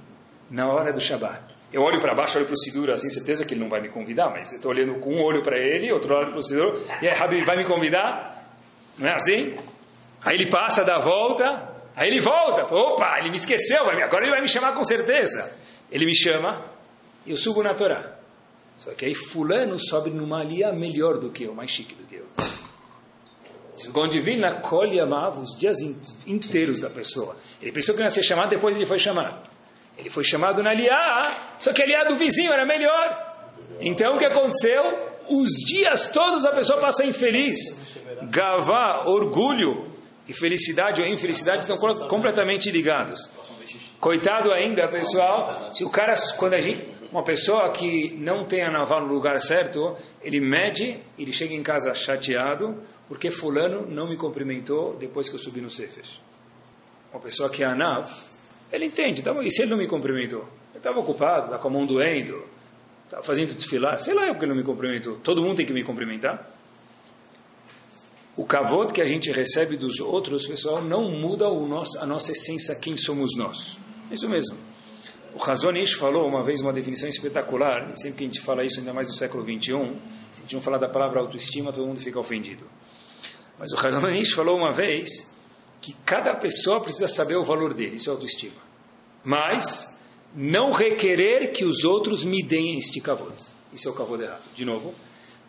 na 0.51 0.67
hora 0.67 0.93
do 0.93 1.01
Shabat. 1.01 1.43
Eu 1.73 1.83
olho 1.83 2.01
para 2.01 2.15
baixo, 2.15 2.37
olho 2.37 2.47
para 2.47 2.55
o 2.55 2.59
Sidur, 2.59 2.91
assim, 2.91 3.09
certeza 3.09 3.45
que 3.45 3.55
ele 3.55 3.61
não 3.61 3.69
vai 3.69 3.81
me 3.81 3.89
convidar, 3.89 4.29
mas 4.29 4.51
eu 4.51 4.57
estou 4.57 4.73
olhando 4.73 4.95
com 4.95 5.15
um 5.15 5.23
olho 5.23 5.41
para 5.41 5.57
ele, 5.57 5.93
outro 5.93 6.15
olho 6.17 6.31
para 6.31 6.39
o 6.39 6.43
Sidur, 6.43 6.81
e 7.01 7.09
aí, 7.09 7.17
Habib, 7.17 7.45
vai 7.45 7.57
me 7.57 7.65
convidar? 7.65 8.57
Não 8.99 9.09
é 9.09 9.13
assim? 9.13 9.57
Aí 10.25 10.37
ele 10.37 10.51
passa, 10.51 10.85
dá 10.85 10.97
a 10.97 10.99
volta, 10.99 11.71
aí 11.95 12.09
ele 12.09 12.21
volta, 12.21 12.75
opa, 12.75 13.21
ele 13.21 13.31
me 13.31 13.37
esqueceu, 13.37 13.89
agora 13.89 14.25
ele 14.25 14.33
vai 14.33 14.41
me 14.41 14.49
chamar 14.49 14.73
com 14.73 14.83
certeza. 14.83 15.57
Ele 15.93 16.07
me 16.07 16.15
chama, 16.15 16.65
eu 17.27 17.37
subo 17.37 17.63
na 17.63 17.73
Torá. 17.73 18.20
Só 18.81 18.93
que 18.93 19.05
aí 19.05 19.15
fulano 19.15 19.79
sobe 19.79 20.09
numa 20.09 20.43
linha 20.43 20.73
melhor 20.73 21.19
do 21.19 21.29
que 21.29 21.45
eu, 21.45 21.55
mais 21.55 21.71
chique 21.71 21.95
do 21.95 22.05
que 22.05 22.15
eu. 22.17 22.27
Quando 23.93 24.13
divina 24.13 24.55
colhe 24.55 24.99
amava 24.99 25.39
os 25.39 25.51
dias 25.51 25.77
inteiros 26.27 26.81
da 26.81 26.89
pessoa. 26.89 27.37
Ele 27.61 27.73
pensou 27.73 27.95
que 27.95 28.01
ia 28.01 28.09
ser 28.09 28.23
chamado, 28.23 28.49
depois 28.49 28.75
ele 28.75 28.87
foi 28.87 28.99
chamado. 28.99 29.47
Ele 29.99 30.09
foi 30.09 30.25
chamado 30.25 30.63
na 30.63 30.73
liá, 30.73 31.21
só 31.59 31.75
que 31.75 31.83
a 31.83 31.87
liá 31.87 32.05
do 32.05 32.17
vizinho 32.17 32.51
era 32.51 32.65
melhor. 32.65 33.29
Então 33.83 34.17
o 34.17 34.19
que 34.19 34.25
aconteceu? 34.25 34.83
Os 35.29 35.51
dias 35.67 36.07
todos 36.07 36.47
a 36.47 36.53
pessoa 36.53 36.81
passa 36.81 37.05
infeliz. 37.05 37.59
Gavá, 38.31 39.05
orgulho 39.05 39.95
e 40.27 40.33
felicidade 40.33 41.03
ou 41.03 41.07
infelicidade 41.07 41.65
estão 41.65 41.77
completamente 42.09 42.71
ligados. 42.71 43.31
Coitado 44.01 44.51
ainda, 44.51 44.89
pessoal, 44.89 45.69
se 45.71 45.85
o 45.85 45.91
cara, 45.91 46.15
quando 46.39 46.55
a 46.55 46.61
gente, 46.63 47.00
uma 47.13 47.25
pessoa 47.25 47.71
que 47.71 48.15
não 48.15 48.45
tem 48.45 48.63
a 48.63 48.71
naval 48.71 49.07
no 49.07 49.13
lugar 49.13 49.39
certo, 49.41 49.97
ele 50.23 50.41
mede, 50.41 50.99
ele 51.19 51.33
chega 51.33 51.53
em 51.53 51.63
casa 51.63 51.95
chateado, 51.95 52.81
porque 53.09 53.31
fulano 53.31 53.85
não 53.87 54.09
me 54.09 54.17
cumprimentou 54.17 54.97
depois 54.97 55.29
que 55.29 55.35
eu 55.35 55.39
subi 55.39 55.61
no 55.61 55.71
Sefer. 55.71 56.05
Uma 57.13 57.21
pessoa 57.21 57.51
que 57.51 57.65
é 57.65 57.67
anav, 57.67 58.09
ele 58.73 58.85
entende, 58.87 59.23
tá, 59.23 59.33
e 59.43 59.51
se 59.51 59.63
ele 59.63 59.73
não 59.73 59.77
me 59.77 59.89
cumprimentou? 59.89 60.43
Ele 60.71 60.79
estava 60.79 61.01
ocupado, 61.01 61.47
está 61.47 61.59
com 61.59 61.67
a 61.67 61.71
mão 61.71 61.85
doendo, 61.85 62.45
estava 63.05 63.23
fazendo 63.25 63.55
desfilar, 63.55 63.99
sei 63.99 64.15
lá 64.15 64.27
porque 64.29 64.45
ele 64.45 64.53
não 64.53 64.57
me 64.57 64.65
cumprimentou. 64.65 65.17
Todo 65.17 65.43
mundo 65.43 65.57
tem 65.57 65.67
que 65.67 65.73
me 65.73 65.83
cumprimentar. 65.83 66.49
O 68.37 68.45
kavod 68.45 68.93
que 68.93 69.03
a 69.03 69.07
gente 69.07 69.33
recebe 69.33 69.77
dos 69.77 69.99
outros, 69.99 70.47
pessoal, 70.47 70.81
não 70.81 71.11
muda 71.11 71.49
nosso, 71.49 71.99
a 71.99 72.07
nossa 72.07 72.31
essência, 72.31 72.77
quem 72.77 72.97
somos 72.97 73.37
nós. 73.37 73.79
Isso 74.11 74.29
mesmo. 74.29 74.70
O 75.35 75.39
Razonish 75.39 75.95
falou 75.95 76.27
uma 76.27 76.43
vez 76.43 76.61
uma 76.61 76.73
definição 76.73 77.09
espetacular, 77.09 77.91
sempre 77.97 78.19
que 78.19 78.25
a 78.25 78.27
gente 78.27 78.41
fala 78.41 78.65
isso, 78.65 78.81
ainda 78.81 78.93
mais 78.93 79.09
no 79.09 79.15
século 79.15 79.45
21, 79.45 79.95
se 80.33 80.39
a 80.39 80.43
gente 80.43 80.55
não 80.55 80.63
falar 80.63 80.79
da 80.79 80.89
palavra 80.89 81.21
autoestima, 81.21 81.73
todo 81.73 81.87
mundo 81.87 82.01
fica 82.01 82.19
ofendido. 82.19 82.65
Mas 83.59 83.73
o 83.73 83.77
Razonish 83.77 84.33
falou 84.35 84.57
uma 84.57 84.73
vez 84.73 85.31
que 85.81 85.95
cada 86.05 86.35
pessoa 86.35 86.81
precisa 86.81 87.07
saber 87.07 87.37
o 87.37 87.45
valor 87.45 87.73
dele, 87.73 87.97
isso 87.97 88.11
é 88.11 88.13
autoestima. 88.13 88.61
Mas 89.25 89.97
não 90.35 90.71
requerer 90.71 91.53
que 91.53 91.65
os 91.65 91.85
outros 91.85 92.25
me 92.25 92.43
deem 92.43 92.79
este 92.79 93.01
kavod. 93.01 93.35
Isso 93.73 93.89
é 93.89 93.91
o 93.91 93.95
kavod 93.95 94.23
errado. 94.23 94.43
De 94.55 94.65
novo, 94.65 94.95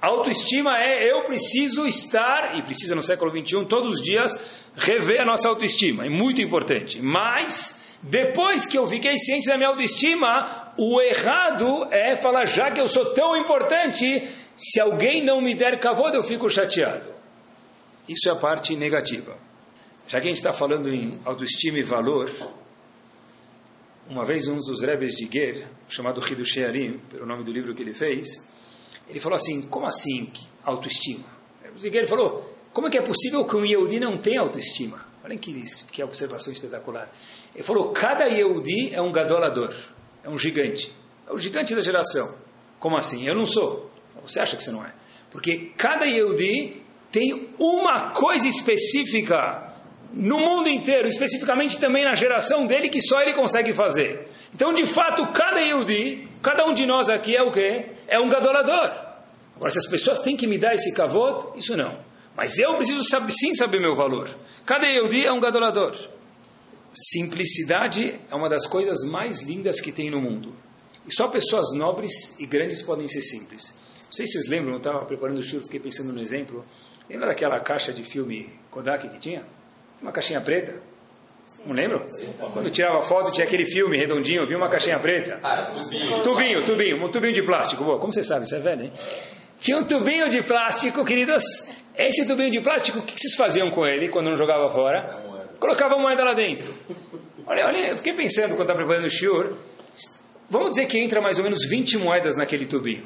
autoestima 0.01 0.77
é 0.79 1.11
eu 1.11 1.23
preciso 1.23 1.85
estar, 1.85 2.57
e 2.57 2.61
precisa 2.61 2.95
no 2.95 3.03
século 3.03 3.31
21, 3.31 3.65
todos 3.65 3.95
os 3.95 4.01
dias, 4.01 4.35
rever 4.75 5.21
a 5.21 5.25
nossa 5.25 5.47
autoestima. 5.47 6.05
É 6.05 6.09
muito 6.09 6.41
importante. 6.41 7.01
Mas, 7.01 7.80
depois 8.03 8.65
que 8.65 8.77
eu 8.77 8.87
fiquei 8.87 9.17
ciente 9.17 9.47
da 9.47 9.57
minha 9.57 9.69
autoestima, 9.69 10.73
o 10.77 10.99
errado 11.01 11.87
é 11.91 12.15
falar, 12.15 12.45
já 12.45 12.71
que 12.71 12.81
eu 12.81 12.87
sou 12.87 13.13
tão 13.13 13.37
importante, 13.37 14.27
se 14.57 14.79
alguém 14.79 15.23
não 15.23 15.39
me 15.39 15.53
der 15.53 15.79
kavod, 15.79 16.15
eu 16.15 16.23
fico 16.23 16.49
chateado. 16.49 17.09
Isso 18.09 18.27
é 18.27 18.31
a 18.31 18.35
parte 18.35 18.75
negativa. 18.75 19.37
Já 20.07 20.19
que 20.19 20.27
a 20.27 20.29
gente 20.29 20.37
está 20.37 20.51
falando 20.51 20.91
em 20.91 21.19
autoestima 21.23 21.77
e 21.77 21.83
valor, 21.83 22.29
uma 24.09 24.25
vez 24.25 24.47
um 24.47 24.57
dos 24.57 24.81
rebes 24.81 25.11
de 25.11 25.29
Ger, 25.31 25.67
chamado 25.87 26.19
Hidush 26.19 26.53
Shearim, 26.53 26.97
pelo 27.09 27.25
nome 27.25 27.43
do 27.43 27.51
livro 27.51 27.73
que 27.73 27.83
ele 27.83 27.93
fez, 27.93 28.45
ele 29.07 29.19
falou 29.19 29.35
assim, 29.35 29.61
como 29.61 29.85
assim 29.85 30.31
autoestima? 30.63 31.25
O 31.73 32.07
falou, 32.07 32.55
como 32.73 32.87
é 32.87 32.89
que 32.89 32.97
é 32.97 33.01
possível 33.01 33.45
que 33.45 33.55
um 33.55 33.65
Yehudi 33.65 33.99
não 33.99 34.17
tenha 34.17 34.41
autoestima? 34.41 35.05
Olhem 35.23 35.37
que, 35.37 35.53
que 35.91 36.03
observação 36.03 36.51
espetacular. 36.51 37.09
Ele 37.53 37.63
falou, 37.63 37.89
cada 37.89 38.25
Yehudi 38.25 38.93
é 38.93 39.01
um 39.01 39.11
gadolador, 39.11 39.73
é 40.23 40.29
um 40.29 40.37
gigante, 40.37 40.93
é 41.27 41.33
o 41.33 41.37
gigante 41.37 41.75
da 41.75 41.81
geração. 41.81 42.33
Como 42.79 42.97
assim? 42.97 43.27
Eu 43.27 43.35
não 43.35 43.45
sou. 43.45 43.91
Você 44.25 44.39
acha 44.39 44.55
que 44.55 44.63
você 44.63 44.71
não 44.71 44.83
é? 44.83 44.91
Porque 45.29 45.71
cada 45.77 46.05
Yehudi 46.05 46.81
tem 47.11 47.49
uma 47.59 48.11
coisa 48.11 48.47
específica 48.47 49.71
no 50.13 50.39
mundo 50.39 50.69
inteiro, 50.69 51.07
especificamente 51.07 51.79
também 51.79 52.03
na 52.03 52.13
geração 52.15 52.65
dele, 52.67 52.89
que 52.89 53.01
só 53.01 53.21
ele 53.21 53.33
consegue 53.33 53.73
fazer. 53.73 54.27
Então, 54.53 54.73
de 54.73 54.85
fato, 54.85 55.25
cada 55.31 55.59
Yehudi, 55.59 56.27
cada 56.41 56.65
um 56.65 56.73
de 56.73 56.85
nós 56.85 57.09
aqui 57.09 57.35
é 57.35 57.41
o 57.41 57.51
quê? 57.51 57.85
É 58.07 58.19
um 58.19 58.27
gadolador. 58.27 58.91
Agora, 59.55 59.69
se 59.69 59.77
as 59.77 59.87
pessoas 59.87 60.19
têm 60.19 60.35
que 60.35 60.47
me 60.47 60.57
dar 60.57 60.73
esse 60.73 60.93
kavod, 60.93 61.57
isso 61.57 61.75
não. 61.77 61.97
Mas 62.35 62.57
eu 62.57 62.73
preciso 62.75 63.03
saber, 63.03 63.31
sim 63.31 63.53
saber 63.53 63.79
meu 63.79 63.95
valor. 63.95 64.29
Cada 64.65 64.87
Yehudi 64.87 65.25
é 65.25 65.31
um 65.31 65.39
gadolador. 65.39 65.95
Simplicidade 66.93 68.19
é 68.29 68.35
uma 68.35 68.49
das 68.49 68.67
coisas 68.67 69.03
mais 69.03 69.41
lindas 69.41 69.79
que 69.79 69.91
tem 69.91 70.09
no 70.09 70.19
mundo. 70.19 70.53
E 71.07 71.13
só 71.13 71.27
pessoas 71.27 71.73
nobres 71.73 72.37
e 72.39 72.45
grandes 72.45 72.81
podem 72.81 73.07
ser 73.07 73.21
simples. 73.21 73.73
Não 74.05 74.11
sei 74.11 74.25
se 74.25 74.33
vocês 74.33 74.47
lembram, 74.47 74.73
eu 74.73 74.77
estava 74.77 75.05
preparando 75.05 75.37
o 75.37 75.41
show, 75.41 75.61
fiquei 75.61 75.79
pensando 75.79 76.11
no 76.11 76.19
exemplo. 76.19 76.65
Lembra 77.09 77.27
daquela 77.27 77.59
caixa 77.59 77.93
de 77.93 78.03
filme 78.03 78.49
Kodak 78.69 79.07
que 79.07 79.19
tinha? 79.19 79.45
Uma 80.01 80.11
caixinha 80.11 80.41
preta. 80.41 80.75
Não 81.65 81.73
lembro? 81.73 82.05
Quando 82.53 82.69
tirava 82.69 83.01
foto, 83.01 83.31
tinha 83.31 83.47
aquele 83.47 83.65
filme 83.65 83.97
redondinho, 83.97 84.45
viu 84.45 84.57
uma 84.57 84.69
caixinha 84.69 84.99
preta? 84.99 85.39
Tubinho, 86.23 86.65
tubinho, 86.65 87.03
um 87.03 87.09
tubinho 87.09 87.33
de 87.33 87.41
plástico. 87.41 87.83
Boa, 87.83 87.99
como 87.99 88.11
você 88.11 88.21
sabe, 88.21 88.45
você 88.45 88.57
é 88.57 88.59
velho, 88.59 88.83
hein? 88.85 88.93
Tinha 89.59 89.77
um 89.77 89.83
tubinho 89.83 90.27
de 90.29 90.41
plástico, 90.43 91.05
queridos. 91.05 91.43
Esse 91.95 92.25
tubinho 92.25 92.51
de 92.51 92.61
plástico, 92.61 92.99
o 92.99 93.01
que 93.01 93.13
vocês 93.17 93.35
faziam 93.35 93.69
com 93.71 93.85
ele 93.85 94.09
quando 94.09 94.29
não 94.29 94.37
jogava 94.37 94.69
fora? 94.69 95.30
Colocava 95.61 95.95
moeda 95.95 96.23
lá 96.23 96.33
dentro. 96.33 96.73
Olha, 97.45 97.67
olha, 97.67 97.89
eu 97.89 97.97
fiquei 97.97 98.13
pensando 98.13 98.55
quando 98.55 98.61
estava 98.61 98.79
preparando 98.79 99.05
o 99.05 99.09
shiur. 99.09 99.55
Vamos 100.49 100.71
dizer 100.71 100.87
que 100.87 100.97
entra 100.97 101.21
mais 101.21 101.37
ou 101.37 101.43
menos 101.43 101.63
20 101.63 101.99
moedas 101.99 102.35
naquele 102.35 102.65
tubinho. 102.65 103.03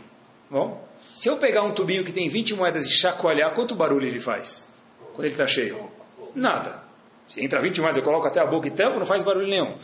Bom, 0.49 0.81
se 1.17 1.27
eu 1.27 1.35
pegar 1.35 1.63
um 1.63 1.73
tubinho 1.73 2.05
que 2.05 2.13
tem 2.13 2.29
20 2.29 2.55
moedas 2.55 2.85
e 2.85 2.91
chacoalhar, 2.91 3.53
quanto 3.53 3.75
barulho 3.75 4.07
ele 4.07 4.21
faz? 4.21 4.69
Quando 5.13 5.25
ele 5.25 5.33
está 5.33 5.45
cheio? 5.45 5.91
Nada. 6.33 6.81
Se 7.27 7.43
entra 7.43 7.61
20 7.61 7.81
moedas, 7.81 7.97
eu 7.97 8.03
coloco 8.03 8.25
até 8.25 8.39
a 8.39 8.45
boca 8.45 8.69
e 8.69 8.71
tampo, 8.71 8.99
não 8.99 9.05
faz 9.05 9.21
barulho 9.21 9.47
nenhum. 9.47 9.75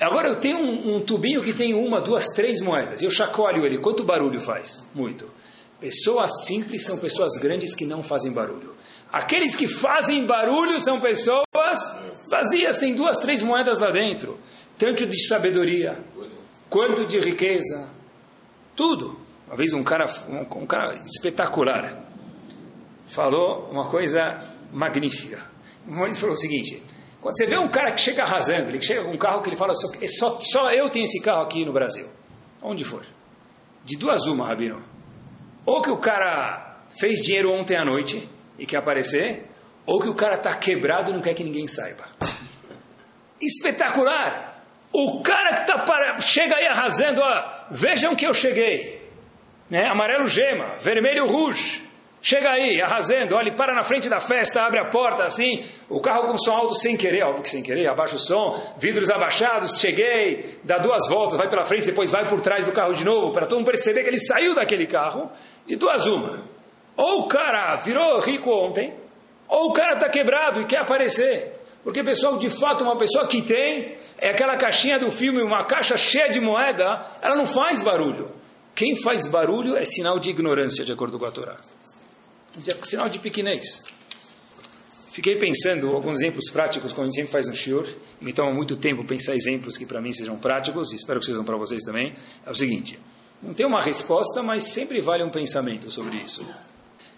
Agora 0.00 0.26
eu 0.26 0.36
tenho 0.36 0.58
um, 0.58 0.96
um 0.96 1.00
tubinho 1.00 1.44
que 1.44 1.54
tem 1.54 1.74
uma, 1.74 2.00
duas, 2.00 2.26
três 2.34 2.60
moedas. 2.60 3.02
Eu 3.02 3.10
chacoalho 3.10 3.64
ele. 3.64 3.78
Quanto 3.78 4.02
barulho 4.02 4.40
faz? 4.40 4.84
Muito. 4.92 5.30
Pessoas 5.78 6.44
simples 6.44 6.84
são 6.84 6.98
pessoas 6.98 7.34
grandes 7.40 7.72
que 7.72 7.86
não 7.86 8.02
fazem 8.02 8.32
barulho. 8.32 8.75
Aqueles 9.16 9.56
que 9.56 9.66
fazem 9.66 10.26
barulho 10.26 10.78
são 10.78 11.00
pessoas 11.00 11.42
vazias, 12.30 12.76
tem 12.76 12.94
duas, 12.94 13.16
três 13.16 13.42
moedas 13.42 13.80
lá 13.80 13.90
dentro. 13.90 14.38
Tanto 14.76 15.06
de 15.06 15.26
sabedoria, 15.26 16.04
quanto 16.68 17.06
de 17.06 17.18
riqueza. 17.18 17.88
Tudo. 18.76 19.18
Uma 19.46 19.56
vez 19.56 19.72
um 19.72 19.82
cara, 19.82 20.04
um, 20.28 20.40
um 20.40 20.66
cara 20.66 21.00
espetacular 21.02 21.98
falou 23.06 23.70
uma 23.70 23.88
coisa 23.88 24.38
magnífica. 24.70 25.50
Ele 25.88 26.14
falou 26.14 26.34
o 26.34 26.38
seguinte: 26.38 26.82
quando 27.18 27.38
você 27.38 27.46
vê 27.46 27.56
um 27.56 27.68
cara 27.68 27.92
que 27.92 28.02
chega 28.02 28.22
arrasando, 28.22 28.68
ele 28.68 28.82
chega 28.82 29.02
com 29.02 29.12
um 29.12 29.16
carro 29.16 29.40
que 29.40 29.48
ele 29.48 29.56
fala, 29.56 29.74
só, 29.74 29.88
é 29.98 30.06
só, 30.06 30.38
só 30.40 30.70
eu 30.72 30.90
tenho 30.90 31.04
esse 31.04 31.22
carro 31.22 31.40
aqui 31.40 31.64
no 31.64 31.72
Brasil. 31.72 32.06
Onde 32.60 32.84
for. 32.84 33.06
De 33.82 33.96
duas 33.96 34.26
uma, 34.26 34.46
Rabino. 34.46 34.82
Ou 35.64 35.80
que 35.80 35.90
o 35.90 35.96
cara 35.96 36.82
fez 36.90 37.20
dinheiro 37.20 37.50
ontem 37.50 37.76
à 37.76 37.84
noite 37.84 38.35
e 38.58 38.66
quer 38.66 38.78
aparecer, 38.78 39.44
ou 39.84 40.00
que 40.00 40.08
o 40.08 40.14
cara 40.14 40.34
está 40.34 40.54
quebrado 40.54 41.10
e 41.10 41.14
não 41.14 41.22
quer 41.22 41.34
que 41.34 41.44
ninguém 41.44 41.66
saiba. 41.66 42.04
Espetacular! 43.40 44.54
O 44.92 45.20
cara 45.22 45.54
que 45.54 45.66
tá 45.66 45.78
para... 45.80 46.18
chega 46.20 46.56
aí 46.56 46.66
arrasando, 46.66 47.20
ó, 47.20 47.66
vejam 47.70 48.14
que 48.16 48.26
eu 48.26 48.32
cheguei. 48.32 49.06
Né? 49.68 49.86
Amarelo 49.86 50.28
gema, 50.28 50.76
vermelho 50.78 51.26
rouge. 51.26 51.84
Chega 52.22 52.50
aí, 52.50 52.80
arrasando, 52.80 53.36
olha, 53.36 53.54
para 53.54 53.72
na 53.72 53.84
frente 53.84 54.08
da 54.08 54.18
festa, 54.18 54.62
abre 54.62 54.80
a 54.80 54.86
porta 54.86 55.22
assim, 55.22 55.64
o 55.88 56.00
carro 56.00 56.26
com 56.26 56.36
som 56.36 56.56
alto 56.56 56.74
sem 56.74 56.96
querer, 56.96 57.22
óbvio 57.22 57.42
que 57.42 57.48
sem 57.48 57.62
querer, 57.62 57.86
abaixa 57.86 58.16
o 58.16 58.18
som, 58.18 58.74
vidros 58.78 59.10
abaixados, 59.10 59.78
cheguei, 59.78 60.58
dá 60.64 60.78
duas 60.78 61.08
voltas, 61.08 61.36
vai 61.36 61.48
pela 61.48 61.62
frente, 61.62 61.86
depois 61.86 62.10
vai 62.10 62.26
por 62.28 62.40
trás 62.40 62.66
do 62.66 62.72
carro 62.72 62.94
de 62.94 63.04
novo, 63.04 63.32
para 63.32 63.46
todo 63.46 63.58
mundo 63.58 63.66
perceber 63.66 64.02
que 64.02 64.08
ele 64.08 64.18
saiu 64.18 64.56
daquele 64.56 64.86
carro, 64.88 65.30
de 65.66 65.76
duas 65.76 66.04
uma. 66.04 66.55
Ou 66.96 67.22
o 67.22 67.28
cara 67.28 67.76
virou 67.76 68.18
rico 68.20 68.50
ontem, 68.50 68.94
ou 69.48 69.70
o 69.70 69.72
cara 69.72 69.94
está 69.94 70.08
quebrado 70.08 70.60
e 70.60 70.66
quer 70.66 70.78
aparecer. 70.78 71.52
Porque, 71.84 72.02
pessoal, 72.02 72.36
de 72.36 72.50
fato, 72.50 72.82
uma 72.82 72.96
pessoa 72.96 73.26
que 73.28 73.42
tem, 73.42 73.96
é 74.18 74.30
aquela 74.30 74.56
caixinha 74.56 74.98
do 74.98 75.10
filme, 75.10 75.42
uma 75.42 75.64
caixa 75.64 75.96
cheia 75.96 76.28
de 76.28 76.40
moeda, 76.40 77.04
ela 77.22 77.36
não 77.36 77.46
faz 77.46 77.80
barulho. 77.80 78.32
Quem 78.74 78.96
faz 78.96 79.26
barulho 79.26 79.76
é 79.76 79.84
sinal 79.84 80.18
de 80.18 80.30
ignorância, 80.30 80.84
de 80.84 80.92
acordo 80.92 81.18
com 81.18 81.26
a 81.26 81.30
Torá 81.30 81.56
sinal 82.84 83.08
de 83.08 83.18
pequenez. 83.18 83.84
Fiquei 85.10 85.36
pensando 85.36 85.88
alguns 85.94 86.18
exemplos 86.18 86.50
práticos, 86.50 86.92
como 86.92 87.04
a 87.04 87.06
gente 87.06 87.16
sempre 87.16 87.32
faz 87.32 87.46
no 87.46 87.54
Shiur. 87.54 87.86
Me 88.20 88.32
toma 88.32 88.52
muito 88.52 88.76
tempo 88.76 89.02
pensar 89.04 89.34
exemplos 89.34 89.78
que 89.78 89.86
para 89.86 90.00
mim 90.00 90.12
sejam 90.12 90.36
práticos, 90.36 90.92
e 90.92 90.96
espero 90.96 91.20
que 91.20 91.26
sejam 91.26 91.44
para 91.44 91.56
vocês 91.56 91.82
também. 91.82 92.14
É 92.44 92.50
o 92.50 92.54
seguinte: 92.54 92.98
não 93.42 93.54
tem 93.54 93.64
uma 93.64 93.80
resposta, 93.80 94.42
mas 94.42 94.64
sempre 94.64 95.00
vale 95.00 95.24
um 95.24 95.30
pensamento 95.30 95.90
sobre 95.90 96.16
isso, 96.16 96.46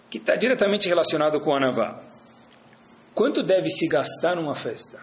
que 0.09 0.17
está 0.17 0.35
diretamente 0.35 0.87
relacionado 0.87 1.39
com 1.39 1.53
a 1.53 1.57
Anavá. 1.57 2.01
Quanto 3.13 3.43
deve 3.43 3.69
se 3.69 3.87
gastar 3.87 4.35
numa 4.35 4.55
festa? 4.55 4.99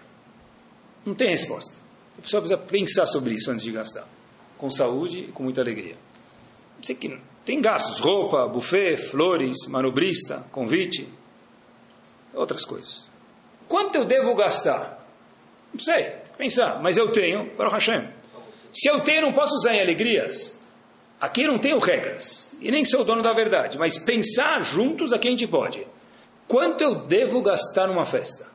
Não 1.05 1.15
tem 1.15 1.29
resposta. 1.29 1.75
A 2.19 2.23
pessoa 2.23 2.41
precisa 2.41 2.59
pensar 2.59 3.07
sobre 3.07 3.35
isso 3.35 3.51
antes 3.51 3.63
de 3.63 3.71
gastar, 3.73 4.09
com 4.57 4.71
saúde 4.71 5.21
e 5.21 5.33
com 5.33 5.43
muita 5.43 5.61
alegria. 5.61 5.97
Sei 6.83 6.97
que 6.97 7.21
tem 7.45 7.61
gastos, 7.61 8.01
roupa, 8.01 8.49
buffet, 8.49 8.97
flores, 8.97 9.67
manobrista, 9.69 10.45
convite, 10.51 11.09
outras 12.35 12.65
coisas. 12.65 13.09
Quanto 13.69 13.97
eu 13.97 14.05
devo 14.05 14.35
gastar? 14.35 15.07
Não 15.73 15.81
sei, 15.81 16.13
pensar, 16.37 16.81
mas 16.83 16.97
eu 16.97 17.13
tenho, 17.13 17.51
para 17.51 17.69
o 17.69 17.73
Hashem. 17.73 18.03
Se 18.73 18.89
eu 18.89 19.01
tenho, 19.01 19.23
não 19.23 19.33
posso 19.33 19.55
usar 19.57 19.75
em 19.75 19.81
alegrias. 19.81 20.59
Aqui 21.21 21.47
não 21.47 21.59
tenho 21.59 21.79
regras, 21.79 22.46
e 22.61 22.71
nem 22.71 22.85
sou 22.85 23.03
o 23.03 23.05
dono 23.05 23.23
da 23.23 23.33
verdade, 23.33 23.79
mas 23.79 23.99
pensar 23.99 24.63
juntos 24.63 25.13
aqui 25.13 25.29
a 25.29 25.31
gente 25.31 25.47
pode. 25.47 25.87
Quanto 26.49 26.83
eu 26.83 26.95
devo 26.95 27.43
gastar 27.43 27.87
numa 27.87 28.05
festa? 28.05 28.47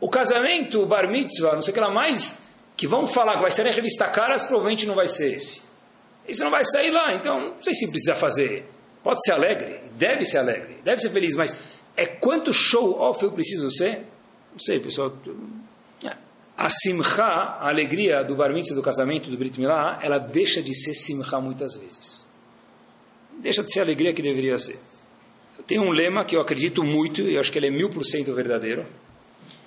O 0.00 0.08
casamento, 0.08 0.82
o 0.82 0.86
bar 0.86 1.10
mitzvah, 1.10 1.54
não 1.54 1.62
sei 1.62 1.72
o 1.72 1.74
que 1.74 1.80
lá 1.80 1.90
mais, 1.90 2.42
que 2.76 2.86
vão 2.86 3.06
falar 3.06 3.34
que 3.34 3.42
vai 3.42 3.50
ser 3.50 3.64
na 3.64 3.70
revista 3.70 4.06
Caras, 4.08 4.44
provavelmente 4.44 4.86
não 4.86 4.94
vai 4.94 5.08
ser 5.08 5.34
esse. 5.34 5.62
Isso 6.28 6.44
não 6.44 6.50
vai 6.50 6.64
sair 6.64 6.90
lá, 6.90 7.14
então 7.14 7.40
não 7.40 7.60
sei 7.60 7.74
se 7.74 7.88
precisa 7.88 8.14
fazer. 8.14 8.66
Pode 9.02 9.22
ser 9.24 9.32
alegre, 9.32 9.80
deve 9.92 10.24
ser 10.24 10.38
alegre, 10.38 10.78
deve 10.84 11.00
ser 11.00 11.10
feliz, 11.10 11.34
mas 11.34 11.54
é 11.96 12.06
quanto 12.06 12.52
show-off 12.52 13.22
eu 13.22 13.32
preciso 13.32 13.70
ser? 13.70 14.06
Não 14.52 14.58
sei, 14.58 14.78
pessoal. 14.80 15.12
É. 16.04 16.14
A 16.56 16.68
simcha, 16.68 17.24
a 17.24 17.68
alegria 17.68 18.22
do 18.22 18.34
bar 18.34 18.52
mitzvah, 18.52 18.76
do 18.76 18.82
casamento, 18.82 19.30
do 19.30 19.36
brit 19.36 19.58
milá, 19.58 19.98
ela 20.02 20.18
deixa 20.18 20.62
de 20.62 20.74
ser 20.74 20.94
simcha 20.94 21.40
muitas 21.40 21.76
vezes. 21.76 22.29
Deixa 23.40 23.62
de 23.62 23.72
ser 23.72 23.80
a 23.80 23.82
alegria 23.84 24.12
que 24.12 24.20
deveria 24.20 24.58
ser. 24.58 24.78
Eu 25.58 25.64
tenho 25.64 25.82
um 25.82 25.90
lema 25.90 26.24
que 26.24 26.36
eu 26.36 26.40
acredito 26.40 26.84
muito, 26.84 27.22
e 27.22 27.34
eu 27.34 27.40
acho 27.40 27.50
que 27.50 27.58
ele 27.58 27.68
é 27.68 27.70
mil 27.70 27.88
por 27.88 28.04
cento 28.04 28.34
verdadeiro. 28.34 28.84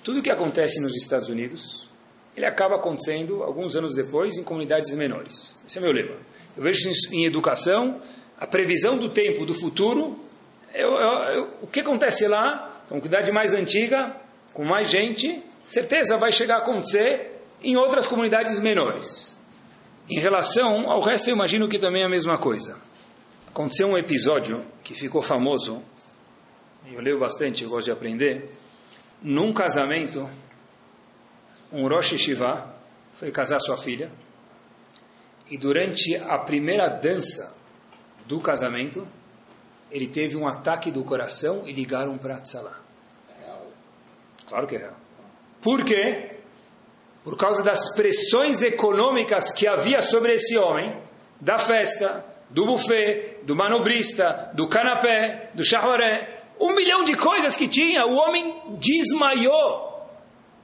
Tudo 0.04 0.22
que 0.22 0.30
acontece 0.30 0.80
nos 0.80 0.96
Estados 0.96 1.28
Unidos, 1.28 1.90
ele 2.36 2.46
acaba 2.46 2.76
acontecendo 2.76 3.42
alguns 3.42 3.74
anos 3.74 3.94
depois 3.94 4.36
em 4.36 4.44
comunidades 4.44 4.94
menores. 4.94 5.60
Esse 5.66 5.78
é 5.78 5.80
meu 5.80 5.92
lema. 5.92 6.16
Eu 6.56 6.62
vejo 6.62 6.88
isso 6.88 7.12
em 7.12 7.24
educação, 7.24 8.00
a 8.38 8.46
previsão 8.46 8.96
do 8.96 9.08
tempo, 9.08 9.44
do 9.44 9.54
futuro. 9.54 10.16
Eu, 10.72 10.92
eu, 10.92 11.12
eu, 11.34 11.48
o 11.62 11.66
que 11.66 11.80
acontece 11.80 12.28
lá, 12.28 12.84
com 12.88 12.98
idade 12.98 13.32
mais 13.32 13.54
antiga, 13.54 14.14
com 14.52 14.64
mais 14.64 14.88
gente, 14.88 15.42
certeza 15.66 16.16
vai 16.16 16.30
chegar 16.30 16.56
a 16.56 16.58
acontecer 16.58 17.40
em 17.60 17.76
outras 17.76 18.06
comunidades 18.06 18.58
menores. 18.60 19.40
Em 20.08 20.20
relação 20.20 20.88
ao 20.88 21.00
resto, 21.00 21.28
eu 21.28 21.34
imagino 21.34 21.66
que 21.66 21.78
também 21.78 22.02
é 22.02 22.04
a 22.04 22.08
mesma 22.08 22.38
coisa. 22.38 22.78
Aconteceu 23.54 23.86
um 23.86 23.96
episódio 23.96 24.66
que 24.82 24.94
ficou 24.94 25.22
famoso, 25.22 25.80
eu 26.90 27.00
leio 27.00 27.20
bastante, 27.20 27.62
eu 27.62 27.70
gosto 27.70 27.84
de 27.84 27.92
aprender. 27.92 28.50
Num 29.22 29.52
casamento, 29.52 30.28
um 31.72 31.86
Rosh 31.86 32.18
Shiva 32.18 32.74
foi 33.14 33.30
casar 33.30 33.60
sua 33.60 33.76
filha 33.76 34.10
e 35.48 35.56
durante 35.56 36.16
a 36.16 36.36
primeira 36.36 36.88
dança 36.88 37.54
do 38.26 38.40
casamento, 38.40 39.06
ele 39.88 40.08
teve 40.08 40.36
um 40.36 40.48
ataque 40.48 40.90
do 40.90 41.04
coração 41.04 41.62
e 41.64 41.72
ligaram 41.72 42.18
para 42.18 42.40
Tzalá. 42.40 42.80
Claro 44.48 44.66
que 44.66 44.74
é 44.74 44.78
real. 44.78 44.96
Por 45.62 45.84
quê? 45.84 46.38
Por 47.22 47.36
causa 47.36 47.62
das 47.62 47.94
pressões 47.94 48.62
econômicas 48.62 49.52
que 49.52 49.68
havia 49.68 50.00
sobre 50.00 50.34
esse 50.34 50.58
homem, 50.58 51.00
da 51.40 51.56
festa, 51.56 52.33
do 52.50 52.66
buffet, 52.66 53.40
do 53.42 53.56
manobrista, 53.56 54.50
do 54.54 54.68
canapé, 54.68 55.50
do 55.54 55.64
charroré, 55.64 56.44
um 56.60 56.72
milhão 56.72 57.04
de 57.04 57.16
coisas 57.16 57.56
que 57.56 57.66
tinha, 57.66 58.06
o 58.06 58.14
homem 58.14 58.54
desmaiou. 58.78 59.92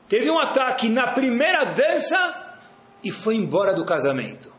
Teve 0.08 0.30
um 0.30 0.38
ataque 0.38 0.88
na 0.88 1.12
primeira 1.12 1.64
dança 1.64 2.58
e 3.02 3.10
foi 3.10 3.36
embora 3.36 3.72
do 3.72 3.84
casamento. 3.84 4.52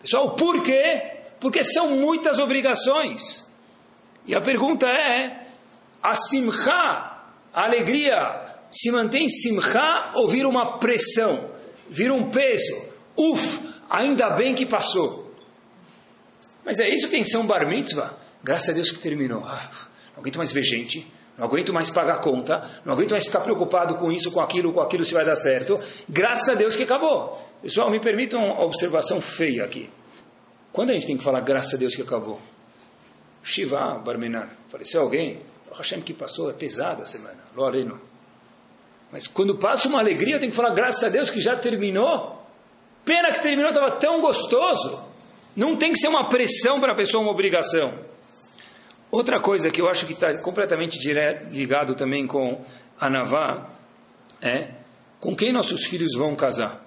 Pessoal, 0.00 0.34
por 0.34 0.62
quê? 0.62 1.02
Porque 1.40 1.62
são 1.64 1.90
muitas 1.90 2.38
obrigações. 2.38 3.46
E 4.26 4.34
a 4.34 4.40
pergunta 4.40 4.86
é: 4.86 5.46
a 6.02 6.14
simcha, 6.14 6.72
a 6.72 7.64
alegria, 7.64 8.44
se 8.70 8.90
mantém 8.90 9.28
simcha 9.28 10.12
ou 10.14 10.28
vira 10.28 10.48
uma 10.48 10.78
pressão, 10.78 11.50
vira 11.88 12.12
um 12.12 12.30
peso? 12.30 12.76
Uf, 13.16 13.60
ainda 13.88 14.30
bem 14.30 14.54
que 14.54 14.66
passou. 14.66 15.25
Mas 16.66 16.80
é 16.80 16.88
isso 16.88 17.04
que 17.04 17.12
tem 17.12 17.22
que 17.22 17.28
ser 17.28 17.38
um 17.38 17.46
bar 17.46 17.64
mitzvah? 17.68 18.12
Graças 18.42 18.70
a 18.70 18.72
Deus 18.72 18.90
que 18.90 18.98
terminou. 18.98 19.44
Ah, 19.46 19.70
não 20.12 20.20
aguento 20.20 20.36
mais 20.36 20.50
ver 20.50 20.64
gente, 20.64 21.06
não 21.38 21.46
aguento 21.46 21.72
mais 21.72 21.90
pagar 21.90 22.20
conta, 22.20 22.68
não 22.84 22.92
aguento 22.92 23.12
mais 23.12 23.24
ficar 23.24 23.40
preocupado 23.40 23.94
com 23.94 24.10
isso, 24.10 24.32
com 24.32 24.40
aquilo, 24.40 24.72
com 24.72 24.80
aquilo, 24.80 25.04
se 25.04 25.14
vai 25.14 25.24
dar 25.24 25.36
certo. 25.36 25.78
Graças 26.08 26.48
a 26.48 26.54
Deus 26.54 26.74
que 26.74 26.82
acabou. 26.82 27.40
Pessoal, 27.62 27.88
me 27.88 28.00
permitam 28.00 28.44
uma 28.44 28.64
observação 28.64 29.20
feia 29.20 29.64
aqui. 29.64 29.88
Quando 30.72 30.90
a 30.90 30.94
gente 30.94 31.06
tem 31.06 31.16
que 31.16 31.22
falar, 31.22 31.40
graças 31.40 31.72
a 31.74 31.76
Deus 31.76 31.94
que 31.94 32.02
acabou? 32.02 32.40
Shiva, 33.44 33.94
Barmenar, 34.04 34.50
faleceu 34.68 35.02
alguém? 35.02 35.38
O 35.70 35.74
Hashem 35.74 36.00
que 36.00 36.12
passou, 36.12 36.50
é 36.50 36.52
pesada 36.52 37.04
a 37.04 37.06
semana, 37.06 37.38
Loreno. 37.54 38.00
Mas 39.12 39.28
quando 39.28 39.56
passa 39.56 39.88
uma 39.88 40.00
alegria, 40.00 40.34
eu 40.34 40.40
tenho 40.40 40.50
que 40.50 40.56
falar, 40.56 40.74
graças 40.74 41.04
a 41.04 41.08
Deus 41.08 41.30
que 41.30 41.40
já 41.40 41.54
terminou. 41.54 42.44
Pena 43.04 43.30
que 43.30 43.40
terminou, 43.40 43.68
estava 43.68 43.92
tão 43.92 44.20
gostoso. 44.20 45.15
Não 45.56 45.76
tem 45.76 45.92
que 45.92 45.98
ser 45.98 46.08
uma 46.08 46.28
pressão 46.28 46.78
para 46.78 46.92
a 46.92 46.94
pessoa, 46.94 47.22
uma 47.22 47.32
obrigação. 47.32 47.94
Outra 49.10 49.40
coisa 49.40 49.70
que 49.70 49.80
eu 49.80 49.88
acho 49.88 50.06
que 50.06 50.12
está 50.12 50.36
completamente 50.38 50.98
ligado 51.50 51.94
também 51.94 52.26
com 52.26 52.62
a 53.00 53.08
Navá 53.08 53.70
é 54.42 54.70
com 55.18 55.34
quem 55.34 55.52
nossos 55.52 55.86
filhos 55.86 56.14
vão 56.14 56.36
casar. 56.36 56.84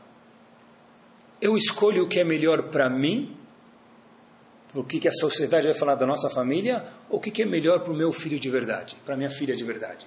Eu 1.41 1.57
escolho 1.57 2.03
o 2.03 2.07
que 2.07 2.19
é 2.19 2.23
melhor 2.23 2.63
para 2.63 2.89
mim 2.89 3.35
o 4.73 4.83
que, 4.83 4.99
que 4.99 5.07
a 5.07 5.11
sociedade 5.11 5.65
vai 5.65 5.73
falar 5.73 5.95
da 5.95 6.05
nossa 6.05 6.29
família, 6.29 6.83
ou 7.09 7.17
o 7.17 7.21
que, 7.21 7.31
que 7.31 7.41
é 7.41 7.45
melhor 7.45 7.79
para 7.79 7.91
o 7.91 7.95
meu 7.95 8.11
filho 8.11 8.39
de 8.39 8.49
verdade, 8.49 8.95
para 9.03 9.17
minha 9.17 9.29
filha 9.29 9.55
de 9.55 9.63
verdade. 9.63 10.05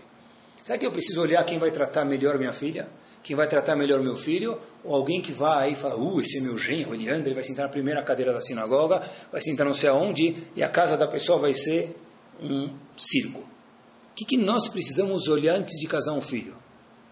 Será 0.63 0.79
que 0.79 0.87
eu 0.87 0.93
preciso 0.93 1.21
olhar 1.21 1.43
quem 1.45 1.59
vai 1.59 1.71
tratar 1.71 2.05
melhor 2.05 2.39
minha 2.39 2.53
filha? 2.53 2.89
Quem 3.23 3.37
vai 3.37 3.47
tratar 3.47 3.77
melhor 3.77 4.01
meu 4.01 4.17
filho? 4.17 4.59
Ou 4.85 4.95
alguém 4.95 5.21
que 5.21 5.33
vai 5.33 5.73
e 5.73 5.77
fala, 5.77 5.97
uh, 5.97 6.21
esse 6.21 6.39
é 6.39 6.41
meu 6.41 6.59
genro, 6.59 6.95
ele 6.95 7.09
anda, 7.09 7.29
ele 7.29 7.35
vai 7.35 7.45
sentar 7.45 7.67
na 7.67 7.71
primeira 7.71 8.03
cadeira 8.03 8.33
da 8.33 8.41
sinagoga, 8.41 9.01
vai 9.31 9.41
sentar 9.41 9.65
não 9.65 9.75
sei 9.75 9.91
aonde, 9.91 10.49
e 10.57 10.63
a 10.63 10.69
casa 10.69 10.97
da 10.97 11.07
pessoa 11.07 11.39
vai 11.39 11.55
ser 11.55 11.97
um 12.43 12.71
circo. 12.97 13.39
O 13.39 14.15
que, 14.15 14.25
que 14.25 14.37
nós 14.37 14.69
precisamos 14.69 15.29
olhar 15.29 15.55
antes 15.55 15.79
de 15.79 15.87
casar 15.87 16.13
um 16.13 16.21
filho? 16.21 16.55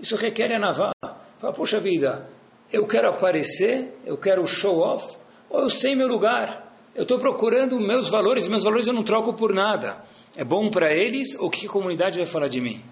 Isso 0.01 0.17
requer 0.17 0.53
a 0.53 0.59
navalha. 0.59 0.93
Fala, 1.39 1.53
poxa 1.55 1.79
vida, 1.79 2.29
eu 2.73 2.87
quero 2.87 3.09
aparecer, 3.09 3.97
eu 4.05 4.17
quero 4.17 4.47
show 4.47 4.81
off, 4.81 5.17
ou 5.49 5.61
eu 5.61 5.71
sei 5.71 5.95
meu 5.95 6.09
lugar. 6.09 6.69
Eu 6.95 7.03
estou 7.03 7.19
procurando 7.19 7.79
meus 7.79 8.09
valores, 8.09 8.49
meus 8.49 8.65
valores 8.65 8.87
eu 8.87 8.93
não 8.93 9.05
troco 9.05 9.33
por 9.33 9.55
nada. 9.55 10.03
É 10.37 10.45
bom 10.45 10.69
para 10.69 10.93
eles, 10.93 11.37
ou 11.39 11.47
o 11.47 11.51
que 11.51 11.67
a 11.67 11.71
comunidade 11.71 12.19
vai 12.19 12.27
falar 12.27 12.49
de 12.49 12.61
mim? 12.61 12.83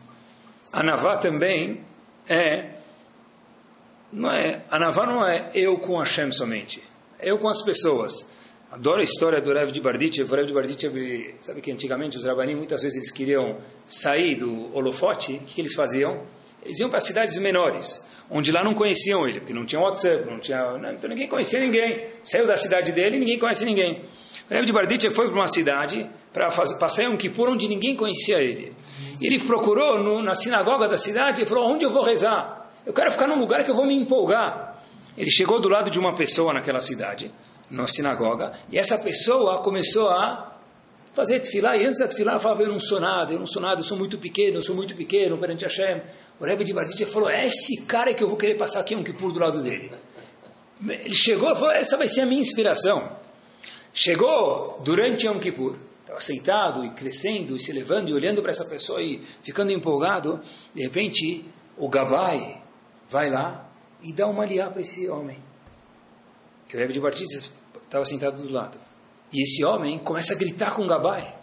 A 0.73 0.83
Navá 0.83 1.16
também 1.16 1.81
é, 2.29 2.78
não 4.13 4.31
é, 4.31 4.63
a 4.71 4.79
Navá 4.79 5.07
não 5.07 5.27
é 5.27 5.51
eu 5.55 5.79
com 5.79 5.99
Hashem 5.99 6.33
somente, 6.33 6.83
é 7.19 7.31
eu 7.31 7.39
com 7.39 7.49
as 7.49 7.63
pessoas. 7.63 8.27
Adoro 8.71 9.01
a 9.01 9.03
história 9.03 9.41
do 9.41 9.53
Rev 9.53 9.71
de 9.71 9.81
Barditchev. 9.81 10.31
O 10.31 10.37
Rev 10.37 10.47
de 10.47 10.53
Barditchev, 10.53 11.35
sabe 11.41 11.63
que 11.63 11.73
antigamente 11.73 12.19
os 12.19 12.25
rabanim, 12.25 12.55
muitas 12.55 12.83
vezes 12.83 12.97
eles 12.97 13.11
queriam 13.11 13.57
sair 13.87 14.35
do 14.37 14.75
holofote, 14.77 15.33
o 15.33 15.41
que, 15.41 15.59
eles 15.61 15.75
faziam? 15.75 16.23
Eles 16.63 16.79
iam 16.79 16.91
para 16.91 17.01
cidades 17.01 17.39
menores, 17.39 18.05
onde 18.31 18.53
lá 18.53 18.63
não 18.63 18.75
conheciam 18.75 19.27
ele, 19.27 19.41
porque 19.41 19.55
não 19.55 19.65
tinha 19.65 19.81
WhatsApp, 19.81 20.31
não 20.31 20.39
tinha, 20.39 20.77
não, 20.77 20.93
então 20.93 21.09
ninguém 21.09 21.27
conhecia 21.27 21.61
ninguém. 21.61 22.05
Saiu 22.23 22.47
da 22.47 22.59
cidade 22.59 22.93
dele 22.93 23.17
e 23.17 23.21
ninguém 23.21 23.39
conhece 23.39 23.65
ninguém. 23.65 24.03
O 24.51 24.53
Rebbe 24.53 24.67
de 24.67 24.73
Barditchev 24.73 25.15
foi 25.15 25.29
para 25.29 25.37
uma 25.37 25.49
cidade 25.49 26.09
para 26.31 26.51
passar 26.51 27.09
um 27.09 27.17
Kippur 27.17 27.49
onde 27.49 27.67
ninguém 27.67 27.97
conhecia 27.97 28.39
ele. 28.39 28.73
E 29.19 29.27
ele 29.27 29.39
procurou 29.39 29.99
no, 29.99 30.23
na 30.23 30.35
sinagoga 30.35 30.87
da 30.87 30.99
cidade 30.99 31.43
e 31.43 31.47
falou, 31.47 31.71
onde 31.71 31.87
eu 31.87 31.91
vou 31.91 32.03
rezar? 32.03 32.68
Eu 32.89 32.95
quero 32.95 33.12
ficar 33.12 33.26
num 33.26 33.39
lugar 33.39 33.62
que 33.64 33.70
eu 33.70 33.74
vou 33.74 33.84
me 33.84 33.95
empolgar. 33.95 34.82
Ele 35.14 35.30
chegou 35.30 35.61
do 35.61 35.68
lado 35.68 35.91
de 35.91 35.99
uma 35.99 36.16
pessoa 36.16 36.55
naquela 36.55 36.80
cidade, 36.80 37.30
na 37.70 37.86
sinagoga, 37.86 38.53
e 38.72 38.78
essa 38.78 38.97
pessoa 38.97 39.59
começou 39.59 40.09
a 40.09 40.57
fazer 41.12 41.39
tefilá, 41.41 41.76
e 41.76 41.84
antes 41.84 41.99
da 41.99 42.09
tefilá 42.09 42.39
falava, 42.39 42.62
eu 42.62 42.68
não 42.68 42.80
sou 42.80 42.99
nada, 42.99 43.34
eu 43.34 43.39
não 43.39 43.47
sou 43.47 43.61
nada, 43.61 43.80
eu 43.80 43.84
sou 43.84 43.99
muito 43.99 44.16
pequeno, 44.16 44.57
eu 44.57 44.62
sou 44.62 44.74
muito 44.74 44.97
pequeno 44.97 45.36
perante 45.36 45.64
Hashem. 45.64 46.01
O 46.41 46.47
Rebbe 46.47 46.64
de 46.64 46.72
Barditchev 46.72 47.11
falou, 47.11 47.28
é 47.28 47.45
esse 47.45 47.82
cara 47.82 48.14
que 48.14 48.24
eu 48.24 48.28
vou 48.28 48.39
querer 48.39 48.55
passar 48.55 48.80
aqui 48.80 48.97
um 48.97 49.05
Kippur 49.05 49.32
do 49.32 49.39
lado 49.39 49.62
dele. 49.62 49.93
Ele 50.82 51.14
chegou 51.14 51.53
e 51.53 51.55
falou, 51.55 51.72
essa 51.72 51.95
vai 51.99 52.09
ser 52.09 52.22
a 52.22 52.26
minha 52.26 52.41
inspiração. 52.41 53.18
Chegou 53.93 54.80
durante 54.82 55.26
Yom 55.26 55.39
Kippur, 55.39 55.76
estava 56.01 56.20
sentado 56.20 56.86
e 56.86 56.91
crescendo 56.93 57.55
e 57.55 57.59
se 57.59 57.70
elevando 57.70 58.09
e 58.09 58.14
olhando 58.14 58.41
para 58.41 58.51
essa 58.51 58.64
pessoa 58.64 59.03
e 59.03 59.20
ficando 59.43 59.72
empolgado, 59.72 60.41
de 60.74 60.82
repente 60.82 61.45
o 61.76 61.86
Gabai 61.86 62.62
vai 63.09 63.31
lá 63.31 63.69
e 64.03 64.13
dá 64.13 64.27
uma 64.27 64.45
liá 64.45 64.71
para 64.71 64.81
esse 64.81 65.09
homem. 65.09 65.39
Que 66.69 66.77
o 66.77 66.79
Rebbe 66.79 66.93
de 66.93 67.01
Batista 67.01 67.53
estava 67.83 68.05
sentado 68.05 68.43
do 68.43 68.53
lado. 68.53 68.79
E 69.33 69.43
esse 69.43 69.65
homem 69.65 69.99
começa 69.99 70.35
a 70.35 70.37
gritar 70.37 70.75
com 70.75 70.83
o 70.83 70.87
Gabai. 70.87 71.35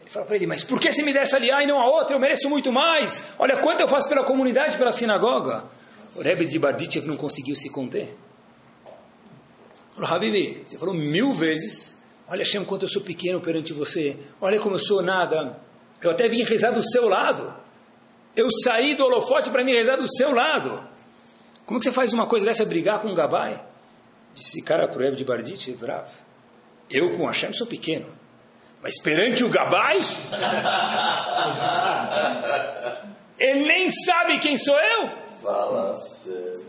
Ele 0.00 0.10
fala 0.10 0.26
para 0.26 0.36
ele, 0.36 0.46
mas 0.46 0.64
por 0.64 0.80
que 0.80 0.92
você 0.92 1.02
me 1.02 1.12
dá 1.12 1.20
essa 1.20 1.38
liá 1.38 1.62
e 1.62 1.66
não 1.66 1.80
a 1.80 1.86
outra? 1.86 2.14
Eu 2.14 2.20
mereço 2.20 2.48
muito 2.48 2.72
mais. 2.72 3.34
Olha 3.38 3.58
quanto 3.58 3.80
eu 3.80 3.88
faço 3.88 4.08
pela 4.08 4.24
comunidade, 4.24 4.76
pela 4.76 4.92
sinagoga. 4.92 5.64
O 6.14 6.20
Rebbe 6.20 6.44
de 6.44 6.58
Barditchev 6.58 7.06
não 7.06 7.16
conseguiu 7.16 7.54
se 7.54 7.70
conter. 7.70 8.14
Falou, 9.94 10.10
Habibi, 10.10 10.62
você 10.64 10.78
falou 10.78 10.94
mil 10.94 11.32
vezes, 11.32 11.98
olha 12.28 12.40
Hashem, 12.40 12.64
quanto 12.64 12.84
eu 12.84 12.88
sou 12.88 13.02
pequeno 13.02 13.40
perante 13.40 13.72
você, 13.72 14.16
olha 14.40 14.58
como 14.58 14.74
eu 14.74 14.78
sou 14.78 15.02
nada, 15.02 15.58
eu 16.00 16.10
até 16.10 16.28
vim 16.28 16.42
rezar 16.42 16.70
do 16.70 16.82
seu 16.82 17.08
lado, 17.08 17.54
eu 18.34 18.48
saí 18.64 18.94
do 18.94 19.04
holofote 19.04 19.50
para 19.50 19.64
me 19.64 19.72
rezar 19.72 19.96
do 19.96 20.08
seu 20.08 20.32
lado. 20.32 20.82
Como 21.66 21.78
que 21.78 21.84
você 21.84 21.92
faz 21.92 22.12
uma 22.12 22.26
coisa 22.26 22.46
dessa, 22.46 22.64
brigar 22.64 23.00
com 23.00 23.08
um 23.08 23.14
gabai? 23.14 23.60
Disse 24.34 24.62
cara 24.62 24.88
para 24.88 25.10
o 25.10 25.16
de 25.16 25.24
Bardit, 25.24 25.72
bravo, 25.72 26.10
eu 26.90 27.16
com 27.16 27.26
Hashem 27.26 27.52
sou 27.52 27.66
pequeno, 27.66 28.06
mas 28.82 29.00
perante 29.00 29.44
o 29.44 29.50
gabai, 29.50 29.98
ele 33.38 33.66
nem 33.66 33.90
sabe 33.90 34.38
quem 34.38 34.56
sou 34.56 34.78
eu. 34.78 35.10
Fala 35.42 35.94
sério. 35.96 36.64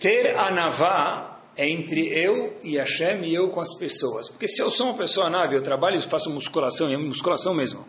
Ter 0.00 0.36
anavá 0.36 1.40
é 1.56 1.68
entre 1.68 2.08
eu 2.08 2.58
e 2.62 2.78
Hashem 2.78 3.24
e 3.24 3.34
eu 3.34 3.50
com 3.50 3.60
as 3.60 3.74
pessoas. 3.74 4.28
Porque 4.28 4.48
se 4.48 4.62
eu 4.62 4.70
sou 4.70 4.86
uma 4.86 4.96
pessoa 4.96 5.28
nave, 5.28 5.56
eu 5.56 5.62
trabalho 5.62 6.00
faço 6.00 6.30
musculação, 6.30 6.88
e 6.88 6.94
é 6.94 6.96
musculação 6.96 7.52
mesmo, 7.52 7.84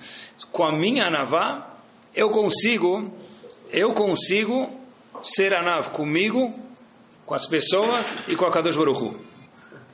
com 0.52 0.64
a 0.64 0.72
minha 0.72 1.06
anavá, 1.06 1.71
eu 2.14 2.30
consigo, 2.30 3.12
eu 3.72 3.94
consigo 3.94 4.70
ser 5.24 5.54
anav 5.54 5.90
comigo, 5.90 6.54
com 7.26 7.34
as 7.34 7.46
pessoas 7.48 8.16
e 8.28 8.36
com 8.36 8.46
a 8.46 8.52
Kadosh 8.52 8.76
Baruch 8.76 9.18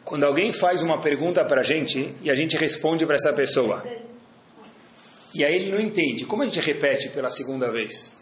Quando 0.03 0.23
alguém 0.23 0.51
faz 0.51 0.81
uma 0.81 1.01
pergunta 1.01 1.43
para 1.45 1.61
a 1.61 1.63
gente 1.63 2.15
e 2.21 2.29
a 2.29 2.35
gente 2.35 2.57
responde 2.57 3.05
para 3.05 3.15
essa 3.15 3.33
pessoa, 3.33 3.85
e 5.33 5.43
aí 5.43 5.55
ele 5.55 5.71
não 5.71 5.79
entende, 5.79 6.25
como 6.25 6.43
a 6.43 6.45
gente 6.45 6.59
repete 6.61 7.09
pela 7.09 7.29
segunda 7.29 7.71
vez? 7.71 8.19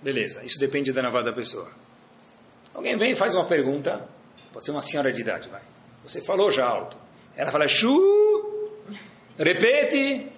Beleza, 0.00 0.42
isso 0.44 0.58
depende 0.58 0.92
da 0.92 1.00
anavá 1.00 1.20
da 1.20 1.32
pessoa. 1.32 1.68
Alguém 2.72 2.96
vem 2.96 3.12
e 3.12 3.16
faz 3.16 3.34
uma 3.34 3.46
pergunta, 3.46 4.08
Pode 4.52 4.64
ser 4.64 4.72
uma 4.72 4.82
senhora 4.82 5.12
de 5.12 5.20
idade, 5.20 5.48
vai. 5.48 5.62
Você 6.02 6.20
falou 6.20 6.50
já 6.50 6.66
alto. 6.66 6.96
Ela 7.36 7.50
fala, 7.50 7.68
chu, 7.68 8.72
repete. 9.38 10.28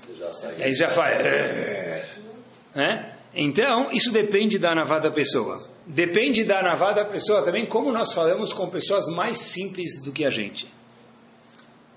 E 0.59 0.63
aí 0.63 0.73
já 0.73 0.89
faz. 0.91 1.17
Né? 2.75 3.15
Então, 3.35 3.91
isso 3.93 4.11
depende 4.11 4.59
da 4.59 4.75
navada 4.75 5.09
da 5.09 5.15
pessoa. 5.15 5.69
Depende 5.87 6.45
da 6.45 6.63
navada 6.63 7.05
da 7.05 7.11
pessoa 7.11 7.43
também, 7.43 7.67
como 7.67 7.91
nós 7.91 8.13
falamos 8.13 8.53
com 8.53 8.69
pessoas 8.69 9.09
mais 9.09 9.39
simples 9.39 10.01
do 10.03 10.13
que 10.13 10.25
a 10.25 10.31
gente. 10.31 10.67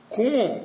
Com 0.10 0.64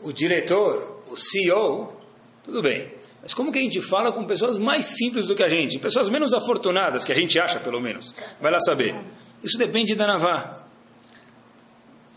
o 0.00 0.12
diretor, 0.12 1.02
o 1.08 1.16
CEO, 1.16 1.96
tudo 2.44 2.62
bem. 2.62 2.92
Mas 3.22 3.34
como 3.34 3.52
que 3.52 3.58
a 3.58 3.62
gente 3.62 3.80
fala 3.82 4.12
com 4.12 4.24
pessoas 4.24 4.58
mais 4.58 4.96
simples 4.96 5.26
do 5.26 5.34
que 5.34 5.42
a 5.42 5.48
gente? 5.48 5.78
Pessoas 5.78 6.08
menos 6.08 6.32
afortunadas, 6.32 7.04
que 7.04 7.12
a 7.12 7.16
gente 7.16 7.38
acha, 7.38 7.60
pelo 7.60 7.80
menos. 7.80 8.14
Vai 8.40 8.50
lá 8.50 8.58
saber. 8.60 8.94
Isso 9.42 9.58
depende 9.58 9.94
da 9.94 10.06
navá. 10.06 10.66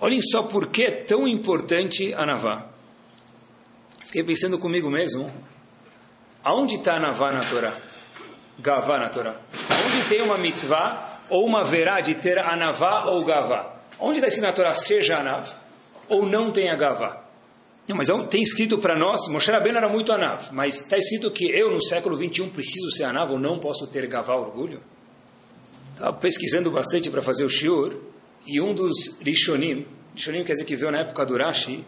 Olhem 0.04 0.22
só 0.22 0.44
por 0.44 0.68
que 0.68 0.84
é 0.84 0.92
tão 0.92 1.26
importante 1.26 2.14
a 2.14 2.26
Navá. 2.26 2.68
Fiquei 4.02 4.22
pensando 4.22 4.60
comigo 4.60 4.90
mesmo, 4.90 5.32
aonde 6.44 6.76
está 6.76 7.00
Navá 7.00 7.32
na 7.32 7.44
Torá? 7.44 7.78
Gavá 8.60 9.00
na 9.00 9.10
Torá. 9.10 9.36
Onde 9.86 10.08
tem 10.10 10.22
uma 10.22 10.38
mitzvah 10.38 11.22
ou 11.30 11.46
uma 11.46 11.64
verá 11.64 12.02
de 12.02 12.16
ter 12.16 12.38
a 12.38 12.56
Navá 12.56 13.06
ou 13.06 13.24
Gavá? 13.24 13.74
Onde 14.00 14.18
está 14.18 14.28
escrito 14.28 14.46
na 14.46 14.54
Torá 14.54 14.74
seja 14.74 15.18
Anav 15.18 15.50
ou 16.10 16.26
não 16.26 16.52
tenha 16.52 16.76
Gavá? 16.76 17.24
Não, 17.88 17.98
mas 17.98 18.08
tem 18.30 18.42
escrito 18.42 18.78
para 18.78 18.98
nós, 18.98 19.28
Moshe 19.28 19.52
Rabbeinu 19.52 19.78
era 19.78 19.90
muito 19.90 20.12
Anav, 20.12 20.50
mas 20.52 20.80
está 20.80 20.98
escrito 20.98 21.30
que 21.32 21.46
eu 21.46 21.72
no 21.72 21.82
século 21.82 22.18
21 22.18 22.50
preciso 22.50 22.90
ser 22.92 23.04
Anav 23.06 23.32
ou 23.32 23.40
não 23.40 23.60
posso 23.60 23.88
ter 23.88 24.08
Gavá, 24.08 24.36
orgulho? 24.36 24.82
Estava 25.94 26.14
pesquisando 26.14 26.72
bastante 26.72 27.10
para 27.10 27.22
fazer 27.22 27.44
o 27.44 27.50
shiur, 27.50 27.96
e 28.46 28.60
um 28.62 28.74
dos 28.74 29.18
Rishonim, 29.22 29.86
Rishonim 30.16 30.44
quer 30.44 30.54
dizer 30.54 30.66
que 30.66 30.76
veio 30.76 30.92
na 30.92 31.02
época 31.02 31.26
do 31.26 31.38
Rashi, 31.38 31.84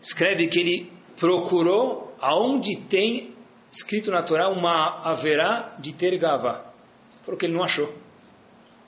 escreve 0.00 0.46
que 0.48 0.60
ele 0.60 0.92
procurou 1.16 2.14
aonde 2.20 2.76
tem 2.76 3.34
escrito 3.70 4.10
na 4.10 4.22
Torá 4.22 4.48
uma 4.48 5.02
haverá 5.02 5.66
de 5.78 5.92
ter 5.92 6.16
gavá. 6.18 6.64
Falou 7.24 7.38
que 7.38 7.46
ele 7.46 7.54
não 7.54 7.62
achou. 7.62 7.94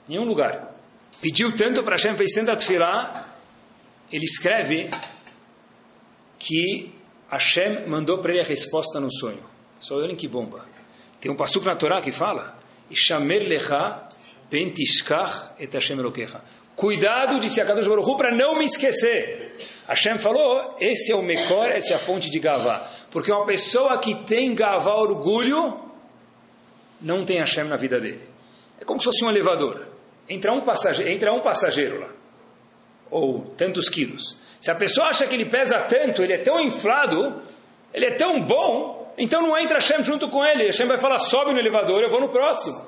Nenhum 0.07 0.25
lugar. 0.25 0.73
Pediu 1.21 1.55
tanto 1.55 1.83
para 1.83 1.95
Hashem, 1.95 2.15
fez 2.15 2.31
tanta 2.31 2.55
tefilá, 2.55 3.29
ele 4.11 4.25
escreve 4.25 4.89
que 6.39 6.91
Hashem 7.29 7.87
mandou 7.87 8.19
para 8.19 8.31
ele 8.31 8.41
a 8.41 8.45
resposta 8.45 8.99
no 8.99 9.11
sonho. 9.11 9.43
Só 9.79 9.95
olhem 9.95 10.15
que 10.15 10.27
bomba. 10.27 10.65
Tem 11.19 11.31
um 11.31 11.35
passuco 11.35 11.65
na 11.65 11.75
Torá 11.75 12.01
que 12.01 12.11
fala, 12.11 12.57
Ishamer 12.89 13.43
et 15.59 15.73
Hashem. 15.73 15.97
Cuidado, 16.75 17.39
disse 17.39 17.61
a 17.61 17.65
Kadosh 17.65 17.87
Baruch 17.87 18.17
para 18.17 18.35
não 18.35 18.57
me 18.57 18.65
esquecer. 18.65 19.55
Hashem 19.87 20.19
falou, 20.19 20.75
esse 20.79 21.11
é 21.11 21.15
o 21.15 21.21
Mekor, 21.21 21.67
essa 21.67 21.93
é 21.93 21.95
a 21.95 21.99
fonte 21.99 22.29
de 22.29 22.39
Gavá. 22.39 22.89
Porque 23.11 23.31
uma 23.31 23.45
pessoa 23.45 23.97
que 23.99 24.15
tem 24.15 24.55
Gavá, 24.55 24.95
orgulho, 24.95 25.77
não 27.01 27.25
tem 27.25 27.39
Hashem 27.39 27.65
na 27.65 27.75
vida 27.75 27.99
dele. 27.99 28.21
É 28.79 28.85
como 28.85 28.99
se 28.99 29.05
fosse 29.05 29.23
um 29.23 29.29
elevador. 29.29 29.85
Entra 30.29 30.53
um 30.53 30.61
passageiro, 30.61 31.11
entra 31.11 31.33
um 31.33 31.41
passageiro 31.41 31.99
lá. 31.99 32.09
Ou 33.09 33.41
tantos 33.57 33.89
quilos. 33.89 34.39
Se 34.61 34.71
a 34.71 34.75
pessoa 34.75 35.07
acha 35.07 35.27
que 35.27 35.35
ele 35.35 35.45
pesa 35.45 35.79
tanto, 35.79 36.23
ele 36.23 36.33
é 36.33 36.37
tão 36.37 36.59
inflado, 36.59 37.41
ele 37.93 38.05
é 38.05 38.15
tão 38.15 38.39
bom, 38.39 39.13
então 39.17 39.41
não 39.41 39.57
entra 39.57 39.79
Hashem 39.79 40.01
junto 40.03 40.29
com 40.29 40.43
ele. 40.45 40.65
Hashem 40.65 40.87
vai 40.87 40.97
falar, 40.97 41.19
sobe 41.19 41.51
no 41.51 41.59
elevador, 41.59 42.01
eu 42.01 42.09
vou 42.09 42.21
no 42.21 42.29
próximo. 42.29 42.81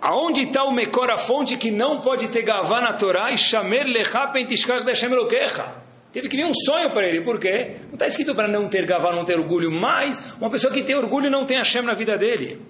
Aonde 0.00 0.42
está 0.42 0.62
o 0.62 0.70
Mekor, 0.70 1.10
a 1.10 1.18
fonte 1.18 1.56
que 1.56 1.72
não 1.72 2.00
pode 2.00 2.28
ter 2.28 2.42
gavá 2.42 2.80
na 2.80 2.92
Torá? 2.92 3.32
E 3.32 3.38
shamer 3.38 3.84
lecha 3.84 4.28
pentishkash 4.28 4.84
Hashem 4.84 5.10
elokecha. 5.10 5.87
Teve 6.12 6.28
que 6.28 6.36
vir 6.36 6.46
um 6.46 6.54
sonho 6.54 6.90
para 6.90 7.06
ele, 7.06 7.22
por 7.22 7.38
quê? 7.38 7.76
Não 7.86 7.94
está 7.94 8.06
escrito 8.06 8.34
para 8.34 8.48
não 8.48 8.68
ter 8.68 8.86
gavá, 8.86 9.14
não 9.14 9.24
ter 9.24 9.38
orgulho, 9.38 9.70
mas 9.70 10.34
uma 10.40 10.50
pessoa 10.50 10.72
que 10.72 10.82
tem 10.82 10.96
orgulho 10.96 11.30
não 11.30 11.44
tem 11.44 11.58
Hashem 11.58 11.82
na 11.82 11.92
vida 11.92 12.16
dele. 12.16 12.60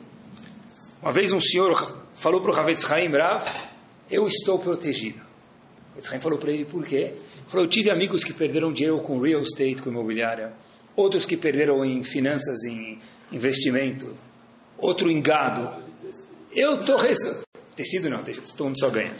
Uma 1.00 1.12
vez 1.12 1.32
um 1.32 1.40
senhor 1.40 1.96
falou 2.14 2.40
para 2.40 2.50
o 2.50 2.56
Havetz 2.56 2.90
Haim 2.90 3.08
Brav, 3.08 3.44
eu 4.10 4.26
estou 4.26 4.58
protegido. 4.58 5.20
O 5.96 6.14
Haim 6.14 6.18
falou 6.18 6.38
para 6.38 6.52
ele, 6.52 6.64
por 6.64 6.84
quê? 6.84 7.12
Falou, 7.46 7.64
eu 7.64 7.70
tive 7.70 7.90
amigos 7.90 8.24
que 8.24 8.32
perderam 8.32 8.72
dinheiro 8.72 9.00
com 9.00 9.20
real 9.20 9.40
estate, 9.40 9.80
com 9.80 9.88
imobiliária, 9.88 10.52
outros 10.96 11.24
que 11.24 11.36
perderam 11.36 11.84
em 11.84 12.02
finanças, 12.02 12.64
em 12.64 12.98
investimento, 13.30 14.16
outro 14.76 15.08
em 15.08 15.22
gado. 15.22 15.70
Eu 16.52 16.74
estou 16.74 16.96
resolvido. 16.96 17.44
Tecido 17.76 18.10
não, 18.10 18.24
tecido, 18.24 18.52
todo 18.56 18.66
mundo 18.66 18.80
só 18.80 18.90
ganha. 18.90 19.14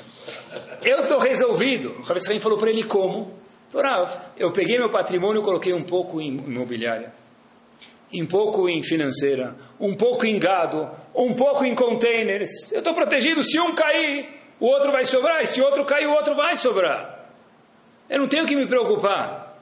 Eu 0.83 1.03
estou 1.03 1.19
resolvido. 1.19 1.93
O 2.01 2.03
Havetz 2.03 2.29
Haim 2.29 2.41
falou 2.41 2.59
para 2.59 2.71
ele 2.71 2.83
como? 2.83 3.33
Falou, 3.71 4.09
eu 4.37 4.51
peguei 4.51 4.79
meu 4.79 4.89
patrimônio 4.89 5.43
e 5.43 5.45
coloquei 5.45 5.73
um 5.75 5.83
pouco 5.83 6.21
em 6.21 6.37
imobiliária, 6.37 7.13
um 8.13 8.27
pouco 8.27 8.69
em 8.69 8.83
financeira, 8.83 9.55
um 9.79 9.95
pouco 9.95 10.25
em 10.25 10.39
gado, 10.39 10.91
um 11.15 11.35
pouco 11.35 11.65
em 11.65 11.75
containers. 11.75 12.73
Eu 12.73 12.79
estou 12.79 12.95
protegido. 12.95 13.45
Se 13.45 13.61
um 13.61 13.75
cair, 13.75 14.27
o 14.59 14.67
outro 14.67 14.91
vai 14.91 15.05
sobrar. 15.05 15.43
E 15.43 15.47
se 15.47 15.61
outro 15.61 15.85
cair, 15.85 16.07
o 16.07 16.13
outro 16.13 16.35
vai 16.35 16.57
sobrar. 16.57 17.31
Eu 18.09 18.19
não 18.21 18.29
tenho 18.29 18.47
que 18.47 18.57
me 18.57 18.67
preocupar. 18.67 19.61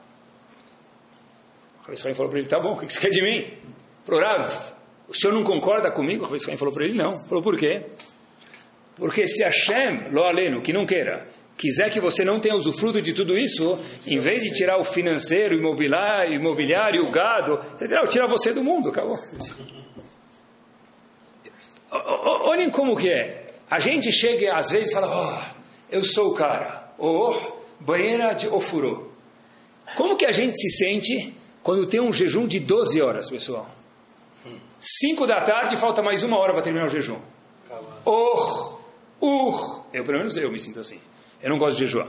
O 1.81 1.87
Havetz 1.87 2.01
falou 2.01 2.29
para 2.29 2.39
ele, 2.39 2.47
tá 2.47 2.59
bom, 2.59 2.73
o 2.73 2.77
que 2.77 2.91
você 2.91 2.99
quer 2.99 3.09
de 3.09 3.21
mim? 3.21 3.53
Falou, 4.05 4.21
o 5.09 5.13
senhor 5.13 5.33
não 5.33 5.43
concorda 5.43 5.91
comigo? 5.91 6.23
O 6.23 6.27
Havetz 6.27 6.45
falou 6.57 6.73
para 6.73 6.85
ele, 6.85 6.97
não. 6.97 7.19
Falou, 7.25 7.43
por 7.43 7.57
quê? 7.57 7.83
Porque 8.95 9.27
se 9.27 9.43
Hashem, 9.43 10.09
lo 10.11 10.23
aleno, 10.23 10.61
que 10.61 10.71
não 10.71 10.85
queira, 10.85 11.27
quiser 11.57 11.89
que 11.89 11.99
você 11.99 12.23
não 12.23 12.39
tenha 12.39 12.55
usufruto 12.55 13.01
de 13.01 13.13
tudo 13.13 13.37
isso, 13.37 13.79
em 14.05 14.19
vez 14.19 14.43
de 14.43 14.51
tirar 14.53 14.77
o 14.77 14.83
financeiro, 14.83 15.55
o 15.55 15.57
imobiliário, 15.57 16.35
imobiliário 16.35 17.05
o 17.05 17.11
gado, 17.11 17.57
você 17.75 17.87
dirá, 17.87 18.05
tirar 18.05 18.27
você 18.27 18.53
do 18.53 18.63
mundo, 18.63 18.89
acabou. 18.89 19.17
Olhem 21.91 22.69
como 22.69 22.95
que 22.95 23.09
é. 23.09 23.53
A 23.69 23.79
gente 23.79 24.11
chega 24.11 24.55
às 24.55 24.69
vezes 24.69 24.91
e 24.91 24.93
fala, 24.93 25.09
oh, 25.09 25.55
eu 25.89 26.03
sou 26.03 26.31
o 26.31 26.33
cara, 26.33 26.93
ou 26.97 27.31
oh, 27.31 27.83
banheira 27.83 28.33
de 28.33 28.47
ofurô. 28.47 29.07
Como 29.95 30.15
que 30.15 30.25
a 30.25 30.31
gente 30.31 30.55
se 30.57 30.69
sente 30.69 31.33
quando 31.63 31.87
tem 31.87 31.99
um 31.99 32.13
jejum 32.13 32.47
de 32.47 32.59
12 32.59 33.01
horas, 33.01 33.29
pessoal? 33.29 33.69
5 34.79 35.25
da 35.25 35.41
tarde, 35.41 35.75
falta 35.75 36.03
mais 36.03 36.23
uma 36.23 36.37
hora 36.37 36.53
para 36.53 36.61
terminar 36.61 36.85
o 36.85 36.89
jejum. 36.89 37.19
Oh, 38.05 38.75
uh, 39.21 39.83
eu 39.91 40.03
pelo 40.03 40.19
menos 40.19 40.37
eu 40.37 40.51
me 40.51 40.59
sinto 40.59 40.79
assim. 40.79 40.99
Eu 41.41 41.49
não 41.49 41.57
gosto 41.57 41.77
de 41.77 41.85
jejuar. 41.85 42.07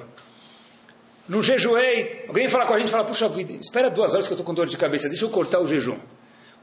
Não 1.28 1.42
jejuei. 1.42 2.24
Alguém 2.26 2.44
vem 2.44 2.48
falar 2.48 2.66
com 2.66 2.74
a 2.74 2.78
gente 2.78 2.90
fala, 2.90 3.04
puxa 3.04 3.28
vida, 3.28 3.52
espera 3.52 3.90
duas 3.90 4.12
horas 4.12 4.26
que 4.26 4.32
eu 4.32 4.36
estou 4.36 4.46
com 4.46 4.54
dor 4.54 4.66
de 4.66 4.76
cabeça, 4.76 5.08
deixa 5.08 5.24
eu 5.24 5.30
cortar 5.30 5.60
o 5.60 5.66
jejum. 5.66 5.98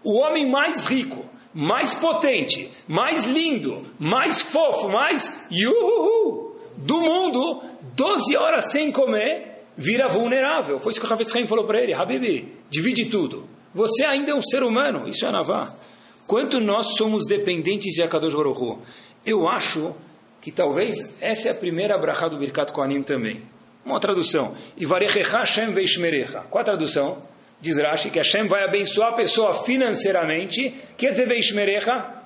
O 0.03 0.19
homem 0.19 0.49
mais 0.49 0.87
rico, 0.87 1.25
mais 1.53 1.93
potente, 1.93 2.71
mais 2.87 3.25
lindo, 3.25 3.81
mais 3.99 4.41
fofo, 4.41 4.89
mais 4.89 5.47
yuhu 5.51 6.55
do 6.77 6.99
mundo, 7.01 7.61
12 7.95 8.35
horas 8.35 8.71
sem 8.71 8.91
comer, 8.91 9.63
vira 9.77 10.07
vulnerável. 10.07 10.79
Foi 10.79 10.91
isso 10.91 10.99
que 10.99 11.07
o 11.07 11.11
Havetz 11.11 11.35
Haim 11.35 11.47
falou 11.47 11.65
para 11.65 11.81
ele, 11.81 11.93
Habibi, 11.93 12.51
divide 12.69 13.05
tudo. 13.05 13.47
Você 13.73 14.03
ainda 14.03 14.31
é 14.31 14.35
um 14.35 14.41
ser 14.41 14.63
humano, 14.63 15.07
isso 15.07 15.25
é 15.25 15.31
Navá. 15.31 15.73
Quanto 16.27 16.59
nós 16.59 16.95
somos 16.95 17.25
dependentes 17.25 17.93
de 17.93 18.01
Akadosh 18.01 18.33
Baruch 18.33 18.79
Eu 19.25 19.47
acho 19.47 19.95
que 20.45 20.51
talvez 20.51 21.15
essa 21.19 21.47
é 21.47 21.51
a 21.53 21.55
primeira 21.55 21.97
brachá 21.97 22.27
do 22.27 22.37
Birkat 22.37 22.71
Kohanim 22.71 23.01
também. 23.01 23.41
Uma 23.83 23.99
tradução. 23.99 24.53
Ivarechecha 24.77 25.39
Hashem 25.39 25.73
veishmerecha. 25.73 26.41
Qual 26.51 26.61
a 26.61 26.63
tradução? 26.63 27.17
Diz 27.59 27.79
Rashi 27.79 28.11
que 28.11 28.19
Hashem 28.19 28.47
vai 28.47 28.63
abençoar 28.63 29.13
a 29.13 29.15
pessoa 29.15 29.55
financeiramente. 29.55 30.71
Quer 30.95 31.13
dizer 31.13 31.27
veishmerecha? 31.27 32.21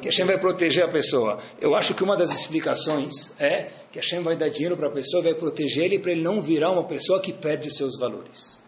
Que 0.00 0.08
Hashem 0.08 0.24
vai 0.24 0.38
proteger 0.38 0.84
a 0.84 0.88
pessoa. 0.88 1.38
Eu 1.60 1.74
acho 1.74 1.94
que 1.94 2.02
uma 2.02 2.16
das 2.16 2.30
explicações 2.30 3.38
é 3.38 3.66
que 3.92 3.98
Hashem 3.98 4.22
vai 4.22 4.34
dar 4.34 4.48
dinheiro 4.48 4.74
para 4.74 4.88
a 4.88 4.92
pessoa, 4.92 5.22
vai 5.22 5.34
proteger 5.34 5.84
ele 5.84 5.98
para 5.98 6.12
ele 6.12 6.22
não 6.22 6.40
virar 6.40 6.70
uma 6.70 6.84
pessoa 6.84 7.20
que 7.20 7.34
perde 7.34 7.68
os 7.68 7.76
seus 7.76 7.98
valores. 7.98 8.58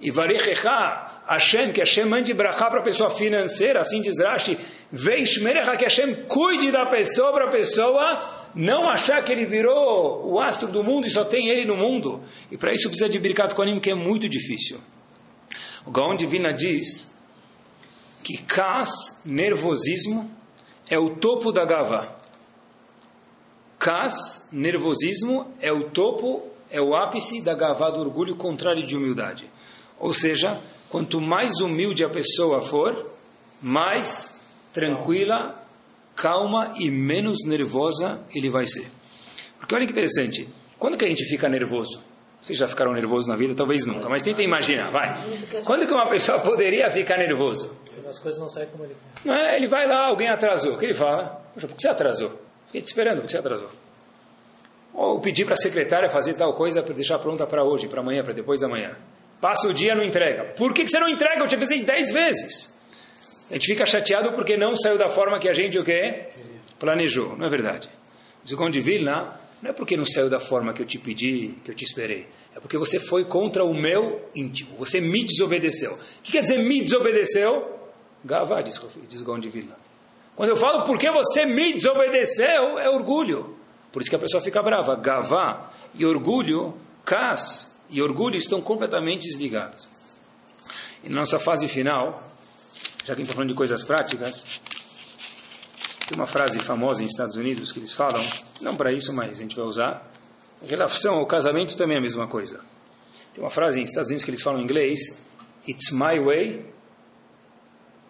E 0.00 0.12
Varechecha, 0.12 1.11
Hashem, 1.26 1.72
que 1.72 1.80
Hashem 1.80 2.04
mande 2.04 2.34
brachá 2.34 2.68
para 2.68 2.80
a 2.80 2.82
pessoa 2.82 3.08
financeira, 3.08 3.80
assim 3.80 4.02
diz 4.02 4.20
Rashi, 4.20 4.58
Veishmerecha, 4.90 5.76
que 5.76 5.84
Hashem 5.84 6.26
cuide 6.26 6.70
da 6.72 6.86
pessoa 6.86 7.32
para 7.32 7.46
a 7.46 7.50
pessoa 7.50 8.48
não 8.54 8.88
achar 8.88 9.22
que 9.24 9.32
ele 9.32 9.46
virou 9.46 10.30
o 10.30 10.40
astro 10.40 10.68
do 10.68 10.82
mundo 10.82 11.06
e 11.06 11.10
só 11.10 11.24
tem 11.24 11.48
ele 11.48 11.64
no 11.64 11.76
mundo. 11.76 12.22
E 12.50 12.56
para 12.56 12.72
isso 12.72 12.88
precisa 12.88 13.08
de 13.08 13.18
Birkat 13.18 13.54
Kohanim, 13.54 13.80
que 13.80 13.90
é 13.90 13.94
muito 13.94 14.28
difícil. 14.28 14.78
O 15.86 15.90
Gaon 15.90 16.16
Divina 16.16 16.52
diz 16.52 17.10
que 18.22 18.36
Kas, 18.38 18.90
nervosismo, 19.24 20.30
é 20.88 20.98
o 20.98 21.16
topo 21.16 21.50
da 21.50 21.64
gava. 21.64 22.16
Kas, 23.78 24.48
nervosismo, 24.52 25.52
é 25.60 25.72
o 25.72 25.84
topo, 25.90 26.42
é 26.70 26.80
o 26.80 26.94
ápice 26.94 27.42
da 27.42 27.54
gavá 27.54 27.90
do 27.90 28.00
orgulho 28.00 28.36
contrário 28.36 28.84
de 28.84 28.96
humildade. 28.96 29.50
Ou 29.98 30.12
seja, 30.12 30.60
quanto 30.92 31.22
mais 31.22 31.58
humilde 31.58 32.04
a 32.04 32.08
pessoa 32.10 32.60
for, 32.60 33.10
mais 33.62 34.38
tranquila, 34.74 35.54
calma 36.14 36.74
e 36.76 36.90
menos 36.90 37.38
nervosa 37.46 38.20
ele 38.30 38.50
vai 38.50 38.66
ser. 38.66 38.86
Porque 39.58 39.74
olha 39.74 39.86
que 39.86 39.92
interessante, 39.92 40.46
quando 40.78 40.98
que 40.98 41.04
a 41.06 41.08
gente 41.08 41.24
fica 41.24 41.48
nervoso? 41.48 41.98
Vocês 42.42 42.58
já 42.58 42.68
ficaram 42.68 42.92
nervosos 42.92 43.26
na 43.26 43.36
vida? 43.36 43.54
Talvez 43.54 43.86
nunca, 43.86 44.06
mas 44.06 44.22
tenta 44.22 44.42
imaginar, 44.42 44.90
vai. 44.90 45.14
Quando 45.64 45.86
que 45.86 45.94
uma 45.94 46.06
pessoa 46.06 46.38
poderia 46.40 46.90
ficar 46.90 47.16
nervoso? 47.16 47.74
As 48.06 48.18
coisas 48.18 48.38
não 48.38 48.48
saem 48.48 48.66
como 48.66 48.84
ele 48.84 48.94
quer. 49.24 49.30
É, 49.30 49.56
ele 49.56 49.68
vai 49.68 49.86
lá, 49.86 50.08
alguém 50.08 50.28
atrasou. 50.28 50.74
O 50.74 50.78
que 50.78 50.84
ele 50.84 50.92
fala? 50.92 51.42
Poxa, 51.54 51.68
por 51.68 51.74
que 51.74 51.80
você 51.80 51.88
atrasou? 51.88 52.38
Fiquei 52.66 52.82
te 52.82 52.88
esperando, 52.88 53.20
por 53.20 53.26
que 53.26 53.32
você 53.32 53.38
atrasou? 53.38 53.70
Ou 54.92 55.18
pedir 55.20 55.46
para 55.46 55.54
a 55.54 55.56
secretária 55.56 56.10
fazer 56.10 56.34
tal 56.34 56.52
coisa 56.52 56.82
para 56.82 56.92
deixar 56.92 57.18
pronta 57.18 57.46
para 57.46 57.64
hoje, 57.64 57.88
para 57.88 58.02
amanhã, 58.02 58.22
para 58.22 58.34
depois 58.34 58.60
da 58.60 58.68
manhã. 58.68 58.94
Passa 59.42 59.66
o 59.66 59.74
dia 59.74 59.92
não 59.96 60.04
entrega. 60.04 60.44
Por 60.56 60.72
que, 60.72 60.84
que 60.84 60.88
você 60.88 61.00
não 61.00 61.08
entrega? 61.08 61.42
Eu 61.42 61.48
te 61.48 61.56
avisei 61.56 61.82
dez 61.82 62.12
vezes. 62.12 62.72
A 63.50 63.54
gente 63.54 63.66
fica 63.66 63.84
chateado 63.84 64.30
porque 64.34 64.56
não 64.56 64.76
saiu 64.76 64.96
da 64.96 65.08
forma 65.08 65.36
que 65.40 65.48
a 65.48 65.52
gente 65.52 65.76
o 65.76 65.82
quê? 65.82 66.28
Planejou. 66.78 67.36
Não 67.36 67.46
é 67.46 67.48
verdade. 67.48 67.90
Diz 68.44 68.52
o 68.52 68.70
Vilna, 68.70 69.40
não 69.60 69.70
é 69.70 69.72
porque 69.72 69.96
não 69.96 70.04
saiu 70.04 70.30
da 70.30 70.38
forma 70.38 70.72
que 70.72 70.80
eu 70.80 70.86
te 70.86 70.96
pedi, 70.96 71.56
que 71.64 71.72
eu 71.72 71.74
te 71.74 71.84
esperei. 71.84 72.28
É 72.54 72.60
porque 72.60 72.78
você 72.78 73.00
foi 73.00 73.24
contra 73.24 73.64
o 73.64 73.74
meu 73.74 74.30
íntimo. 74.32 74.76
Você 74.78 75.00
me 75.00 75.24
desobedeceu. 75.24 75.94
O 75.94 76.22
que 76.22 76.30
quer 76.30 76.42
dizer 76.42 76.58
me 76.58 76.80
desobedeceu? 76.80 77.80
Gavá, 78.24 78.62
diz, 78.62 78.80
diz 79.08 79.22
Vilna. 79.22 79.76
Quando 80.36 80.50
eu 80.50 80.56
falo 80.56 80.84
porque 80.84 81.10
você 81.10 81.44
me 81.44 81.72
desobedeceu, 81.72 82.78
é 82.78 82.88
orgulho. 82.88 83.56
Por 83.90 84.02
isso 84.02 84.08
que 84.10 84.16
a 84.16 84.20
pessoa 84.20 84.40
fica 84.40 84.62
brava. 84.62 84.94
Gavá 84.94 85.72
e 85.96 86.06
orgulho, 86.06 86.74
cas, 87.04 87.71
e 87.92 88.00
orgulho 88.00 88.36
estão 88.36 88.60
completamente 88.60 89.28
desligados. 89.28 89.88
E 91.04 91.10
na 91.10 91.20
nossa 91.20 91.38
fase 91.38 91.68
final, 91.68 92.32
já 93.04 93.06
que 93.06 93.12
a 93.12 93.14
gente 93.16 93.24
está 93.24 93.34
falando 93.34 93.50
de 93.50 93.54
coisas 93.54 93.84
práticas, 93.84 94.60
tem 96.08 96.16
uma 96.16 96.26
frase 96.26 96.58
famosa 96.58 97.02
em 97.02 97.06
Estados 97.06 97.36
Unidos 97.36 97.70
que 97.70 97.78
eles 97.78 97.92
falam, 97.92 98.24
não 98.62 98.74
para 98.74 98.92
isso, 98.92 99.12
mas 99.12 99.38
a 99.38 99.42
gente 99.42 99.54
vai 99.54 99.66
usar, 99.66 100.10
em 100.62 100.66
relação 100.66 101.16
ao 101.16 101.26
casamento 101.26 101.76
também 101.76 101.96
é 101.96 101.98
a 101.98 102.02
mesma 102.02 102.26
coisa. 102.26 102.60
Tem 103.34 103.44
uma 103.44 103.50
frase 103.50 103.78
em 103.78 103.82
Estados 103.82 104.08
Unidos 104.08 104.24
que 104.24 104.30
eles 104.30 104.42
falam 104.42 104.60
em 104.60 104.64
inglês, 104.64 104.98
It's 105.68 105.92
my 105.92 106.18
way 106.18 106.66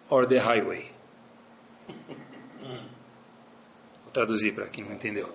or 0.09 0.25
the 0.25 0.37
highway. 0.37 0.91
Vou 4.03 4.11
traduzir 4.13 4.53
para 4.53 4.67
quem 4.67 4.85
não 4.85 4.93
entendeu. 4.93 5.29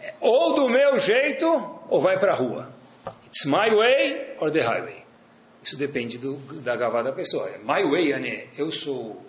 É, 0.00 0.14
ou 0.20 0.54
do 0.54 0.68
meu 0.68 0.98
jeito, 0.98 1.46
ou 1.88 2.00
vai 2.00 2.18
para 2.18 2.32
a 2.32 2.36
rua. 2.36 2.81
It's 3.32 3.46
my 3.46 3.74
way 3.74 4.36
or 4.40 4.50
the 4.50 4.60
highway. 4.60 5.02
Isso 5.62 5.74
depende 5.78 6.18
do, 6.18 6.36
da 6.60 6.76
gavada 6.76 7.10
da 7.10 7.16
pessoa. 7.16 7.48
É 7.48 7.56
my 7.58 7.90
way, 7.90 8.12
Ane, 8.12 8.48
eu 8.58 8.70
sou 8.70 9.24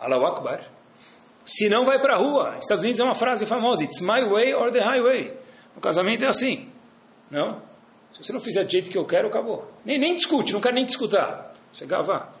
Allahu 0.00 0.26
Akbar. 0.26 0.60
Se 1.44 1.68
não, 1.68 1.84
vai 1.84 2.00
para 2.00 2.14
a 2.14 2.16
rua. 2.16 2.56
Estados 2.58 2.82
Unidos 2.82 2.98
é 2.98 3.04
uma 3.04 3.14
frase 3.14 3.46
famosa. 3.46 3.84
It's 3.84 4.00
my 4.00 4.24
way 4.24 4.52
or 4.52 4.72
the 4.72 4.80
highway. 4.80 5.32
O 5.76 5.80
casamento 5.80 6.24
é 6.24 6.28
assim. 6.28 6.68
Não? 7.30 7.62
Se 8.10 8.24
você 8.24 8.32
não 8.32 8.40
fizer 8.40 8.64
do 8.64 8.70
jeito 8.70 8.90
que 8.90 8.98
eu 8.98 9.04
quero, 9.04 9.28
acabou. 9.28 9.70
Nem, 9.84 9.96
nem 9.96 10.16
discute, 10.16 10.52
não 10.52 10.60
quero 10.60 10.74
nem 10.74 10.84
discutir. 10.84 11.24
Você 11.72 11.86
gavá. 11.86 12.32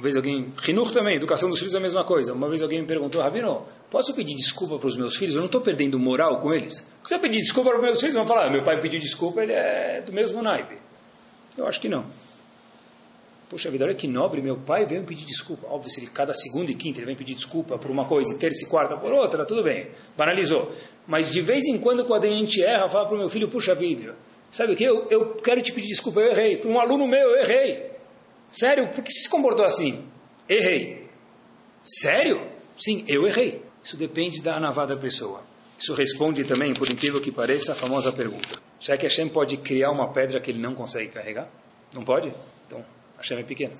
Uma 0.00 0.04
vez 0.04 0.16
alguém, 0.16 0.50
Rinur 0.56 0.90
também, 0.92 1.16
educação 1.16 1.50
dos 1.50 1.58
filhos 1.58 1.74
é 1.74 1.76
a 1.76 1.80
mesma 1.80 2.02
coisa. 2.02 2.32
Uma 2.32 2.48
vez 2.48 2.62
alguém 2.62 2.80
me 2.80 2.86
perguntou, 2.86 3.20
Rabino, 3.20 3.66
posso 3.90 4.14
pedir 4.14 4.34
desculpa 4.34 4.78
para 4.78 4.88
os 4.88 4.96
meus 4.96 5.14
filhos? 5.14 5.34
Eu 5.34 5.40
não 5.40 5.46
estou 5.46 5.60
perdendo 5.60 5.98
moral 5.98 6.40
com 6.40 6.54
eles. 6.54 6.86
Se 7.04 7.14
eu 7.14 7.18
pedir 7.20 7.38
desculpa 7.40 7.68
para 7.68 7.80
os 7.80 7.84
meus 7.84 8.00
filhos, 8.00 8.14
vão 8.14 8.24
falar, 8.26 8.46
ah, 8.46 8.50
meu 8.50 8.62
pai 8.62 8.80
pediu 8.80 8.98
desculpa, 8.98 9.42
ele 9.42 9.52
é 9.52 10.00
do 10.00 10.10
mesmo 10.10 10.40
naipe. 10.40 10.78
Eu 11.54 11.66
acho 11.66 11.78
que 11.78 11.86
não. 11.86 12.06
Puxa 13.50 13.70
vida, 13.70 13.84
olha 13.84 13.94
que 13.94 14.08
nobre, 14.08 14.40
meu 14.40 14.56
pai 14.56 14.86
veio 14.86 15.04
pedir 15.04 15.26
desculpa. 15.26 15.66
Óbvio, 15.68 15.90
se 15.90 16.00
ele 16.00 16.06
cada 16.06 16.32
segunda 16.32 16.70
e 16.70 16.74
quinta 16.74 17.00
ele 17.00 17.04
vem 17.04 17.14
pedir 17.14 17.34
desculpa 17.34 17.76
por 17.76 17.90
uma 17.90 18.06
coisa, 18.06 18.32
e 18.32 18.38
terça 18.38 18.64
e 18.64 18.68
quarta 18.70 18.96
por 18.96 19.12
outra, 19.12 19.44
tudo 19.44 19.62
bem, 19.62 19.88
banalizou. 20.16 20.72
Mas 21.06 21.30
de 21.30 21.42
vez 21.42 21.66
em 21.66 21.76
quando, 21.76 22.06
quando 22.06 22.24
a 22.24 22.28
gente 22.28 22.62
erra, 22.62 22.88
fala 22.88 23.04
para 23.04 23.16
o 23.16 23.18
meu 23.18 23.28
filho, 23.28 23.48
puxa 23.48 23.74
vida, 23.74 24.16
Sabe 24.50 24.72
o 24.72 24.76
que? 24.76 24.82
Eu, 24.82 25.06
eu 25.10 25.34
quero 25.34 25.62
te 25.62 25.72
pedir 25.72 25.88
desculpa, 25.88 26.20
eu 26.20 26.32
errei. 26.32 26.56
Para 26.56 26.70
um 26.70 26.80
aluno 26.80 27.06
meu, 27.06 27.30
eu 27.30 27.36
errei. 27.42 27.90
Sério, 28.50 28.88
por 28.88 29.02
que 29.04 29.12
se 29.12 29.28
comportou 29.28 29.64
assim? 29.64 30.04
Errei. 30.48 31.08
Sério? 31.80 32.46
Sim, 32.76 33.04
eu 33.06 33.26
errei. 33.26 33.62
Isso 33.82 33.96
depende 33.96 34.42
da 34.42 34.56
anavá 34.56 34.84
da 34.84 34.96
pessoa. 34.96 35.42
Isso 35.78 35.94
responde 35.94 36.44
também, 36.44 36.74
por 36.74 36.90
incrível 36.90 37.20
que 37.20 37.30
pareça, 37.30 37.72
a 37.72 37.74
famosa 37.74 38.12
pergunta. 38.12 38.60
Já 38.78 38.96
que 38.96 39.04
Hashem 39.06 39.28
pode 39.28 39.56
criar 39.58 39.90
uma 39.90 40.12
pedra 40.12 40.40
que 40.40 40.50
ele 40.50 40.58
não 40.58 40.74
consegue 40.74 41.08
carregar? 41.10 41.48
Não 41.94 42.02
pode? 42.02 42.32
Então, 42.66 42.84
Hashem 43.16 43.38
é 43.38 43.42
pequeno. 43.42 43.74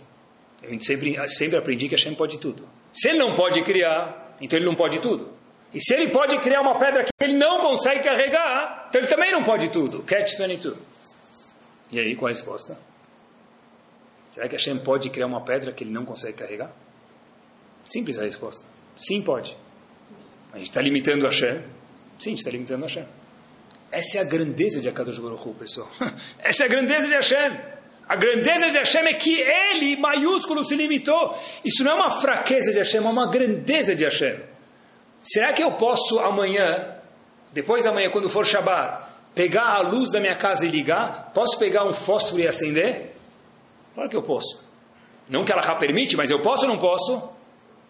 Eu 0.62 0.80
sempre, 0.80 1.28
sempre 1.28 1.56
aprendi 1.58 1.88
que 1.88 1.94
Hashem 1.94 2.14
pode 2.14 2.38
tudo. 2.38 2.68
Se 2.92 3.08
ele 3.08 3.18
não 3.18 3.34
pode 3.34 3.60
criar, 3.62 4.36
então 4.40 4.58
ele 4.58 4.66
não 4.66 4.74
pode 4.74 4.98
tudo. 5.00 5.32
E 5.72 5.80
se 5.80 5.94
ele 5.94 6.08
pode 6.10 6.38
criar 6.38 6.60
uma 6.60 6.78
pedra 6.78 7.04
que 7.04 7.10
ele 7.20 7.34
não 7.34 7.60
consegue 7.60 8.02
carregar, 8.02 8.86
então 8.88 9.00
ele 9.00 9.08
também 9.08 9.32
não 9.32 9.42
pode 9.42 9.68
tudo. 9.70 10.02
Catch 10.02 10.36
22. 10.36 10.76
E 11.92 12.00
aí, 12.00 12.16
qual 12.16 12.26
a 12.26 12.30
resposta? 12.30 12.78
Será 14.30 14.48
que 14.48 14.54
Hashem 14.54 14.78
pode 14.78 15.10
criar 15.10 15.26
uma 15.26 15.40
pedra 15.40 15.72
que 15.72 15.82
ele 15.82 15.90
não 15.90 16.04
consegue 16.04 16.34
carregar? 16.34 16.70
Simples 17.84 18.16
a 18.16 18.22
resposta. 18.22 18.64
Sim, 18.96 19.22
pode. 19.22 19.56
A 20.52 20.58
gente 20.58 20.68
está 20.68 20.80
limitando 20.80 21.24
Hashem. 21.24 21.58
Sim, 22.16 22.30
a 22.30 22.30
gente 22.30 22.38
está 22.38 22.50
limitando 22.50 22.82
Hashem. 22.82 23.04
Essa 23.90 24.18
é 24.18 24.20
a 24.20 24.24
grandeza 24.24 24.80
de 24.80 24.88
Akadosh 24.88 25.18
Baruch 25.18 25.48
Hu, 25.48 25.54
pessoal. 25.54 25.90
Essa 26.38 26.62
é 26.62 26.66
a 26.66 26.68
grandeza 26.68 27.08
de 27.08 27.14
Hashem. 27.14 27.60
A 28.08 28.14
grandeza 28.14 28.70
de 28.70 28.78
Hashem 28.78 29.04
é 29.04 29.14
que 29.14 29.36
ele, 29.36 29.96
maiúsculo, 29.96 30.64
se 30.64 30.76
limitou. 30.76 31.36
Isso 31.64 31.82
não 31.82 31.92
é 31.92 31.94
uma 31.96 32.10
fraqueza 32.10 32.70
de 32.70 32.78
Hashem, 32.78 33.04
é 33.04 33.08
uma 33.08 33.28
grandeza 33.28 33.96
de 33.96 34.04
Hashem. 34.04 34.38
Será 35.24 35.52
que 35.52 35.62
eu 35.62 35.72
posso 35.72 36.20
amanhã, 36.20 36.98
depois 37.52 37.82
da 37.82 37.92
manhã, 37.92 38.10
quando 38.10 38.28
for 38.28 38.46
Shabbat, 38.46 39.06
pegar 39.34 39.74
a 39.74 39.80
luz 39.80 40.12
da 40.12 40.20
minha 40.20 40.36
casa 40.36 40.66
e 40.66 40.70
ligar? 40.70 41.32
Posso 41.34 41.58
pegar 41.58 41.84
um 41.84 41.92
fósforo 41.92 42.40
e 42.40 42.46
acender? 42.46 43.09
Claro 44.00 44.08
que 44.08 44.16
eu 44.16 44.22
posso. 44.22 44.58
Não 45.28 45.44
que 45.44 45.52
ela 45.52 45.74
permite, 45.74 46.16
mas 46.16 46.30
eu 46.30 46.40
posso 46.40 46.62
ou 46.62 46.72
não 46.72 46.78
posso? 46.78 47.22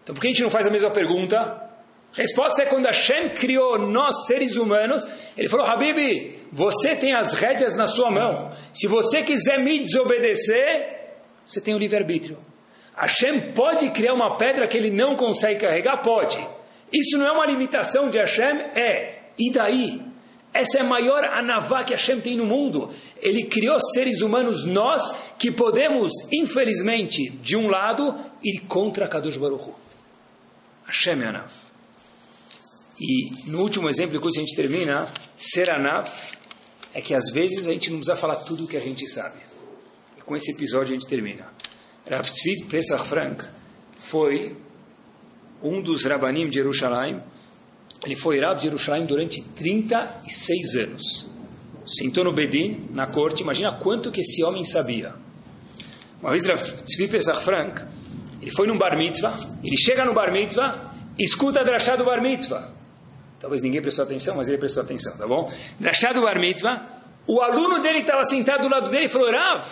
Então 0.03 0.13
por 0.13 0.19
que 0.19 0.27
a 0.27 0.29
gente 0.29 0.43
não 0.43 0.49
faz 0.49 0.67
a 0.67 0.69
mesma 0.69 0.91
pergunta? 0.91 1.71
Resposta 2.11 2.63
é 2.63 2.65
quando 2.65 2.85
Hashem 2.85 3.29
criou 3.29 3.79
nós, 3.79 4.25
seres 4.27 4.57
humanos, 4.57 5.07
ele 5.37 5.47
falou, 5.47 5.65
Habib, 5.65 6.35
você 6.51 6.97
tem 6.97 7.13
as 7.13 7.31
rédeas 7.31 7.77
na 7.77 7.85
sua 7.85 8.11
mão. 8.11 8.51
Se 8.73 8.89
você 8.89 9.23
quiser 9.23 9.57
me 9.59 9.79
desobedecer, 9.79 11.13
você 11.47 11.61
tem 11.61 11.73
o 11.73 11.77
livre-arbítrio. 11.77 12.37
Hashem 12.93 13.53
pode 13.53 13.89
criar 13.91 14.13
uma 14.13 14.35
pedra 14.35 14.67
que 14.67 14.75
ele 14.75 14.91
não 14.91 15.15
consegue 15.15 15.61
carregar? 15.61 16.01
Pode. 16.01 16.45
Isso 16.91 17.17
não 17.17 17.25
é 17.25 17.31
uma 17.31 17.45
limitação 17.45 18.09
de 18.09 18.17
Hashem? 18.17 18.59
É. 18.75 19.19
E 19.39 19.49
daí? 19.49 20.10
Essa 20.53 20.79
é 20.79 20.81
a 20.81 20.85
maior 20.85 21.23
anavá 21.23 21.83
que 21.83 21.93
Hashem 21.93 22.19
tem 22.19 22.35
no 22.35 22.45
mundo. 22.45 22.93
Ele 23.21 23.43
criou 23.43 23.79
seres 23.93 24.21
humanos, 24.21 24.65
nós, 24.65 25.01
que 25.39 25.49
podemos, 25.51 26.11
infelizmente, 26.31 27.29
de 27.29 27.55
um 27.55 27.67
lado, 27.67 28.13
ir 28.43 28.59
contra 28.67 29.07
Kadosh 29.07 29.37
Baruch 29.37 29.69
Hu. 29.69 29.75
Hashem 30.85 31.23
é 31.23 31.27
anav. 31.27 31.51
E 32.99 33.49
no 33.49 33.61
último 33.61 33.89
exemplo, 33.89 34.13
depois 34.13 34.35
a 34.35 34.39
gente 34.39 34.55
termina, 34.55 35.11
ser 35.37 35.69
anav 35.69 36.09
é 36.93 37.01
que 37.01 37.13
às 37.13 37.29
vezes 37.31 37.67
a 37.67 37.71
gente 37.71 37.89
não 37.89 37.97
precisa 37.99 38.17
falar 38.17 38.35
tudo 38.35 38.65
o 38.65 38.67
que 38.67 38.77
a 38.77 38.81
gente 38.81 39.07
sabe. 39.07 39.39
E 40.17 40.21
com 40.21 40.35
esse 40.35 40.51
episódio 40.51 40.93
a 40.93 40.99
gente 40.99 41.07
termina. 41.07 41.47
Rav 42.09 42.29
Tzvi 42.29 42.65
Pesach 42.65 43.05
Frank 43.07 43.45
foi 43.97 44.57
um 45.63 45.81
dos 45.81 46.03
Rabanim 46.03 46.47
de 46.47 46.55
Jerusalém. 46.55 47.21
Ele 48.03 48.15
foi 48.15 48.39
Rab 48.39 48.57
de 48.57 48.63
Jerusalém 48.63 49.05
durante 49.05 49.41
36 49.41 50.75
anos. 50.75 51.27
Sentou 51.85 52.23
no 52.23 52.33
Bedin, 52.33 52.87
na 52.91 53.07
corte, 53.07 53.43
imagina 53.43 53.73
quanto 53.73 54.11
que 54.11 54.21
esse 54.21 54.43
homem 54.43 54.63
sabia. 54.63 55.13
Uma 56.21 56.31
vez 56.31 56.45
Rav 56.45 56.59
Tzvi 56.83 57.07
Pesach 57.07 57.43
Frank, 57.43 57.81
ele 58.41 58.51
foi 58.51 58.67
num 58.67 58.77
bar 58.77 58.97
mitzvah, 58.97 59.33
ele 59.63 59.77
chega 59.77 60.05
no 60.05 60.13
bar 60.13 60.31
mitzvah, 60.31 60.93
escuta 61.17 61.61
a 61.61 61.63
drachá 61.63 61.95
do 61.95 62.05
bar 62.05 62.21
mitzvah. 62.21 62.71
Talvez 63.41 63.63
ninguém 63.63 63.81
prestou 63.81 64.05
atenção, 64.05 64.35
mas 64.35 64.47
ele 64.47 64.59
prestou 64.59 64.83
atenção, 64.83 65.17
tá 65.17 65.25
bom? 65.25 65.51
Drashá 65.79 66.13
do 66.13 66.21
Bar 66.21 66.39
Mitzvah, 66.39 66.85
o 67.25 67.41
aluno 67.41 67.81
dele 67.81 68.01
estava 68.01 68.23
sentado 68.23 68.61
do 68.61 68.69
lado 68.69 68.91
dele 68.91 69.09
falou, 69.09 69.31
Rav, 69.31 69.65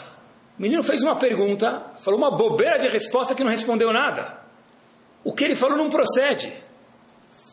o 0.57 0.61
menino 0.61 0.81
fez 0.81 1.03
uma 1.03 1.15
pergunta, 1.17 1.83
falou 2.03 2.19
uma 2.19 2.35
bobeira 2.35 2.79
de 2.79 2.87
resposta 2.87 3.35
que 3.35 3.43
não 3.43 3.51
respondeu 3.51 3.93
nada. 3.93 4.39
O 5.23 5.33
que 5.33 5.45
ele 5.45 5.53
falou 5.53 5.77
não 5.77 5.87
procede. 5.87 6.51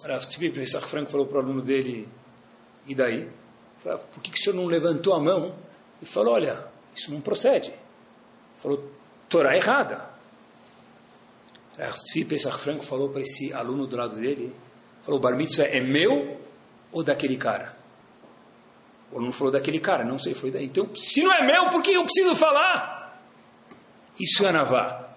Rav 0.07 0.27
Tzvi 0.27 0.51
Pesach 0.51 0.87
Franco 0.87 1.11
falou 1.11 1.27
para 1.27 1.39
o 1.39 1.41
aluno 1.41 1.63
dele, 1.63 2.09
e 2.87 2.95
daí? 2.95 3.29
Falou, 3.83 3.99
por 3.99 4.23
que, 4.23 4.31
que 4.31 4.39
o 4.39 4.43
senhor 4.43 4.57
não 4.57 4.67
levantou 4.67 5.15
a 5.15 5.21
mão 5.21 5.55
e 6.01 6.07
falou, 6.07 6.35
olha, 6.35 6.65
isso 6.95 7.13
não 7.13 7.21
procede? 7.21 7.73
Falou, 8.57 8.93
Torá 9.29 9.57
errada. 9.57 10.09
Rav 11.79 11.93
Tzvi 11.93 12.25
Pesach 12.25 12.59
Franco 12.59 12.85
falou 12.85 13.09
para 13.09 13.23
esse 13.23 13.53
aluno 13.53 13.87
do 13.87 13.97
lado 13.97 14.17
dele, 14.17 14.55
Falou, 15.07 15.21
o 15.21 15.23
bar 15.23 15.37
mitzvah 15.37 15.69
é 15.69 15.79
meu 15.81 16.37
ou 16.91 17.05
daquele 17.05 17.37
cara? 17.37 17.77
Ou 19.13 19.23
não 19.23 19.31
falou 19.31 19.53
daquele 19.53 19.79
cara, 19.79 20.05
não 20.05 20.19
sei, 20.19 20.35
foi 20.35 20.51
daí. 20.51 20.65
Então, 20.65 20.91
se 20.97 21.23
não 21.23 21.33
é 21.33 21.47
meu, 21.47 21.69
por 21.69 21.81
que 21.81 21.93
eu 21.93 22.03
preciso 22.03 22.35
falar? 22.35 23.23
Isso 24.19 24.45
é 24.45 24.49
anavá. 24.49 25.09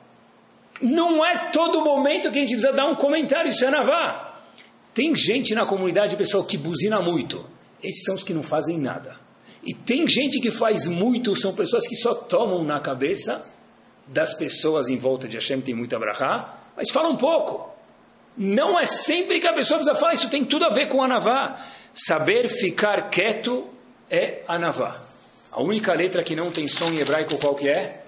Não 0.80 1.26
é 1.26 1.50
todo 1.50 1.84
momento 1.84 2.32
que 2.32 2.38
a 2.38 2.42
gente 2.42 2.52
precisa 2.52 2.72
dar 2.72 2.86
um 2.86 2.94
comentário, 2.94 3.50
isso 3.50 3.66
é 3.66 3.68
anavá. 3.68 4.28
Tem 5.00 5.16
gente 5.16 5.56
na 5.56 5.66
comunidade, 5.66 6.18
pessoal, 6.18 6.43
que 6.43 6.58
buzina 6.58 7.00
muito. 7.00 7.45
Esses 7.82 8.04
são 8.04 8.16
os 8.16 8.24
que 8.26 8.34
não 8.34 8.43
fazem 8.43 8.78
nada. 8.78 9.16
E 9.64 9.74
tem 9.74 10.06
gente 10.10 10.41
que 10.41 10.52
faz 10.52 10.88
muito, 10.88 11.38
são 11.38 11.56
pessoas 11.56 11.88
que 11.88 11.95
só 11.95 12.14
tomam 12.14 12.66
na 12.66 12.82
cabeça 12.82 13.41
das 14.08 14.34
pessoas 14.34 14.89
em 14.89 14.97
volta 14.97 15.26
de 15.26 15.38
Hashem, 15.38 15.62
tem 15.62 15.74
muita 15.74 15.97
brahá, 15.97 16.66
mas 16.76 16.89
falam 16.89 17.16
pouco. 17.16 17.74
Não 18.36 18.78
é 18.78 18.86
sempre 18.86 19.39
que 19.39 19.47
a 19.47 19.54
pessoa 19.54 19.78
precisa 19.78 19.97
falar, 19.97 20.16
isso 20.16 20.30
tem 20.30 20.43
tudo 20.43 20.66
a 20.66 20.70
ver 20.70 20.89
com 20.89 21.02
anavá. 21.02 21.66
Saber 21.93 22.50
ficar 22.50 23.10
quieto 23.10 23.70
é 24.12 24.41
anavá. 24.50 25.00
A 25.50 25.62
única 25.62 25.93
letra 25.93 26.24
que 26.24 26.36
não 26.36 26.52
tem 26.52 26.68
som 26.68 26.91
em 26.91 27.00
hebraico 27.00 27.38
qual 27.38 27.56
que 27.56 27.70
é? 27.70 28.04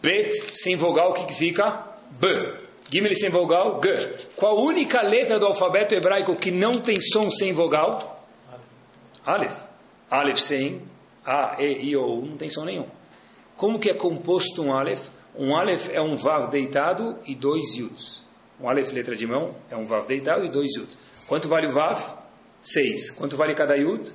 Bet, 0.00 0.56
sem 0.56 0.74
vogal, 0.74 1.10
o 1.10 1.12
que, 1.12 1.26
que 1.26 1.34
fica? 1.34 1.84
B. 2.12 2.69
Gimel 2.90 3.14
sem 3.14 3.30
vogal, 3.30 3.80
G. 3.82 4.26
Qual 4.36 4.58
a 4.58 4.60
única 4.60 5.00
letra 5.02 5.38
do 5.38 5.46
alfabeto 5.46 5.94
hebraico 5.94 6.34
que 6.34 6.50
não 6.50 6.72
tem 6.72 7.00
som 7.00 7.30
sem 7.30 7.52
vogal? 7.52 8.26
Aleph. 9.24 9.56
Aleph 10.10 10.38
sem 10.38 10.82
A, 11.24 11.56
E, 11.62 11.84
I, 11.84 11.96
O, 11.96 12.04
U, 12.04 12.26
não 12.26 12.36
tem 12.36 12.48
som 12.48 12.64
nenhum. 12.64 12.86
Como 13.56 13.78
que 13.78 13.90
é 13.90 13.94
composto 13.94 14.62
um 14.62 14.72
Aleph? 14.72 15.08
Um 15.36 15.54
Aleph 15.54 15.88
é 15.90 16.00
um 16.00 16.16
Vav 16.16 16.50
deitado 16.50 17.16
e 17.24 17.36
dois 17.36 17.76
Yuds. 17.76 18.24
Um 18.60 18.68
Aleph, 18.68 18.90
letra 18.90 19.14
de 19.14 19.26
mão, 19.26 19.54
é 19.70 19.76
um 19.76 19.86
Vav 19.86 20.06
deitado 20.06 20.44
e 20.44 20.48
dois 20.48 20.74
Yud. 20.74 20.88
Quanto 21.28 21.46
vale 21.46 21.68
o 21.68 21.72
Vav? 21.72 22.18
Seis. 22.60 23.10
Quanto 23.12 23.36
vale 23.36 23.54
cada 23.54 23.76
Yud? 23.76 24.12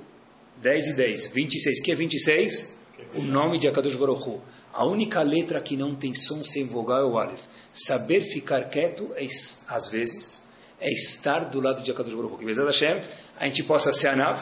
Dez 0.58 0.86
e 0.88 0.92
dez. 0.92 1.26
Vinte 1.28 1.54
e 1.54 1.60
seis. 1.60 1.80
que 1.80 1.92
é 1.92 1.94
vinte 1.94 2.14
e 2.14 2.20
seis? 2.20 2.75
O 3.14 3.22
nome 3.22 3.58
de 3.58 3.68
Akadosh 3.68 3.94
Baruch 3.94 4.28
Hu. 4.28 4.40
A 4.72 4.84
única 4.84 5.22
letra 5.22 5.60
que 5.60 5.76
não 5.76 5.94
tem 5.94 6.14
som 6.14 6.42
sem 6.44 6.66
vogal 6.66 7.00
é 7.00 7.04
o 7.04 7.18
Aleph. 7.18 7.44
Saber 7.72 8.22
ficar 8.22 8.68
quieto, 8.68 9.10
é, 9.16 9.26
às 9.68 9.88
vezes, 9.88 10.42
é 10.80 10.90
estar 10.90 11.44
do 11.46 11.60
lado 11.60 11.82
de 11.82 11.90
Akadosh 11.90 12.14
Baruch 12.14 12.34
Hu. 12.34 12.38
Que, 12.38 12.44
Bezat 12.44 12.66
Hashem, 12.66 13.00
a 13.38 13.44
gente 13.46 13.62
possa 13.62 13.92
ser 13.92 14.08
Anav, 14.08 14.40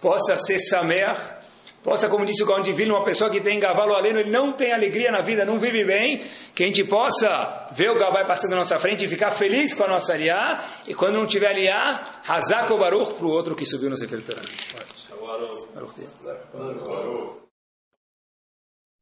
possa 0.00 0.36
ser 0.36 0.58
Sameach, 0.58 1.40
Possa, 1.82 2.10
como 2.10 2.26
disse 2.26 2.42
o 2.42 2.46
Gaon 2.46 2.60
Divino, 2.60 2.94
uma 2.94 3.04
pessoa 3.04 3.30
que 3.30 3.40
tem 3.40 3.58
gavalo 3.58 3.94
aleno, 3.94 4.20
ele 4.20 4.30
não 4.30 4.52
tem 4.52 4.70
alegria 4.70 5.10
na 5.10 5.22
vida, 5.22 5.46
não 5.46 5.58
vive 5.58 5.82
bem, 5.82 6.22
que 6.54 6.62
a 6.62 6.66
gente 6.66 6.84
possa 6.84 7.68
ver 7.72 7.90
o 7.90 7.98
Gabai 7.98 8.26
passando 8.26 8.50
na 8.50 8.58
nossa 8.58 8.78
frente 8.78 9.06
e 9.06 9.08
ficar 9.08 9.30
feliz 9.30 9.72
com 9.72 9.84
a 9.84 9.88
nossa 9.88 10.12
aliá, 10.12 10.62
e 10.86 10.92
quando 10.92 11.14
não 11.14 11.26
tiver 11.26 11.48
aliá, 11.48 12.20
Hazak 12.28 12.70
o 12.70 12.76
Baruch 12.76 13.14
para 13.14 13.26
o 13.26 13.30
outro 13.30 13.54
que 13.54 13.64
subiu 13.64 13.88
no 13.88 13.96
Sefer 13.96 14.20
Torah. 14.22 14.42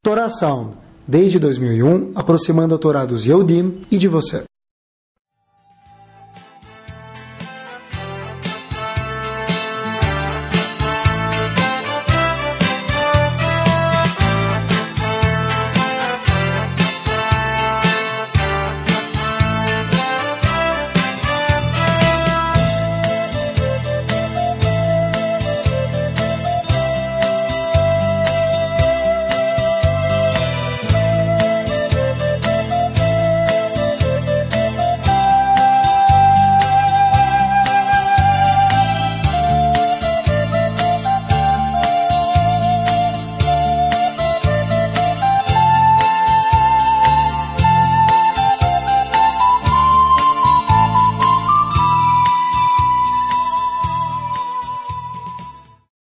Torah 0.01 0.31
Sound, 0.31 0.77
desde 1.07 1.41
2001, 1.41 2.13
aproximando 2.15 2.75
a 2.75 2.79
Torá 2.79 3.05
dos 3.05 3.25
Yehudim 3.25 3.83
e 3.91 3.99
de 3.99 4.07
você. 4.07 4.45